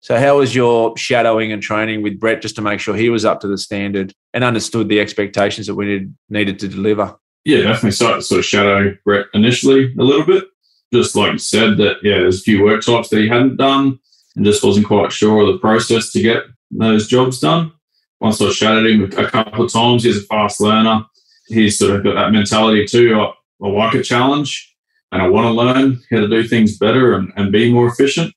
So 0.00 0.18
how 0.18 0.38
was 0.38 0.54
your 0.54 0.96
shadowing 0.96 1.52
and 1.52 1.62
training 1.62 2.02
with 2.02 2.20
Brett 2.20 2.42
just 2.42 2.56
to 2.56 2.62
make 2.62 2.80
sure 2.80 2.94
he 2.94 3.10
was 3.10 3.24
up 3.24 3.40
to 3.40 3.48
the 3.48 3.58
standard 3.58 4.12
and 4.32 4.44
understood 4.44 4.88
the 4.88 5.00
expectations 5.00 5.66
that 5.66 5.74
we 5.74 6.08
needed 6.28 6.58
to 6.60 6.68
deliver? 6.68 7.16
Yeah, 7.46 7.62
definitely 7.62 7.92
started 7.92 8.16
to 8.16 8.22
sort 8.22 8.38
of 8.40 8.44
shadow 8.44 8.96
Brett 9.04 9.26
initially 9.32 9.94
a 9.98 10.02
little 10.02 10.26
bit. 10.26 10.44
Just 10.92 11.16
like 11.16 11.32
you 11.32 11.38
said, 11.38 11.78
that 11.78 11.96
yeah, 12.02 12.18
there's 12.18 12.40
a 12.40 12.42
few 12.42 12.62
work 12.62 12.84
types 12.84 13.08
that 13.08 13.20
he 13.20 13.28
hadn't 13.28 13.56
done 13.56 13.98
and 14.36 14.44
just 14.44 14.62
wasn't 14.62 14.86
quite 14.86 15.12
sure 15.12 15.40
of 15.40 15.46
the 15.48 15.58
process 15.58 16.12
to 16.12 16.20
get 16.20 16.42
those 16.70 17.08
jobs 17.08 17.40
done. 17.40 17.72
Once 18.20 18.40
I 18.40 18.50
shadowed 18.50 18.86
him 18.86 19.04
a 19.04 19.30
couple 19.30 19.64
of 19.64 19.72
times, 19.72 20.04
he's 20.04 20.22
a 20.22 20.26
fast 20.26 20.60
learner 20.60 21.06
he's 21.46 21.78
sort 21.78 21.96
of 21.96 22.04
got 22.04 22.14
that 22.14 22.32
mentality 22.32 22.84
too. 22.86 23.18
I, 23.18 23.32
I 23.64 23.68
like 23.68 23.94
a 23.94 24.02
challenge 24.02 24.74
and 25.12 25.22
I 25.22 25.28
want 25.28 25.46
to 25.46 25.50
learn 25.50 26.02
how 26.10 26.20
to 26.20 26.28
do 26.28 26.44
things 26.44 26.78
better 26.78 27.14
and, 27.14 27.32
and 27.36 27.52
be 27.52 27.72
more 27.72 27.88
efficient. 27.88 28.34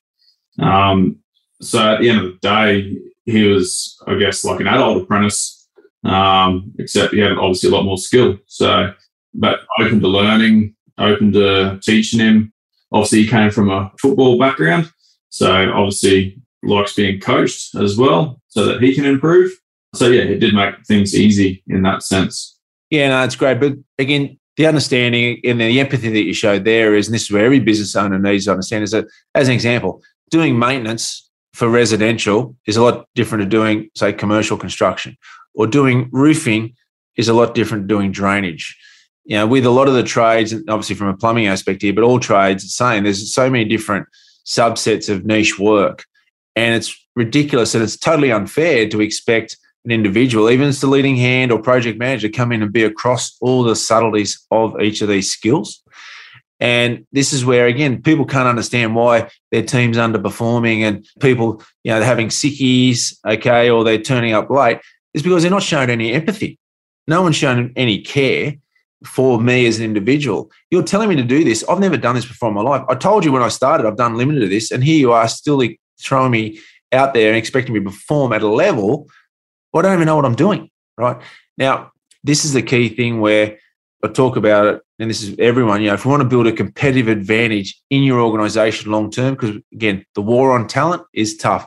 Um, 0.58 1.16
so 1.60 1.94
at 1.94 2.00
the 2.00 2.08
end 2.08 2.20
of 2.20 2.32
the 2.32 2.38
day, 2.40 2.96
he 3.24 3.44
was, 3.44 4.02
I 4.06 4.14
guess, 4.14 4.44
like 4.44 4.60
an 4.60 4.66
adult 4.66 5.02
apprentice, 5.02 5.59
um, 6.04 6.72
except 6.78 7.14
he 7.14 7.20
had 7.20 7.32
obviously 7.32 7.70
a 7.70 7.72
lot 7.72 7.84
more 7.84 7.98
skill. 7.98 8.38
So, 8.46 8.92
but 9.34 9.60
open 9.78 10.00
to 10.00 10.08
learning, 10.08 10.74
open 10.98 11.32
to 11.32 11.78
teaching 11.82 12.20
him. 12.20 12.52
Obviously, 12.92 13.22
he 13.22 13.28
came 13.28 13.50
from 13.50 13.70
a 13.70 13.92
football 14.00 14.38
background, 14.38 14.90
so 15.28 15.70
obviously 15.72 16.40
likes 16.62 16.94
being 16.94 17.20
coached 17.20 17.74
as 17.76 17.96
well, 17.96 18.40
so 18.48 18.66
that 18.66 18.82
he 18.82 18.94
can 18.94 19.04
improve. 19.04 19.52
So 19.94 20.08
yeah, 20.08 20.22
it 20.22 20.38
did 20.38 20.54
make 20.54 20.74
things 20.86 21.14
easy 21.14 21.62
in 21.68 21.82
that 21.82 22.02
sense. 22.02 22.58
Yeah, 22.90 23.08
no, 23.08 23.24
it's 23.24 23.36
great. 23.36 23.60
But 23.60 23.74
again, 23.98 24.38
the 24.56 24.66
understanding 24.66 25.40
and 25.44 25.60
the 25.60 25.80
empathy 25.80 26.10
that 26.10 26.22
you 26.22 26.34
showed 26.34 26.64
there 26.64 26.94
is, 26.94 27.06
and 27.06 27.14
this 27.14 27.22
is 27.22 27.30
where 27.30 27.44
every 27.44 27.60
business 27.60 27.96
owner 27.96 28.18
needs 28.18 28.44
to 28.44 28.52
understand, 28.52 28.84
is 28.84 28.90
that 28.90 29.06
as 29.34 29.48
an 29.48 29.54
example, 29.54 30.02
doing 30.30 30.58
maintenance 30.58 31.30
for 31.54 31.68
residential 31.68 32.56
is 32.66 32.76
a 32.76 32.82
lot 32.82 33.06
different 33.14 33.42
to 33.42 33.48
doing, 33.48 33.88
say, 33.96 34.12
commercial 34.12 34.56
construction, 34.56 35.16
or 35.54 35.66
doing 35.66 36.08
roofing 36.12 36.74
is 37.16 37.28
a 37.28 37.34
lot 37.34 37.54
different 37.54 37.86
doing 37.86 38.12
drainage. 38.12 38.76
You 39.24 39.36
know, 39.36 39.46
with 39.46 39.66
a 39.66 39.70
lot 39.70 39.88
of 39.88 39.94
the 39.94 40.02
trades, 40.02 40.52
and 40.52 40.68
obviously 40.68 40.96
from 40.96 41.08
a 41.08 41.16
plumbing 41.16 41.46
aspect 41.46 41.82
here, 41.82 41.92
but 41.92 42.04
all 42.04 42.18
trades, 42.18 42.64
it's 42.64 42.74
saying 42.74 43.04
there's 43.04 43.32
so 43.32 43.50
many 43.50 43.64
different 43.64 44.06
subsets 44.46 45.08
of 45.08 45.24
niche 45.24 45.58
work. 45.58 46.04
And 46.56 46.74
it's 46.74 46.96
ridiculous 47.14 47.74
and 47.74 47.84
it's 47.84 47.96
totally 47.96 48.32
unfair 48.32 48.88
to 48.88 49.00
expect 49.00 49.56
an 49.84 49.90
individual, 49.90 50.50
even 50.50 50.68
as 50.68 50.80
the 50.80 50.86
leading 50.86 51.16
hand 51.16 51.52
or 51.52 51.62
project 51.62 51.98
manager, 51.98 52.28
to 52.28 52.36
come 52.36 52.52
in 52.52 52.62
and 52.62 52.72
be 52.72 52.82
across 52.82 53.36
all 53.40 53.62
the 53.62 53.76
subtleties 53.76 54.44
of 54.50 54.80
each 54.80 55.00
of 55.00 55.08
these 55.08 55.30
skills. 55.30 55.82
And 56.58 57.06
this 57.12 57.32
is 57.32 57.44
where, 57.44 57.66
again, 57.66 58.02
people 58.02 58.26
can't 58.26 58.48
understand 58.48 58.94
why 58.94 59.30
their 59.50 59.62
team's 59.62 59.96
underperforming 59.96 60.80
and 60.80 61.06
people, 61.18 61.62
you 61.84 61.92
know, 61.92 62.02
having 62.02 62.28
sickies, 62.28 63.16
okay, 63.26 63.70
or 63.70 63.82
they're 63.82 64.02
turning 64.02 64.34
up 64.34 64.50
late, 64.50 64.78
is 65.14 65.22
because 65.22 65.42
they're 65.42 65.50
not 65.50 65.62
showing 65.62 65.90
any 65.90 66.12
empathy. 66.12 66.58
No 67.06 67.22
one's 67.22 67.36
shown 67.36 67.72
any 67.76 68.00
care 68.02 68.54
for 69.04 69.40
me 69.40 69.66
as 69.66 69.78
an 69.78 69.84
individual. 69.84 70.50
You're 70.70 70.82
telling 70.82 71.08
me 71.08 71.16
to 71.16 71.24
do 71.24 71.42
this. 71.42 71.64
I've 71.68 71.80
never 71.80 71.96
done 71.96 72.14
this 72.14 72.26
before 72.26 72.50
in 72.50 72.54
my 72.54 72.62
life. 72.62 72.84
I 72.88 72.94
told 72.94 73.24
you 73.24 73.32
when 73.32 73.42
I 73.42 73.48
started, 73.48 73.86
I've 73.86 73.96
done 73.96 74.16
limited 74.16 74.42
of 74.42 74.50
this, 74.50 74.70
and 74.70 74.84
here 74.84 74.98
you 74.98 75.12
are 75.12 75.26
still 75.28 75.62
throwing 76.00 76.30
me 76.30 76.60
out 76.92 77.14
there 77.14 77.28
and 77.28 77.36
expecting 77.36 77.74
me 77.74 77.80
to 77.80 77.90
perform 77.90 78.32
at 78.32 78.42
a 78.42 78.48
level. 78.48 79.08
I 79.74 79.82
don't 79.82 79.94
even 79.94 80.06
know 80.06 80.16
what 80.16 80.24
I'm 80.24 80.34
doing. 80.34 80.70
Right 80.96 81.16
now, 81.56 81.92
this 82.22 82.44
is 82.44 82.52
the 82.52 82.62
key 82.62 82.90
thing 82.90 83.20
where 83.20 83.58
I 84.04 84.08
talk 84.08 84.36
about 84.36 84.66
it, 84.66 84.82
and 84.98 85.08
this 85.08 85.22
is 85.22 85.34
everyone. 85.38 85.80
You 85.80 85.88
know, 85.88 85.94
if 85.94 86.04
you 86.04 86.10
want 86.10 86.22
to 86.22 86.28
build 86.28 86.46
a 86.46 86.52
competitive 86.52 87.08
advantage 87.08 87.80
in 87.90 88.02
your 88.02 88.20
organization 88.20 88.90
long 88.90 89.10
term, 89.10 89.34
because 89.34 89.56
again, 89.72 90.04
the 90.14 90.22
war 90.22 90.52
on 90.52 90.66
talent 90.66 91.02
is 91.14 91.36
tough. 91.36 91.66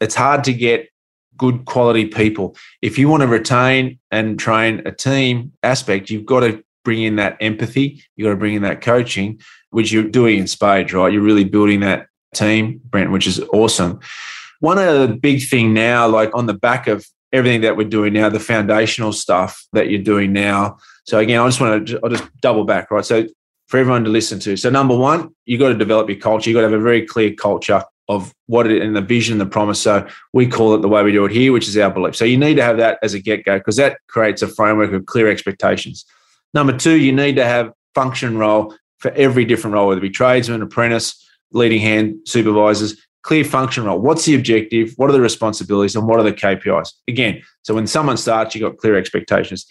It's 0.00 0.14
hard 0.14 0.44
to 0.44 0.52
get 0.52 0.88
good 1.38 1.64
quality 1.64 2.06
people. 2.06 2.56
If 2.82 2.98
you 2.98 3.08
want 3.08 3.22
to 3.22 3.26
retain 3.26 3.98
and 4.10 4.38
train 4.38 4.82
a 4.84 4.92
team 4.92 5.52
aspect, 5.62 6.10
you've 6.10 6.26
got 6.26 6.40
to 6.40 6.62
bring 6.84 7.02
in 7.02 7.16
that 7.16 7.36
empathy. 7.40 8.02
You've 8.16 8.26
got 8.26 8.30
to 8.30 8.36
bring 8.36 8.54
in 8.54 8.62
that 8.62 8.80
coaching, 8.80 9.40
which 9.70 9.92
you're 9.92 10.04
doing 10.04 10.38
in 10.38 10.46
spades, 10.46 10.92
right? 10.92 11.12
You're 11.12 11.22
really 11.22 11.44
building 11.44 11.80
that 11.80 12.08
team, 12.34 12.80
Brent, 12.84 13.10
which 13.10 13.26
is 13.26 13.40
awesome. 13.52 14.00
One 14.60 14.78
of 14.78 15.08
the 15.08 15.14
big 15.14 15.46
thing 15.48 15.72
now, 15.72 16.08
like 16.08 16.34
on 16.34 16.46
the 16.46 16.54
back 16.54 16.86
of 16.86 17.06
everything 17.32 17.60
that 17.60 17.76
we're 17.76 17.88
doing 17.88 18.12
now, 18.12 18.28
the 18.28 18.40
foundational 18.40 19.12
stuff 19.12 19.66
that 19.72 19.90
you're 19.90 20.02
doing 20.02 20.32
now. 20.32 20.78
So 21.04 21.18
again, 21.18 21.40
I 21.40 21.46
just 21.46 21.60
want 21.60 21.88
to 21.88 22.00
I'll 22.02 22.10
just 22.10 22.24
double 22.40 22.64
back, 22.64 22.90
right? 22.90 23.04
So 23.04 23.26
for 23.66 23.78
everyone 23.78 24.04
to 24.04 24.10
listen 24.10 24.40
to. 24.40 24.56
So 24.56 24.70
number 24.70 24.96
one, 24.96 25.34
you've 25.44 25.60
got 25.60 25.68
to 25.68 25.74
develop 25.74 26.08
your 26.08 26.18
culture. 26.18 26.50
You've 26.50 26.56
got 26.56 26.62
to 26.62 26.70
have 26.70 26.80
a 26.80 26.82
very 26.82 27.06
clear 27.06 27.34
culture 27.34 27.84
of 28.08 28.34
what 28.46 28.66
it 28.70 28.82
and 28.82 28.96
the 28.96 29.02
vision, 29.02 29.38
the 29.38 29.46
promise. 29.46 29.80
So 29.80 30.06
we 30.32 30.46
call 30.46 30.74
it 30.74 30.82
the 30.82 30.88
way 30.88 31.02
we 31.02 31.12
do 31.12 31.24
it 31.26 31.32
here, 31.32 31.52
which 31.52 31.68
is 31.68 31.76
our 31.76 31.90
belief. 31.90 32.16
So 32.16 32.24
you 32.24 32.38
need 32.38 32.54
to 32.54 32.62
have 32.62 32.78
that 32.78 32.98
as 33.02 33.14
a 33.14 33.20
get 33.20 33.44
go 33.44 33.58
because 33.58 33.76
that 33.76 33.98
creates 34.08 34.42
a 34.42 34.48
framework 34.48 34.92
of 34.92 35.06
clear 35.06 35.28
expectations. 35.28 36.04
Number 36.54 36.76
two, 36.76 36.96
you 36.96 37.12
need 37.12 37.36
to 37.36 37.44
have 37.44 37.72
function 37.94 38.38
role 38.38 38.74
for 38.98 39.10
every 39.12 39.44
different 39.44 39.74
role, 39.74 39.88
whether 39.88 39.98
it 39.98 40.02
be 40.02 40.10
tradesman, 40.10 40.62
apprentice, 40.62 41.24
leading 41.52 41.80
hand, 41.80 42.16
supervisors, 42.24 43.00
clear 43.22 43.44
function 43.44 43.84
role. 43.84 43.98
What's 43.98 44.24
the 44.24 44.34
objective? 44.34 44.94
What 44.96 45.10
are 45.10 45.12
the 45.12 45.20
responsibilities? 45.20 45.94
And 45.94 46.06
what 46.06 46.18
are 46.18 46.22
the 46.22 46.32
KPIs? 46.32 46.92
Again, 47.08 47.42
so 47.62 47.74
when 47.74 47.86
someone 47.86 48.16
starts, 48.16 48.54
you've 48.54 48.62
got 48.62 48.78
clear 48.78 48.96
expectations. 48.96 49.66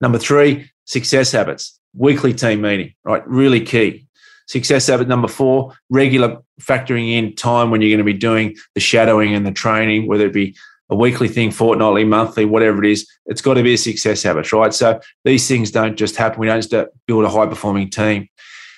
Number 0.00 0.18
three, 0.18 0.70
success 0.84 1.32
habits, 1.32 1.78
weekly 1.94 2.34
team 2.34 2.60
meeting, 2.62 2.94
right? 3.04 3.26
Really 3.26 3.60
key. 3.60 4.05
Success 4.46 4.86
habit 4.86 5.08
number 5.08 5.28
four, 5.28 5.74
regular 5.90 6.38
factoring 6.60 7.12
in 7.12 7.34
time 7.34 7.70
when 7.70 7.80
you're 7.80 7.90
going 7.90 7.98
to 7.98 8.04
be 8.04 8.18
doing 8.18 8.56
the 8.74 8.80
shadowing 8.80 9.34
and 9.34 9.46
the 9.46 9.52
training, 9.52 10.06
whether 10.06 10.26
it 10.26 10.32
be 10.32 10.56
a 10.88 10.94
weekly 10.94 11.26
thing, 11.26 11.50
fortnightly, 11.50 12.04
monthly, 12.04 12.44
whatever 12.44 12.82
it 12.84 12.90
is, 12.90 13.08
it's 13.26 13.40
got 13.40 13.54
to 13.54 13.62
be 13.62 13.74
a 13.74 13.78
success 13.78 14.22
habit, 14.22 14.52
right? 14.52 14.72
So 14.72 15.00
these 15.24 15.48
things 15.48 15.72
don't 15.72 15.96
just 15.96 16.14
happen. 16.14 16.38
We 16.38 16.46
don't 16.46 16.62
just 16.62 16.90
build 17.06 17.24
a 17.24 17.28
high 17.28 17.46
performing 17.46 17.90
team. 17.90 18.28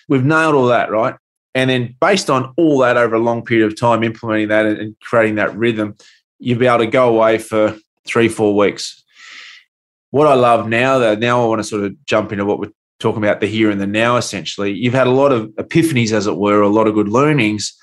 We've 0.08 0.24
nailed 0.24 0.54
all 0.54 0.68
that, 0.68 0.90
right? 0.90 1.16
And 1.54 1.68
then 1.68 1.96
based 2.00 2.30
on 2.30 2.54
all 2.56 2.78
that 2.78 2.96
over 2.96 3.16
a 3.16 3.20
long 3.20 3.44
period 3.44 3.66
of 3.66 3.78
time, 3.78 4.02
implementing 4.02 4.48
that 4.48 4.64
and 4.64 4.98
creating 5.00 5.34
that 5.34 5.54
rhythm, 5.56 5.96
you'll 6.38 6.58
be 6.58 6.66
able 6.66 6.78
to 6.78 6.86
go 6.86 7.08
away 7.14 7.36
for 7.36 7.76
three, 8.06 8.28
four 8.28 8.56
weeks. 8.56 9.04
What 10.10 10.26
I 10.26 10.34
love 10.34 10.66
now, 10.66 10.98
though, 10.98 11.14
now 11.14 11.42
I 11.42 11.46
want 11.46 11.58
to 11.58 11.64
sort 11.64 11.84
of 11.84 12.04
jump 12.06 12.32
into 12.32 12.46
what 12.46 12.58
we're 12.58 12.72
talking 12.98 13.22
about 13.22 13.40
the 13.40 13.46
here 13.46 13.70
and 13.70 13.80
the 13.80 13.86
now, 13.86 14.16
essentially. 14.16 14.72
You've 14.72 14.94
had 14.94 15.06
a 15.06 15.12
lot 15.12 15.32
of 15.32 15.48
epiphanies, 15.50 16.12
as 16.12 16.26
it 16.26 16.36
were, 16.36 16.60
a 16.60 16.68
lot 16.68 16.86
of 16.86 16.94
good 16.94 17.08
learnings. 17.08 17.76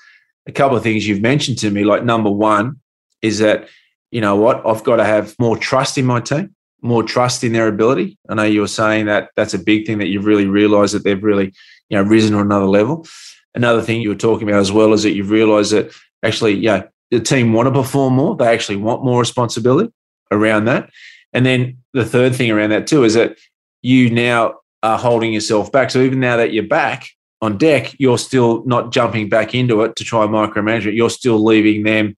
A 0.46 0.52
couple 0.52 0.76
of 0.76 0.82
things 0.82 1.06
you've 1.06 1.22
mentioned 1.22 1.58
to 1.58 1.70
me, 1.70 1.84
like 1.84 2.04
number 2.04 2.30
one, 2.30 2.80
is 3.22 3.38
that, 3.38 3.68
you 4.10 4.20
know 4.20 4.36
what, 4.36 4.64
I've 4.66 4.84
got 4.84 4.96
to 4.96 5.04
have 5.04 5.34
more 5.38 5.56
trust 5.56 5.98
in 5.98 6.06
my 6.06 6.20
team, 6.20 6.54
more 6.82 7.02
trust 7.02 7.42
in 7.42 7.52
their 7.52 7.66
ability. 7.66 8.18
I 8.28 8.34
know 8.34 8.44
you 8.44 8.60
were 8.60 8.68
saying 8.68 9.06
that 9.06 9.30
that's 9.36 9.54
a 9.54 9.58
big 9.58 9.86
thing 9.86 9.98
that 9.98 10.08
you've 10.08 10.26
really 10.26 10.46
realized 10.46 10.94
that 10.94 11.02
they've 11.02 11.22
really, 11.22 11.52
you 11.88 11.96
know, 11.96 12.02
risen 12.02 12.32
to 12.32 12.40
another 12.40 12.66
level. 12.66 13.06
Another 13.54 13.82
thing 13.82 14.02
you 14.02 14.10
were 14.10 14.14
talking 14.14 14.48
about 14.48 14.60
as 14.60 14.70
well 14.70 14.92
is 14.92 15.02
that 15.02 15.12
you've 15.12 15.30
realized 15.30 15.72
that 15.72 15.90
actually, 16.22 16.54
yeah, 16.54 16.84
the 17.10 17.20
team 17.20 17.52
want 17.52 17.66
to 17.66 17.72
perform 17.72 18.14
more. 18.14 18.36
They 18.36 18.52
actually 18.52 18.76
want 18.76 19.04
more 19.04 19.18
responsibility 19.18 19.92
around 20.30 20.66
that. 20.66 20.90
And 21.32 21.46
then 21.46 21.78
the 21.92 22.04
third 22.04 22.34
thing 22.34 22.50
around 22.50 22.70
that 22.70 22.86
too 22.86 23.04
is 23.04 23.14
that 23.14 23.38
you 23.82 24.10
now 24.10 24.56
are 24.86 24.98
holding 24.98 25.32
yourself 25.32 25.72
back. 25.72 25.90
So 25.90 26.00
even 26.00 26.20
now 26.20 26.36
that 26.36 26.52
you're 26.52 26.64
back 26.66 27.08
on 27.42 27.58
deck, 27.58 27.94
you're 27.98 28.18
still 28.18 28.64
not 28.66 28.92
jumping 28.92 29.28
back 29.28 29.54
into 29.54 29.82
it 29.82 29.96
to 29.96 30.04
try 30.04 30.24
and 30.24 30.32
micromanage 30.32 30.86
it. 30.86 30.94
You're 30.94 31.10
still 31.10 31.44
leaving 31.44 31.82
them 31.82 32.16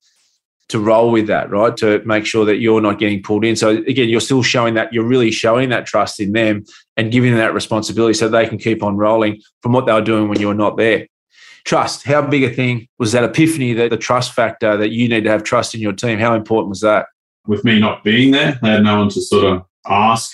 to 0.68 0.78
roll 0.78 1.10
with 1.10 1.28
that, 1.28 1.50
right? 1.50 1.74
To 1.78 2.02
make 2.04 2.26
sure 2.26 2.44
that 2.44 2.56
you're 2.56 2.82
not 2.82 2.98
getting 2.98 3.22
pulled 3.22 3.44
in. 3.44 3.56
So 3.56 3.70
again, 3.70 4.10
you're 4.10 4.20
still 4.20 4.42
showing 4.42 4.74
that 4.74 4.92
you're 4.92 5.06
really 5.06 5.30
showing 5.30 5.70
that 5.70 5.86
trust 5.86 6.20
in 6.20 6.32
them 6.32 6.64
and 6.98 7.10
giving 7.10 7.30
them 7.30 7.38
that 7.38 7.54
responsibility 7.54 8.12
so 8.12 8.28
they 8.28 8.46
can 8.46 8.58
keep 8.58 8.82
on 8.82 8.98
rolling 8.98 9.40
from 9.62 9.72
what 9.72 9.86
they 9.86 9.92
were 9.94 10.02
doing 10.02 10.28
when 10.28 10.38
you 10.38 10.48
were 10.48 10.54
not 10.54 10.76
there. 10.76 11.06
Trust. 11.64 12.04
How 12.04 12.20
big 12.20 12.44
a 12.44 12.50
thing 12.50 12.86
was 12.98 13.12
that 13.12 13.24
epiphany, 13.24 13.72
that 13.74 13.88
the 13.88 13.96
trust 13.96 14.32
factor 14.32 14.76
that 14.76 14.90
you 14.90 15.08
need 15.08 15.24
to 15.24 15.30
have 15.30 15.42
trust 15.42 15.74
in 15.74 15.80
your 15.80 15.94
team? 15.94 16.18
How 16.18 16.34
important 16.34 16.68
was 16.68 16.82
that? 16.82 17.06
With 17.46 17.64
me 17.64 17.80
not 17.80 18.04
being 18.04 18.30
there, 18.32 18.58
I 18.62 18.68
had 18.68 18.82
no 18.82 18.98
one 18.98 19.08
to 19.08 19.22
sort 19.22 19.44
of 19.44 19.62
ask 19.86 20.30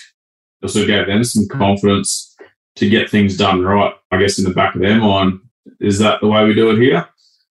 also 0.65 0.85
gave 0.85 1.07
them 1.07 1.23
some 1.23 1.45
mm. 1.45 1.57
confidence 1.57 2.35
to 2.77 2.89
get 2.89 3.09
things 3.09 3.37
done 3.37 3.61
right. 3.61 3.93
I 4.11 4.17
guess 4.17 4.37
in 4.37 4.43
the 4.43 4.53
back 4.53 4.75
of 4.75 4.81
their 4.81 4.99
mind, 4.99 5.39
is 5.79 5.99
that 5.99 6.19
the 6.21 6.27
way 6.27 6.43
we 6.43 6.53
do 6.53 6.71
it 6.71 6.81
here? 6.81 7.07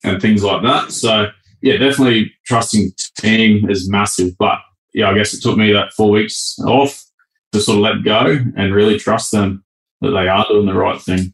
And 0.03 0.22
things 0.22 0.43
like 0.43 0.64
that. 0.64 0.91
So 0.91 1.30
yeah, 1.62 1.78
definitely 1.78 2.34
trusting 2.45 2.91
team 3.18 3.70
is 3.70 3.89
massive. 3.89 4.38
But 4.38 4.60
yeah, 4.93 5.10
I 5.10 5.14
guess 5.14 5.34
it 5.34 5.41
took 5.41 5.57
me 5.57 5.74
that 5.74 5.91
four 5.93 6.12
weeks 6.12 6.57
off 6.66 7.03
to 7.51 7.60
sort 7.60 7.78
of 7.78 7.84
let 7.84 8.03
go 8.03 8.39
and 8.55 8.74
really 8.74 8.97
trust 8.97 9.32
them 9.32 9.64
that 10.01 10.12
they 10.12 10.28
are 10.28 10.45
doing 10.47 10.68
the 10.68 10.74
right 10.74 11.01
thing. 11.01 11.34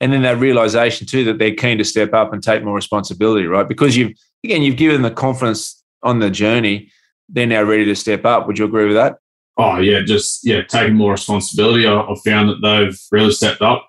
And 0.00 0.12
then 0.12 0.22
that 0.22 0.38
realization 0.38 1.06
too 1.06 1.24
that 1.24 1.38
they're 1.38 1.54
keen 1.54 1.78
to 1.78 1.84
step 1.84 2.12
up 2.12 2.32
and 2.32 2.42
take 2.42 2.64
more 2.64 2.74
responsibility, 2.74 3.46
right? 3.46 3.68
Because 3.68 3.96
you've 3.96 4.12
again 4.44 4.62
you've 4.62 4.76
given 4.76 5.02
the 5.02 5.10
confidence 5.10 5.82
on 6.02 6.18
the 6.18 6.30
journey, 6.30 6.90
they're 7.28 7.46
now 7.46 7.62
ready 7.62 7.84
to 7.84 7.94
step 7.94 8.24
up. 8.24 8.46
Would 8.46 8.58
you 8.58 8.64
agree 8.64 8.86
with 8.86 8.96
that? 8.96 9.18
Oh 9.56 9.78
yeah, 9.78 10.02
just 10.02 10.46
yeah, 10.46 10.62
taking 10.62 10.96
more 10.96 11.12
responsibility. 11.12 11.86
I, 11.86 12.06
have 12.06 12.22
found 12.24 12.48
that 12.48 12.60
they've 12.62 12.98
really 13.10 13.32
stepped 13.32 13.62
up 13.62 13.88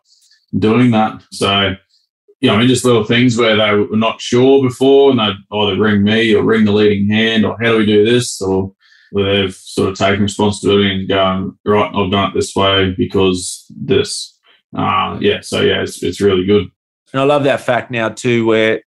doing 0.57 0.91
that. 0.91 1.23
So 1.31 1.75
yeah, 2.39 2.53
I 2.53 2.57
mean, 2.57 2.67
just 2.67 2.85
little 2.85 3.03
things 3.03 3.37
where 3.37 3.55
they 3.55 3.73
were 3.73 3.97
not 3.97 4.21
sure 4.21 4.61
before, 4.61 5.11
and 5.11 5.19
they'd 5.19 5.57
either 5.57 5.79
ring 5.79 6.03
me 6.03 6.35
or 6.35 6.43
ring 6.43 6.65
the 6.65 6.71
leading 6.71 7.09
hand, 7.09 7.45
or 7.45 7.57
how 7.59 7.71
do 7.71 7.77
we 7.77 7.85
do 7.85 8.05
this, 8.05 8.39
or 8.41 8.73
where 9.11 9.41
they've 9.41 9.55
sort 9.55 9.89
of 9.89 9.97
taken 9.97 10.23
responsibility 10.23 10.91
and 10.91 11.07
going 11.07 11.57
right, 11.65 11.91
I've 11.95 12.11
done 12.11 12.31
it 12.31 12.33
this 12.35 12.55
way 12.55 12.93
because 12.97 13.65
this. 13.69 14.33
Uh, 14.77 15.17
yeah, 15.21 15.39
so 15.41 15.61
yeah, 15.61 15.81
it's 15.81 16.03
it's 16.03 16.21
really 16.21 16.45
good. 16.45 16.67
And 17.13 17.21
I 17.21 17.23
love 17.23 17.45
that 17.45 17.61
fact 17.61 17.89
now 17.89 18.09
too, 18.09 18.45
where 18.45 18.81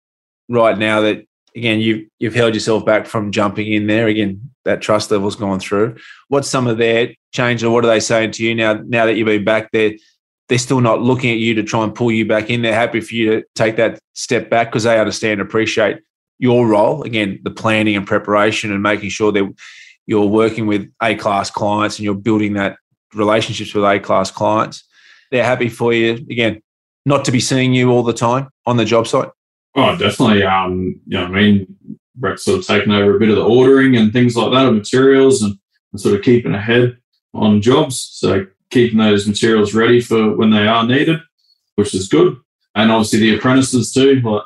right 0.49 0.77
now 0.77 1.03
that 1.03 1.28
again 1.59 1.81
you've 1.81 2.09
you've 2.19 2.35
held 2.35 2.55
yourself 2.55 2.85
back 2.85 3.07
from 3.07 3.33
jumping 3.33 3.73
in 3.73 3.87
there. 3.87 4.07
Again 4.07 4.51
that 4.65 4.81
trust 4.81 5.11
level's 5.11 5.37
gone 5.37 5.61
through. 5.61 5.97
What's 6.29 6.49
some 6.49 6.67
of 6.67 6.79
their 6.79 7.15
change 7.33 7.63
or 7.63 7.71
what 7.71 7.85
are 7.85 7.89
they 7.89 8.01
saying 8.01 8.33
to 8.33 8.45
you 8.45 8.55
now 8.55 8.75
now 8.75 9.07
that 9.07 9.15
you've 9.15 9.27
been 9.27 9.45
back 9.45 9.71
there? 9.73 9.93
They're 10.49 10.59
still 10.59 10.81
not 10.81 11.03
looking 11.03 11.31
at 11.31 11.39
you 11.39 11.55
to 11.55 11.63
try 11.63 11.85
and 11.85 11.95
pull 11.95 12.11
you 12.11 12.25
back 12.25 12.49
in. 12.49 12.63
They're 12.63 12.75
happy 12.75 13.01
for 13.01 13.15
you 13.15 13.31
to 13.31 13.47
take 13.55 13.77
that 13.77 13.99
step 14.15 14.49
back 14.49 14.69
because 14.69 14.85
they 14.85 14.99
understand 14.99 15.41
appreciate 15.41 15.99
your 16.39 16.67
role. 16.67 17.03
Again 17.03 17.41
the 17.43 17.51
planning 17.51 17.97
and 17.97 18.07
preparation 18.07 18.73
and 18.73 18.83
making 18.83 19.11
sure 19.11 19.33
that 19.33 19.55
you're 20.07 20.27
working 20.27 20.67
with 20.67 20.91
a 21.03 21.15
class 21.17 21.51
clients 21.51 21.99
and 21.99 22.05
you're 22.05 22.15
building 22.15 22.55
that 22.55 22.77
relationships 23.15 23.75
with 23.75 23.85
a 23.85 24.01
class 24.01 24.31
clients. 24.31 24.85
They're 25.31 25.45
happy 25.45 25.69
for 25.69 25.93
you. 25.93 26.13
Again 26.31 26.63
not 27.05 27.25
to 27.25 27.33
be 27.33 27.41
seeing 27.41 27.73
you 27.73 27.91
all 27.91 28.03
the 28.03 28.13
time 28.13 28.49
on 28.67 28.77
the 28.77 28.85
job 28.85 29.07
site 29.07 29.31
Oh, 29.79 29.97
definitely. 29.97 30.43
Um, 30.43 31.01
you 31.07 31.19
know, 31.19 31.27
I 31.27 31.29
mean, 31.29 31.77
Brett's 32.17 32.45
sort 32.45 32.59
of 32.59 32.67
taken 32.67 32.91
over 32.91 33.17
a 33.17 33.19
bit 33.19 33.31
of 33.31 33.37
the 33.37 33.45
ordering 33.45 33.97
and 33.97 34.13
things 34.13 34.37
like 34.37 34.53
that 34.53 34.67
of 34.67 34.75
materials, 34.75 35.43
and 35.43 35.57
and 35.93 36.01
sort 36.01 36.15
of 36.15 36.23
keeping 36.23 36.55
ahead 36.55 36.97
on 37.35 37.63
jobs. 37.63 38.09
So 38.13 38.47
keeping 38.71 38.99
those 38.99 39.27
materials 39.27 39.75
ready 39.75 40.01
for 40.01 40.37
when 40.37 40.51
they 40.51 40.67
are 40.67 40.87
needed, 40.87 41.21
which 41.77 41.95
is 41.95 42.09
good. 42.09 42.37
And 42.75 42.91
obviously 42.91 43.21
the 43.21 43.37
apprentices 43.37 43.93
too, 43.93 44.21
like 44.21 44.43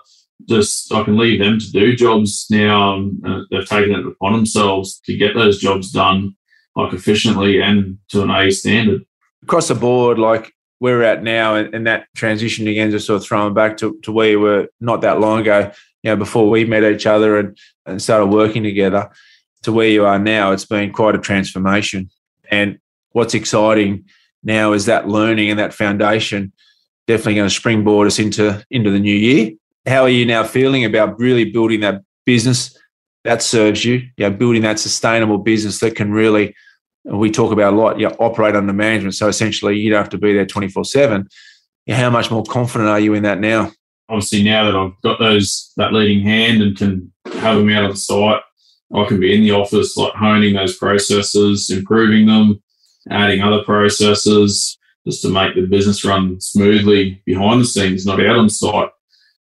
just 0.48 0.92
I 0.92 1.02
can 1.04 1.16
leave 1.16 1.40
them 1.40 1.58
to 1.58 1.70
do 1.70 1.96
jobs 1.96 2.46
now. 2.50 3.02
Uh, 3.26 3.40
they've 3.50 3.66
taken 3.66 3.94
it 3.94 4.06
upon 4.06 4.32
themselves 4.32 5.00
to 5.06 5.16
get 5.16 5.34
those 5.34 5.58
jobs 5.58 5.92
done 5.92 6.36
like 6.76 6.92
efficiently 6.92 7.60
and 7.60 7.98
to 8.08 8.22
an 8.22 8.30
A 8.30 8.50
standard. 8.50 9.04
Across 9.42 9.68
the 9.68 9.74
board, 9.74 10.18
like 10.18 10.54
where 10.82 10.98
we're 10.98 11.04
at 11.04 11.22
now 11.22 11.54
and, 11.54 11.72
and 11.76 11.86
that 11.86 12.08
transition 12.16 12.66
again, 12.66 12.90
just 12.90 13.06
sort 13.06 13.22
of 13.22 13.24
throwing 13.24 13.54
back 13.54 13.76
to, 13.76 13.96
to 14.02 14.10
where 14.10 14.30
you 14.30 14.40
were 14.40 14.66
not 14.80 15.00
that 15.00 15.20
long 15.20 15.38
ago, 15.38 15.70
you 16.02 16.10
know, 16.10 16.16
before 16.16 16.50
we 16.50 16.64
met 16.64 16.82
each 16.82 17.06
other 17.06 17.38
and, 17.38 17.56
and 17.86 18.02
started 18.02 18.26
working 18.26 18.64
together 18.64 19.08
to 19.62 19.70
where 19.70 19.86
you 19.86 20.04
are 20.04 20.18
now, 20.18 20.50
it's 20.50 20.64
been 20.64 20.92
quite 20.92 21.14
a 21.14 21.18
transformation. 21.18 22.10
And 22.50 22.80
what's 23.12 23.32
exciting 23.32 24.06
now 24.42 24.72
is 24.72 24.86
that 24.86 25.06
learning 25.06 25.50
and 25.50 25.58
that 25.60 25.72
foundation 25.72 26.52
definitely 27.06 27.36
going 27.36 27.48
to 27.48 27.54
springboard 27.54 28.08
us 28.08 28.18
into 28.18 28.64
into 28.68 28.90
the 28.90 28.98
new 28.98 29.14
year. 29.14 29.52
How 29.86 30.02
are 30.02 30.08
you 30.08 30.26
now 30.26 30.42
feeling 30.42 30.84
about 30.84 31.16
really 31.16 31.44
building 31.44 31.78
that 31.82 32.02
business 32.26 32.76
that 33.22 33.40
serves 33.40 33.84
you? 33.84 34.02
You 34.16 34.28
know, 34.28 34.30
building 34.30 34.62
that 34.62 34.80
sustainable 34.80 35.38
business 35.38 35.78
that 35.78 35.94
can 35.94 36.10
really 36.10 36.56
we 37.04 37.30
talk 37.30 37.52
about 37.52 37.72
a 37.72 37.76
lot, 37.76 37.98
you 37.98 38.08
know, 38.08 38.16
operate 38.18 38.54
under 38.54 38.72
management. 38.72 39.14
So 39.14 39.28
essentially 39.28 39.78
you 39.78 39.90
don't 39.90 40.02
have 40.02 40.10
to 40.10 40.18
be 40.18 40.32
there 40.32 40.46
24 40.46 40.84
seven. 40.84 41.28
How 41.88 42.10
much 42.10 42.30
more 42.30 42.44
confident 42.44 42.88
are 42.90 43.00
you 43.00 43.14
in 43.14 43.24
that 43.24 43.40
now? 43.40 43.72
Obviously 44.08 44.42
now 44.42 44.64
that 44.64 44.76
I've 44.76 45.00
got 45.02 45.18
those 45.18 45.72
that 45.76 45.92
leading 45.92 46.24
hand 46.24 46.62
and 46.62 46.76
can 46.76 47.12
have 47.40 47.56
them 47.56 47.70
out 47.70 47.84
on 47.84 47.96
site, 47.96 48.40
I 48.94 49.04
can 49.06 49.18
be 49.18 49.34
in 49.34 49.42
the 49.42 49.52
office, 49.52 49.96
like 49.96 50.12
honing 50.12 50.54
those 50.54 50.76
processes, 50.76 51.70
improving 51.70 52.26
them, 52.26 52.62
adding 53.10 53.40
other 53.40 53.64
processes 53.64 54.78
just 55.06 55.22
to 55.22 55.28
make 55.28 55.54
the 55.54 55.66
business 55.66 56.04
run 56.04 56.40
smoothly 56.40 57.22
behind 57.24 57.60
the 57.60 57.64
scenes, 57.64 58.06
not 58.06 58.24
out 58.24 58.36
on 58.36 58.48
site, 58.48 58.90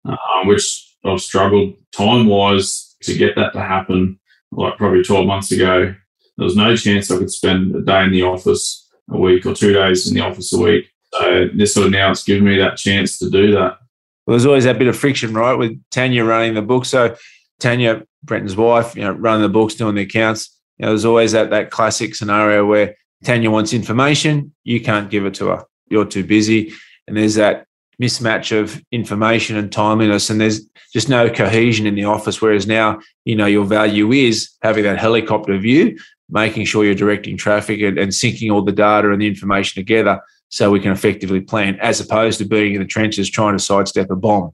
um, 0.06 0.48
which 0.48 0.96
I've 1.04 1.20
struggled 1.20 1.74
time 1.92 2.28
wise 2.28 2.96
to 3.04 3.18
get 3.18 3.36
that 3.36 3.54
to 3.54 3.62
happen. 3.62 4.20
Like 4.52 4.78
probably 4.78 5.04
12 5.04 5.28
months 5.28 5.52
ago, 5.52 5.94
there 6.40 6.46
was 6.46 6.56
no 6.56 6.76
chance 6.76 7.12
I 7.12 7.18
could 7.18 7.32
spend 7.32 7.76
a 7.76 7.82
day 7.82 8.04
in 8.04 8.12
the 8.12 8.24
office 8.24 8.90
a 9.12 9.18
week 9.18 9.46
or 9.46 9.54
two 9.54 9.74
days 9.74 10.08
in 10.08 10.16
the 10.16 10.22
office 10.22 10.54
a 10.54 10.58
week. 10.58 10.90
So 11.14 11.50
this 11.54 11.74
sort 11.74 11.88
of 11.88 11.92
now 11.92 12.12
it's 12.12 12.24
given 12.24 12.46
me 12.46 12.58
that 12.60 12.78
chance 12.78 13.20
to 13.20 13.30
do 13.30 13.52
that. 13.52 13.78
Well, 14.26 14.38
there's 14.38 14.46
always 14.46 14.64
that 14.64 14.80
bit 14.80 14.88
of 14.88 14.98
friction, 14.98 15.34
right, 15.34 15.56
with 15.56 15.78
Tanya 15.92 16.24
running 16.24 16.54
the 16.54 16.62
book. 16.62 16.86
So 16.86 17.16
Tanya, 17.60 18.04
Brenton's 18.24 18.56
wife, 18.56 18.96
you 18.96 19.02
know, 19.02 19.12
running 19.12 19.42
the 19.42 19.50
books, 19.50 19.74
doing 19.74 19.96
the 19.96 20.04
accounts. 20.04 20.56
You 20.78 20.86
know, 20.86 20.92
there's 20.92 21.06
always 21.06 21.34
that 21.34 21.50
that 21.50 21.72
classic 21.72 22.16
scenario 22.16 22.66
where 22.66 22.96
Tanya 23.26 23.52
wants 23.52 23.74
information, 23.74 24.54
you 24.64 24.80
can't 24.80 25.10
give 25.10 25.26
it 25.26 25.34
to 25.36 25.48
her. 25.48 25.66
You're 25.90 26.06
too 26.06 26.24
busy. 26.24 26.72
And 27.08 27.18
there's 27.18 27.36
that 27.36 27.66
mismatch 28.02 28.58
of 28.58 28.82
information 28.92 29.58
and 29.58 29.72
timeliness, 29.72 30.30
and 30.30 30.40
there's 30.40 30.62
just 30.94 31.10
no 31.10 31.30
cohesion 31.30 31.86
in 31.86 31.96
the 31.96 32.06
office. 32.06 32.42
Whereas 32.42 32.66
now, 32.66 33.00
you 33.26 33.36
know, 33.36 33.46
your 33.46 33.66
value 33.66 34.12
is 34.12 34.52
having 34.62 34.84
that 34.86 35.00
helicopter 35.00 35.58
view, 35.58 35.98
making 36.30 36.66
sure 36.66 36.86
you're 36.86 36.96
directing 36.96 37.38
traffic 37.38 37.82
and, 37.82 37.98
and 37.98 38.12
syncing 38.12 38.52
all 38.52 38.62
the 38.62 38.72
data 38.72 39.12
and 39.12 39.22
the 39.22 39.28
information 39.28 39.80
together 39.80 40.22
so 40.50 40.72
we 40.72 40.80
can 40.80 40.92
effectively 40.92 41.42
plan, 41.42 41.78
as 41.80 42.00
opposed 42.00 42.40
to 42.40 42.46
being 42.46 42.74
in 42.74 42.82
the 42.82 42.88
trenches 42.88 43.30
trying 43.30 43.58
to 43.58 43.64
sidestep 43.64 44.10
a 44.10 44.16
bomb. 44.16 44.52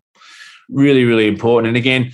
Really, 0.69 1.05
really 1.05 1.27
important. 1.27 1.69
And 1.69 1.77
again, 1.77 2.11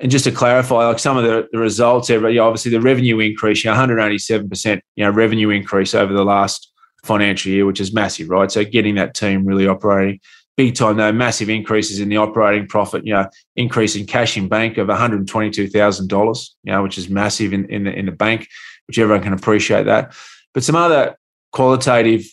and 0.00 0.10
just 0.10 0.24
to 0.24 0.32
clarify, 0.32 0.86
like 0.86 0.98
some 0.98 1.16
of 1.16 1.24
the, 1.24 1.48
the 1.52 1.58
results, 1.58 2.10
obviously 2.10 2.70
the 2.70 2.80
revenue 2.80 3.20
increase, 3.20 3.62
you 3.62 3.70
know, 3.70 3.76
187%, 3.76 4.80
you 4.96 5.04
know, 5.04 5.10
revenue 5.10 5.50
increase 5.50 5.94
over 5.94 6.12
the 6.12 6.24
last 6.24 6.72
financial 7.04 7.52
year, 7.52 7.66
which 7.66 7.80
is 7.80 7.92
massive, 7.92 8.30
right? 8.30 8.50
So 8.50 8.64
getting 8.64 8.94
that 8.94 9.14
team 9.14 9.44
really 9.44 9.66
operating 9.66 10.20
big 10.60 10.74
time, 10.74 10.98
though, 10.98 11.10
massive 11.10 11.48
increases 11.48 12.00
in 12.00 12.10
the 12.10 12.18
operating 12.18 12.66
profit, 12.66 13.06
you 13.06 13.14
know, 13.14 13.26
increase 13.56 13.96
in 13.96 14.04
cash 14.04 14.36
in 14.36 14.46
bank 14.46 14.76
of 14.76 14.88
$122,000, 14.88 16.50
you 16.64 16.72
know, 16.72 16.82
which 16.82 16.98
is 16.98 17.08
massive 17.08 17.54
in, 17.54 17.64
in 17.70 17.84
the, 17.84 17.92
in 17.92 18.04
the 18.04 18.12
bank, 18.12 18.46
which 18.90 18.98
everyone 18.98 19.22
can 19.22 19.32
appreciate 19.32 19.84
that. 19.84 20.12
But 20.52 20.64
some 20.64 20.76
other 20.76 21.16
qualitative 21.52 22.24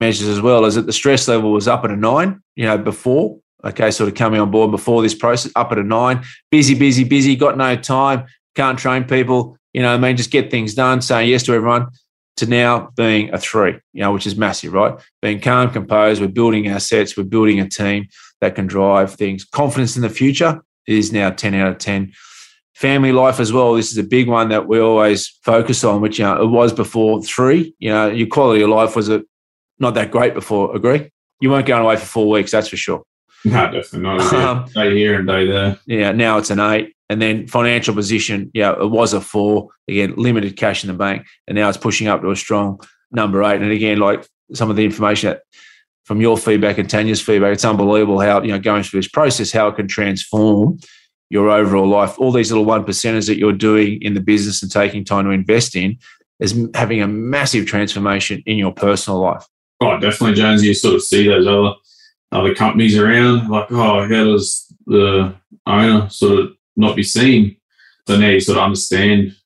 measures 0.00 0.28
as 0.28 0.40
well 0.40 0.64
is 0.64 0.76
that 0.76 0.86
the 0.86 0.92
stress 0.92 1.26
level 1.28 1.52
was 1.52 1.68
up 1.68 1.84
at 1.84 1.90
a 1.90 1.96
nine, 1.96 2.40
you 2.56 2.64
know, 2.64 2.78
before 2.78 3.38
okay, 3.64 3.90
sort 3.90 4.08
of 4.08 4.14
coming 4.14 4.40
on 4.40 4.50
board 4.50 4.70
before 4.70 5.02
this 5.02 5.14
process, 5.14 5.50
up 5.56 5.72
at 5.72 5.78
a 5.78 5.82
nine, 5.82 6.22
busy, 6.50 6.74
busy, 6.74 7.04
busy, 7.04 7.34
got 7.34 7.56
no 7.56 7.74
time, 7.76 8.26
can't 8.54 8.78
train 8.78 9.04
people, 9.04 9.56
you 9.72 9.82
know, 9.82 9.94
I 9.94 9.98
mean, 9.98 10.16
just 10.16 10.30
get 10.30 10.50
things 10.50 10.74
done, 10.74 11.00
saying 11.00 11.28
yes 11.28 11.42
to 11.44 11.54
everyone, 11.54 11.88
to 12.36 12.46
now 12.46 12.90
being 12.96 13.32
a 13.32 13.38
three, 13.38 13.78
you 13.92 14.02
know, 14.02 14.12
which 14.12 14.26
is 14.26 14.36
massive, 14.36 14.72
right? 14.72 14.98
Being 15.22 15.40
calm, 15.40 15.70
composed, 15.70 16.20
we're 16.20 16.28
building 16.28 16.68
assets, 16.68 17.16
we're 17.16 17.24
building 17.24 17.60
a 17.60 17.68
team 17.68 18.08
that 18.40 18.54
can 18.54 18.66
drive 18.66 19.14
things. 19.14 19.44
Confidence 19.44 19.96
in 19.96 20.02
the 20.02 20.10
future 20.10 20.62
is 20.86 21.12
now 21.12 21.30
10 21.30 21.54
out 21.54 21.68
of 21.68 21.78
10. 21.78 22.12
Family 22.74 23.12
life 23.12 23.38
as 23.38 23.52
well. 23.52 23.74
This 23.74 23.92
is 23.92 23.98
a 23.98 24.02
big 24.02 24.28
one 24.28 24.48
that 24.48 24.66
we 24.66 24.80
always 24.80 25.28
focus 25.44 25.84
on, 25.84 26.00
which 26.00 26.18
you 26.18 26.24
know, 26.24 26.42
it 26.42 26.48
was 26.48 26.72
before 26.72 27.22
three. 27.22 27.74
You 27.78 27.90
know, 27.90 28.08
your 28.08 28.26
quality 28.26 28.62
of 28.62 28.70
life 28.70 28.96
was 28.96 29.08
a, 29.08 29.22
not 29.78 29.94
that 29.94 30.10
great 30.10 30.34
before, 30.34 30.74
agree? 30.74 31.10
You 31.40 31.50
weren't 31.50 31.66
going 31.66 31.84
away 31.84 31.96
for 31.96 32.06
four 32.06 32.28
weeks, 32.28 32.50
that's 32.50 32.68
for 32.68 32.76
sure. 32.76 33.02
No, 33.46 33.70
definitely 33.70 34.00
not. 34.00 34.32
Um, 34.32 34.64
day 34.72 34.96
here 34.96 35.18
and 35.18 35.28
day 35.28 35.46
there. 35.46 35.78
Yeah, 35.84 36.12
now 36.12 36.38
it's 36.38 36.48
an 36.48 36.60
eight. 36.60 36.94
And 37.10 37.20
then 37.20 37.46
financial 37.46 37.94
position, 37.94 38.50
yeah, 38.54 38.72
it 38.72 38.90
was 38.90 39.12
a 39.12 39.20
four. 39.20 39.68
Again, 39.86 40.14
limited 40.16 40.56
cash 40.56 40.82
in 40.82 40.88
the 40.88 40.96
bank. 40.96 41.26
And 41.46 41.54
now 41.54 41.68
it's 41.68 41.76
pushing 41.76 42.08
up 42.08 42.22
to 42.22 42.30
a 42.30 42.36
strong 42.36 42.80
number 43.12 43.44
eight. 43.44 43.60
And 43.60 43.70
again, 43.70 43.98
like 43.98 44.26
some 44.54 44.70
of 44.70 44.76
the 44.76 44.84
information 44.86 45.28
that 45.28 45.42
from 46.04 46.22
your 46.22 46.38
feedback 46.38 46.78
and 46.78 46.88
Tanya's 46.88 47.20
feedback, 47.20 47.52
it's 47.52 47.66
unbelievable 47.66 48.20
how, 48.20 48.40
you 48.40 48.52
know, 48.52 48.58
going 48.58 48.82
through 48.82 49.00
this 49.00 49.10
process, 49.10 49.52
how 49.52 49.68
it 49.68 49.76
can 49.76 49.88
transform 49.88 50.78
your 51.30 51.50
overall 51.50 51.86
life. 51.88 52.18
All 52.18 52.32
these 52.32 52.50
little 52.50 52.64
one 52.64 52.84
percenters 52.84 53.26
that 53.26 53.38
you're 53.38 53.52
doing 53.52 54.00
in 54.02 54.14
the 54.14 54.20
business 54.20 54.62
and 54.62 54.70
taking 54.70 55.04
time 55.04 55.24
to 55.24 55.30
invest 55.30 55.74
in 55.74 55.98
is 56.40 56.68
having 56.74 57.00
a 57.02 57.08
massive 57.08 57.66
transformation 57.66 58.42
in 58.46 58.58
your 58.58 58.72
personal 58.72 59.20
life. 59.20 59.46
Oh, 59.80 59.98
definitely, 59.98 60.36
Jones. 60.36 60.64
You 60.64 60.74
sort 60.74 60.94
of 60.94 61.02
see 61.02 61.28
those 61.28 61.46
other 61.46 61.74
other 62.32 62.54
companies 62.54 62.98
around, 62.98 63.48
like, 63.48 63.70
oh, 63.70 64.02
how 64.02 64.24
does 64.24 64.66
the 64.86 65.34
owner 65.66 66.08
sort 66.08 66.40
of 66.40 66.50
not 66.76 66.96
be 66.96 67.02
seen? 67.02 67.56
So 68.08 68.18
now 68.18 68.28
you 68.28 68.40
sort 68.40 68.58
of 68.58 68.64
understand 68.64 69.36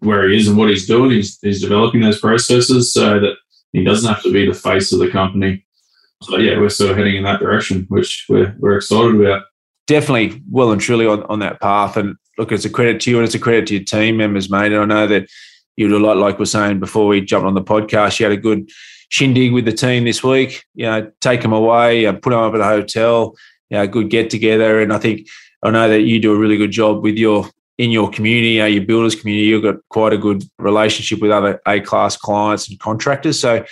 where 0.00 0.28
he 0.28 0.36
is 0.36 0.48
and 0.48 0.58
what 0.58 0.68
he's 0.68 0.86
doing. 0.86 1.12
He's, 1.12 1.38
he's 1.40 1.62
developing 1.62 2.00
those 2.00 2.20
processes 2.20 2.92
so 2.92 3.20
that 3.20 3.36
he 3.72 3.84
doesn't 3.84 4.12
have 4.12 4.22
to 4.24 4.32
be 4.32 4.46
the 4.46 4.54
face 4.54 4.92
of 4.92 4.98
the 4.98 5.10
company. 5.10 5.64
So 6.22 6.36
yeah, 6.38 6.58
we're 6.58 6.68
sort 6.68 6.90
of 6.90 6.96
heading 6.96 7.16
in 7.16 7.24
that 7.24 7.40
direction, 7.40 7.86
which 7.88 8.26
we're 8.28 8.54
we're 8.58 8.76
excited 8.76 9.20
about. 9.20 9.44
Definitely, 9.92 10.42
well 10.50 10.72
and 10.72 10.80
truly 10.80 11.06
on, 11.06 11.22
on 11.24 11.40
that 11.40 11.60
path. 11.60 11.98
And 11.98 12.16
look, 12.38 12.50
it's 12.50 12.64
a 12.64 12.70
credit 12.70 12.98
to 13.02 13.10
you 13.10 13.18
and 13.18 13.26
it's 13.26 13.34
a 13.34 13.38
credit 13.38 13.66
to 13.66 13.74
your 13.74 13.84
team 13.84 14.16
members, 14.16 14.48
mate. 14.48 14.72
And 14.72 14.80
I 14.80 14.86
know 14.86 15.06
that 15.06 15.28
you 15.76 15.86
do 15.86 15.98
a 15.98 16.00
lot, 16.00 16.16
like 16.16 16.38
we're 16.38 16.46
saying 16.46 16.80
before 16.80 17.06
we 17.06 17.20
jumped 17.20 17.46
on 17.46 17.52
the 17.52 17.60
podcast. 17.60 18.18
You 18.18 18.24
had 18.24 18.32
a 18.32 18.40
good 18.40 18.70
shindig 19.10 19.52
with 19.52 19.66
the 19.66 19.72
team 19.72 20.04
this 20.04 20.24
week. 20.24 20.64
You 20.74 20.86
know, 20.86 21.12
take 21.20 21.42
them 21.42 21.52
away, 21.52 22.06
uh, 22.06 22.14
put 22.14 22.30
them 22.30 22.38
up 22.38 22.54
at 22.54 22.60
a 22.60 22.64
hotel. 22.64 23.36
You 23.68 23.76
know, 23.76 23.86
good 23.86 24.08
get 24.08 24.30
together, 24.30 24.80
and 24.80 24.94
I 24.94 24.98
think 24.98 25.28
I 25.62 25.68
know 25.68 25.90
that 25.90 26.04
you 26.04 26.18
do 26.18 26.32
a 26.32 26.38
really 26.38 26.56
good 26.56 26.70
job 26.70 27.02
with 27.02 27.18
your 27.18 27.50
in 27.76 27.90
your 27.90 28.08
community, 28.08 28.72
your 28.72 28.86
builders 28.86 29.14
community. 29.14 29.48
You've 29.48 29.62
got 29.62 29.76
quite 29.90 30.14
a 30.14 30.18
good 30.18 30.42
relationship 30.58 31.20
with 31.20 31.32
other 31.32 31.60
A 31.68 31.82
class 31.82 32.16
clients 32.16 32.66
and 32.66 32.80
contractors, 32.80 33.38
so 33.38 33.62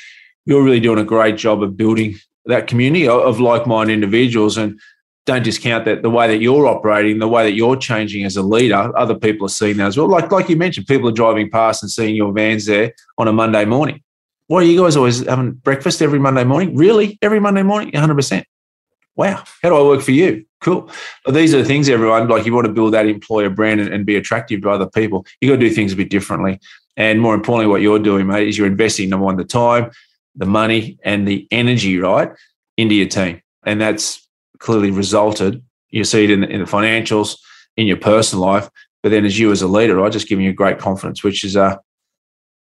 you're 0.45 0.63
really 0.63 0.81
doing 0.81 0.99
a 0.99 1.05
great 1.05 1.39
job 1.39 1.63
of 1.63 1.79
building 1.79 2.17
that 2.45 2.67
community 2.67 3.09
of, 3.09 3.23
of 3.23 3.41
like 3.41 3.67
minded 3.67 3.95
individuals 3.95 4.59
and. 4.59 4.79
Don't 5.27 5.45
discount 5.45 5.85
that 5.85 6.03
the 6.03 6.11
way 6.11 6.27
that 6.29 6.41
you're 6.41 6.67
operating, 6.67 7.19
the 7.19 7.29
way 7.29 7.45
that 7.45 7.53
you're 7.53 7.77
changing 7.77 8.25
as 8.25 8.37
a 8.37 8.43
leader, 8.43 8.91
other 8.97 9.15
people 9.15 9.47
are 9.47 9.51
seeing 9.51 9.77
that 9.77 9.89
as 9.89 9.97
well. 9.97 10.09
Like 10.09 10.33
like 10.33 10.49
you 10.49 10.57
mentioned, 10.57 10.87
people 10.87 11.09
are 11.09 11.13
driving 11.13 11.51
past 11.51 11.83
and 11.83 11.91
seeing 11.91 12.17
your 12.17 12.33
vans 12.33 12.67
there 12.67 12.93
on 13.19 13.29
a 13.29 13.33
Monday 13.33 13.65
morning 13.65 14.03
Why 14.47 14.63
are 14.63 14.65
you 14.65 14.81
guys 14.81 14.97
always 14.97 15.25
having 15.27 15.53
breakfast 15.53 16.03
every 16.03 16.19
Monday 16.19 16.45
morning? 16.45 16.75
Really? 16.75 17.19
Every 17.23 17.39
Monday 17.39 17.63
morning? 17.63 17.93
100%. 17.93 18.45
Wow. 19.15 19.45
How 19.63 19.69
do 19.69 19.77
I 19.77 19.83
work 19.83 20.01
for 20.01 20.13
you? 20.13 20.45
Cool. 20.61 20.91
But 21.25 21.35
these 21.35 21.55
are 21.55 21.59
the 21.59 21.65
things, 21.65 21.89
everyone. 21.89 22.27
Like 22.27 22.47
you 22.47 22.55
want 22.55 22.67
to 22.67 22.73
build 22.73 22.95
that 22.95 23.07
employer 23.07 23.51
brand 23.51 23.81
and, 23.81 23.93
and 23.93 24.07
be 24.07 24.17
attractive 24.17 24.63
to 24.63 24.71
other 24.71 24.89
people. 24.89 25.27
You 25.41 25.49
got 25.51 25.61
to 25.61 25.69
do 25.69 25.75
things 25.75 25.93
a 25.93 25.97
bit 25.97 26.11
differently. 26.11 26.59
And 26.97 27.21
more 27.21 27.35
importantly, 27.35 27.71
what 27.71 27.83
you're 27.83 27.99
doing, 27.99 28.27
mate, 28.27 28.49
is 28.49 28.59
you're 28.59 28.67
investing 28.67 29.09
number 29.09 29.27
one, 29.27 29.37
the 29.37 29.45
time, 29.45 29.91
the 30.35 30.47
money, 30.47 30.99
and 31.05 31.29
the 31.29 31.47
energy, 31.51 31.99
right, 31.99 32.31
into 32.77 32.95
your 32.95 33.09
team. 33.09 33.41
And 33.65 33.81
that's 33.81 34.27
clearly 34.61 34.91
resulted. 34.91 35.63
You 35.91 36.05
see 36.05 36.25
it 36.25 36.31
in 36.31 36.41
the, 36.43 36.49
in 36.49 36.61
the 36.61 36.67
financials, 36.67 37.37
in 37.77 37.87
your 37.87 37.97
personal 37.97 38.45
life, 38.45 38.71
but 39.03 39.11
then 39.11 39.25
as 39.25 39.39
you 39.39 39.51
as 39.51 39.63
a 39.63 39.67
leader, 39.67 39.97
right, 39.97 40.13
just 40.13 40.29
giving 40.29 40.45
you 40.45 40.53
great 40.53 40.79
confidence, 40.79 41.25
which 41.25 41.43
is 41.43 41.57
uh, 41.57 41.77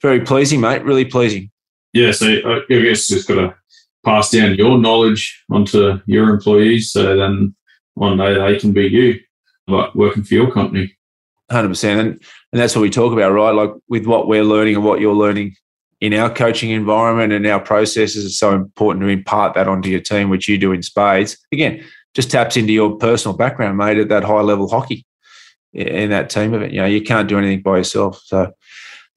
very 0.01 0.21
pleasing, 0.21 0.61
mate. 0.61 0.85
Really 0.85 1.05
pleasing 1.05 1.51
yeah, 1.97 2.13
so 2.13 2.27
I 2.29 2.61
guess 2.69 3.09
just 3.09 3.27
got 3.27 3.37
to 3.37 3.55
pass 4.05 4.31
down 4.31 4.55
your 4.57 4.77
knowledge 4.77 5.43
onto 5.51 5.99
your 6.05 6.29
employees 6.29 6.93
so 6.93 7.17
then 7.17 7.55
one 7.95 8.19
day 8.19 8.35
they 8.35 8.59
can 8.59 8.73
be 8.73 8.87
you, 8.87 9.19
like 9.67 9.95
working 9.95 10.23
for 10.23 10.35
your 10.35 10.53
company. 10.53 10.95
Hundred 11.51 11.69
percent, 11.69 12.01
and 12.01 12.09
and 12.53 12.61
that's 12.61 12.77
what 12.77 12.83
we 12.83 12.91
talk 12.91 13.15
about, 13.15 13.33
right? 13.33 13.53
Like 13.53 13.71
with 13.89 14.05
what 14.05 14.29
we're 14.29 14.45
learning 14.45 14.75
and 14.75 14.85
what 14.85 15.01
you're 15.01 15.15
learning 15.15 15.57
in 16.01 16.13
our 16.15 16.33
coaching 16.33 16.71
environment 16.71 17.33
and 17.33 17.47
our 17.47 17.61
processes, 17.61 18.27
it's 18.27 18.39
so 18.39 18.53
important 18.53 19.03
to 19.03 19.09
impart 19.09 19.55
that 19.55 19.69
onto 19.69 19.89
your 19.89 20.01
team, 20.01 20.29
which 20.29 20.49
you 20.49 20.59
do 20.59 20.73
in 20.73 20.83
spades. 20.83 21.39
Again, 21.53 21.85
just 22.15 22.31
taps 22.31 22.57
into 22.57 22.73
your 22.73 22.97
personal 22.97 23.37
background, 23.37 23.79
mate, 23.79 23.99
at 23.99 24.09
that 24.09 24.25
high 24.25 24.41
level 24.41 24.69
hockey 24.69 25.07
in 25.73 26.11
that 26.11 26.31
team 26.31 26.55
event. 26.55 26.73
You 26.73 26.81
know, 26.81 26.87
you 26.87 27.03
can't 27.03 27.29
do 27.29 27.39
anything 27.39 27.63
by 27.63 27.79
yourself. 27.79 28.21
So, 28.25 28.53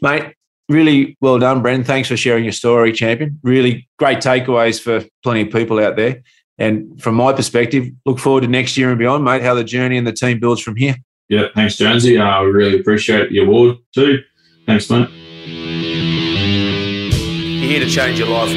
mate, 0.02 0.34
really 0.68 1.18
well 1.22 1.40
done, 1.40 1.62
Brenton. 1.62 1.84
Thanks 1.84 2.10
for 2.10 2.18
sharing 2.18 2.44
your 2.44 2.54
story, 2.54 2.92
champion. 2.94 3.40
Really 3.44 3.88
great 3.98 4.20
takeaways 4.20 4.82
for 4.82 5.06
plenty 5.24 5.42
of 5.42 5.52
people 5.52 5.80
out 5.80 5.96
there. 5.96 6.22
And 6.58 7.02
from 7.02 7.16
my 7.16 7.32
perspective, 7.32 7.88
look 8.06 8.20
forward 8.20 8.42
to 8.42 8.48
next 8.48 8.78
year 8.78 8.90
and 8.90 9.00
beyond, 9.00 9.24
mate, 9.24 9.42
how 9.42 9.54
the 9.54 9.64
journey 9.64 9.98
and 9.98 10.06
the 10.06 10.12
team 10.12 10.40
builds 10.40 10.62
from 10.62 10.76
here. 10.76 10.96
Yeah, 11.30 11.46
thanks, 11.56 11.78
Jonesy. 11.78 12.18
I 12.18 12.40
uh, 12.40 12.44
really 12.44 12.80
appreciate 12.80 13.30
the 13.30 13.40
award 13.40 13.78
too. 13.94 14.20
Thanks, 14.66 14.90
mate. 14.90 15.88
Here 17.70 17.80
to 17.80 17.86
change 17.86 18.18
your 18.18 18.30
life. 18.30 18.50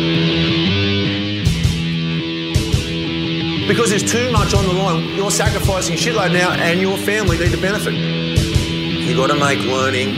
Because 3.68 3.90
there's 3.90 4.10
too 4.10 4.32
much 4.32 4.54
on 4.54 4.64
the 4.64 4.72
line. 4.72 5.14
You're 5.14 5.30
sacrificing 5.30 5.96
shitload 5.96 6.32
now, 6.32 6.52
and 6.52 6.80
your 6.80 6.96
family 6.96 7.36
need 7.36 7.50
to 7.50 7.60
benefit. 7.60 7.92
You've 7.92 9.18
got 9.18 9.26
to 9.26 9.38
make 9.38 9.58
learning 9.66 10.16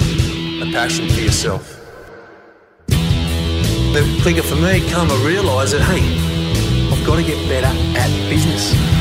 a 0.63 0.71
passion 0.71 1.09
for 1.09 1.21
yourself. 1.21 1.81
The 2.87 4.19
clicker 4.23 4.43
for 4.43 4.55
me 4.55 4.89
come 4.89 5.09
to 5.09 5.17
realise 5.27 5.73
that, 5.73 5.81
hey, 5.81 6.95
I've 6.97 7.05
got 7.05 7.17
to 7.17 7.25
get 7.25 7.49
better 7.49 7.67
at 7.99 8.31
business. 8.31 8.94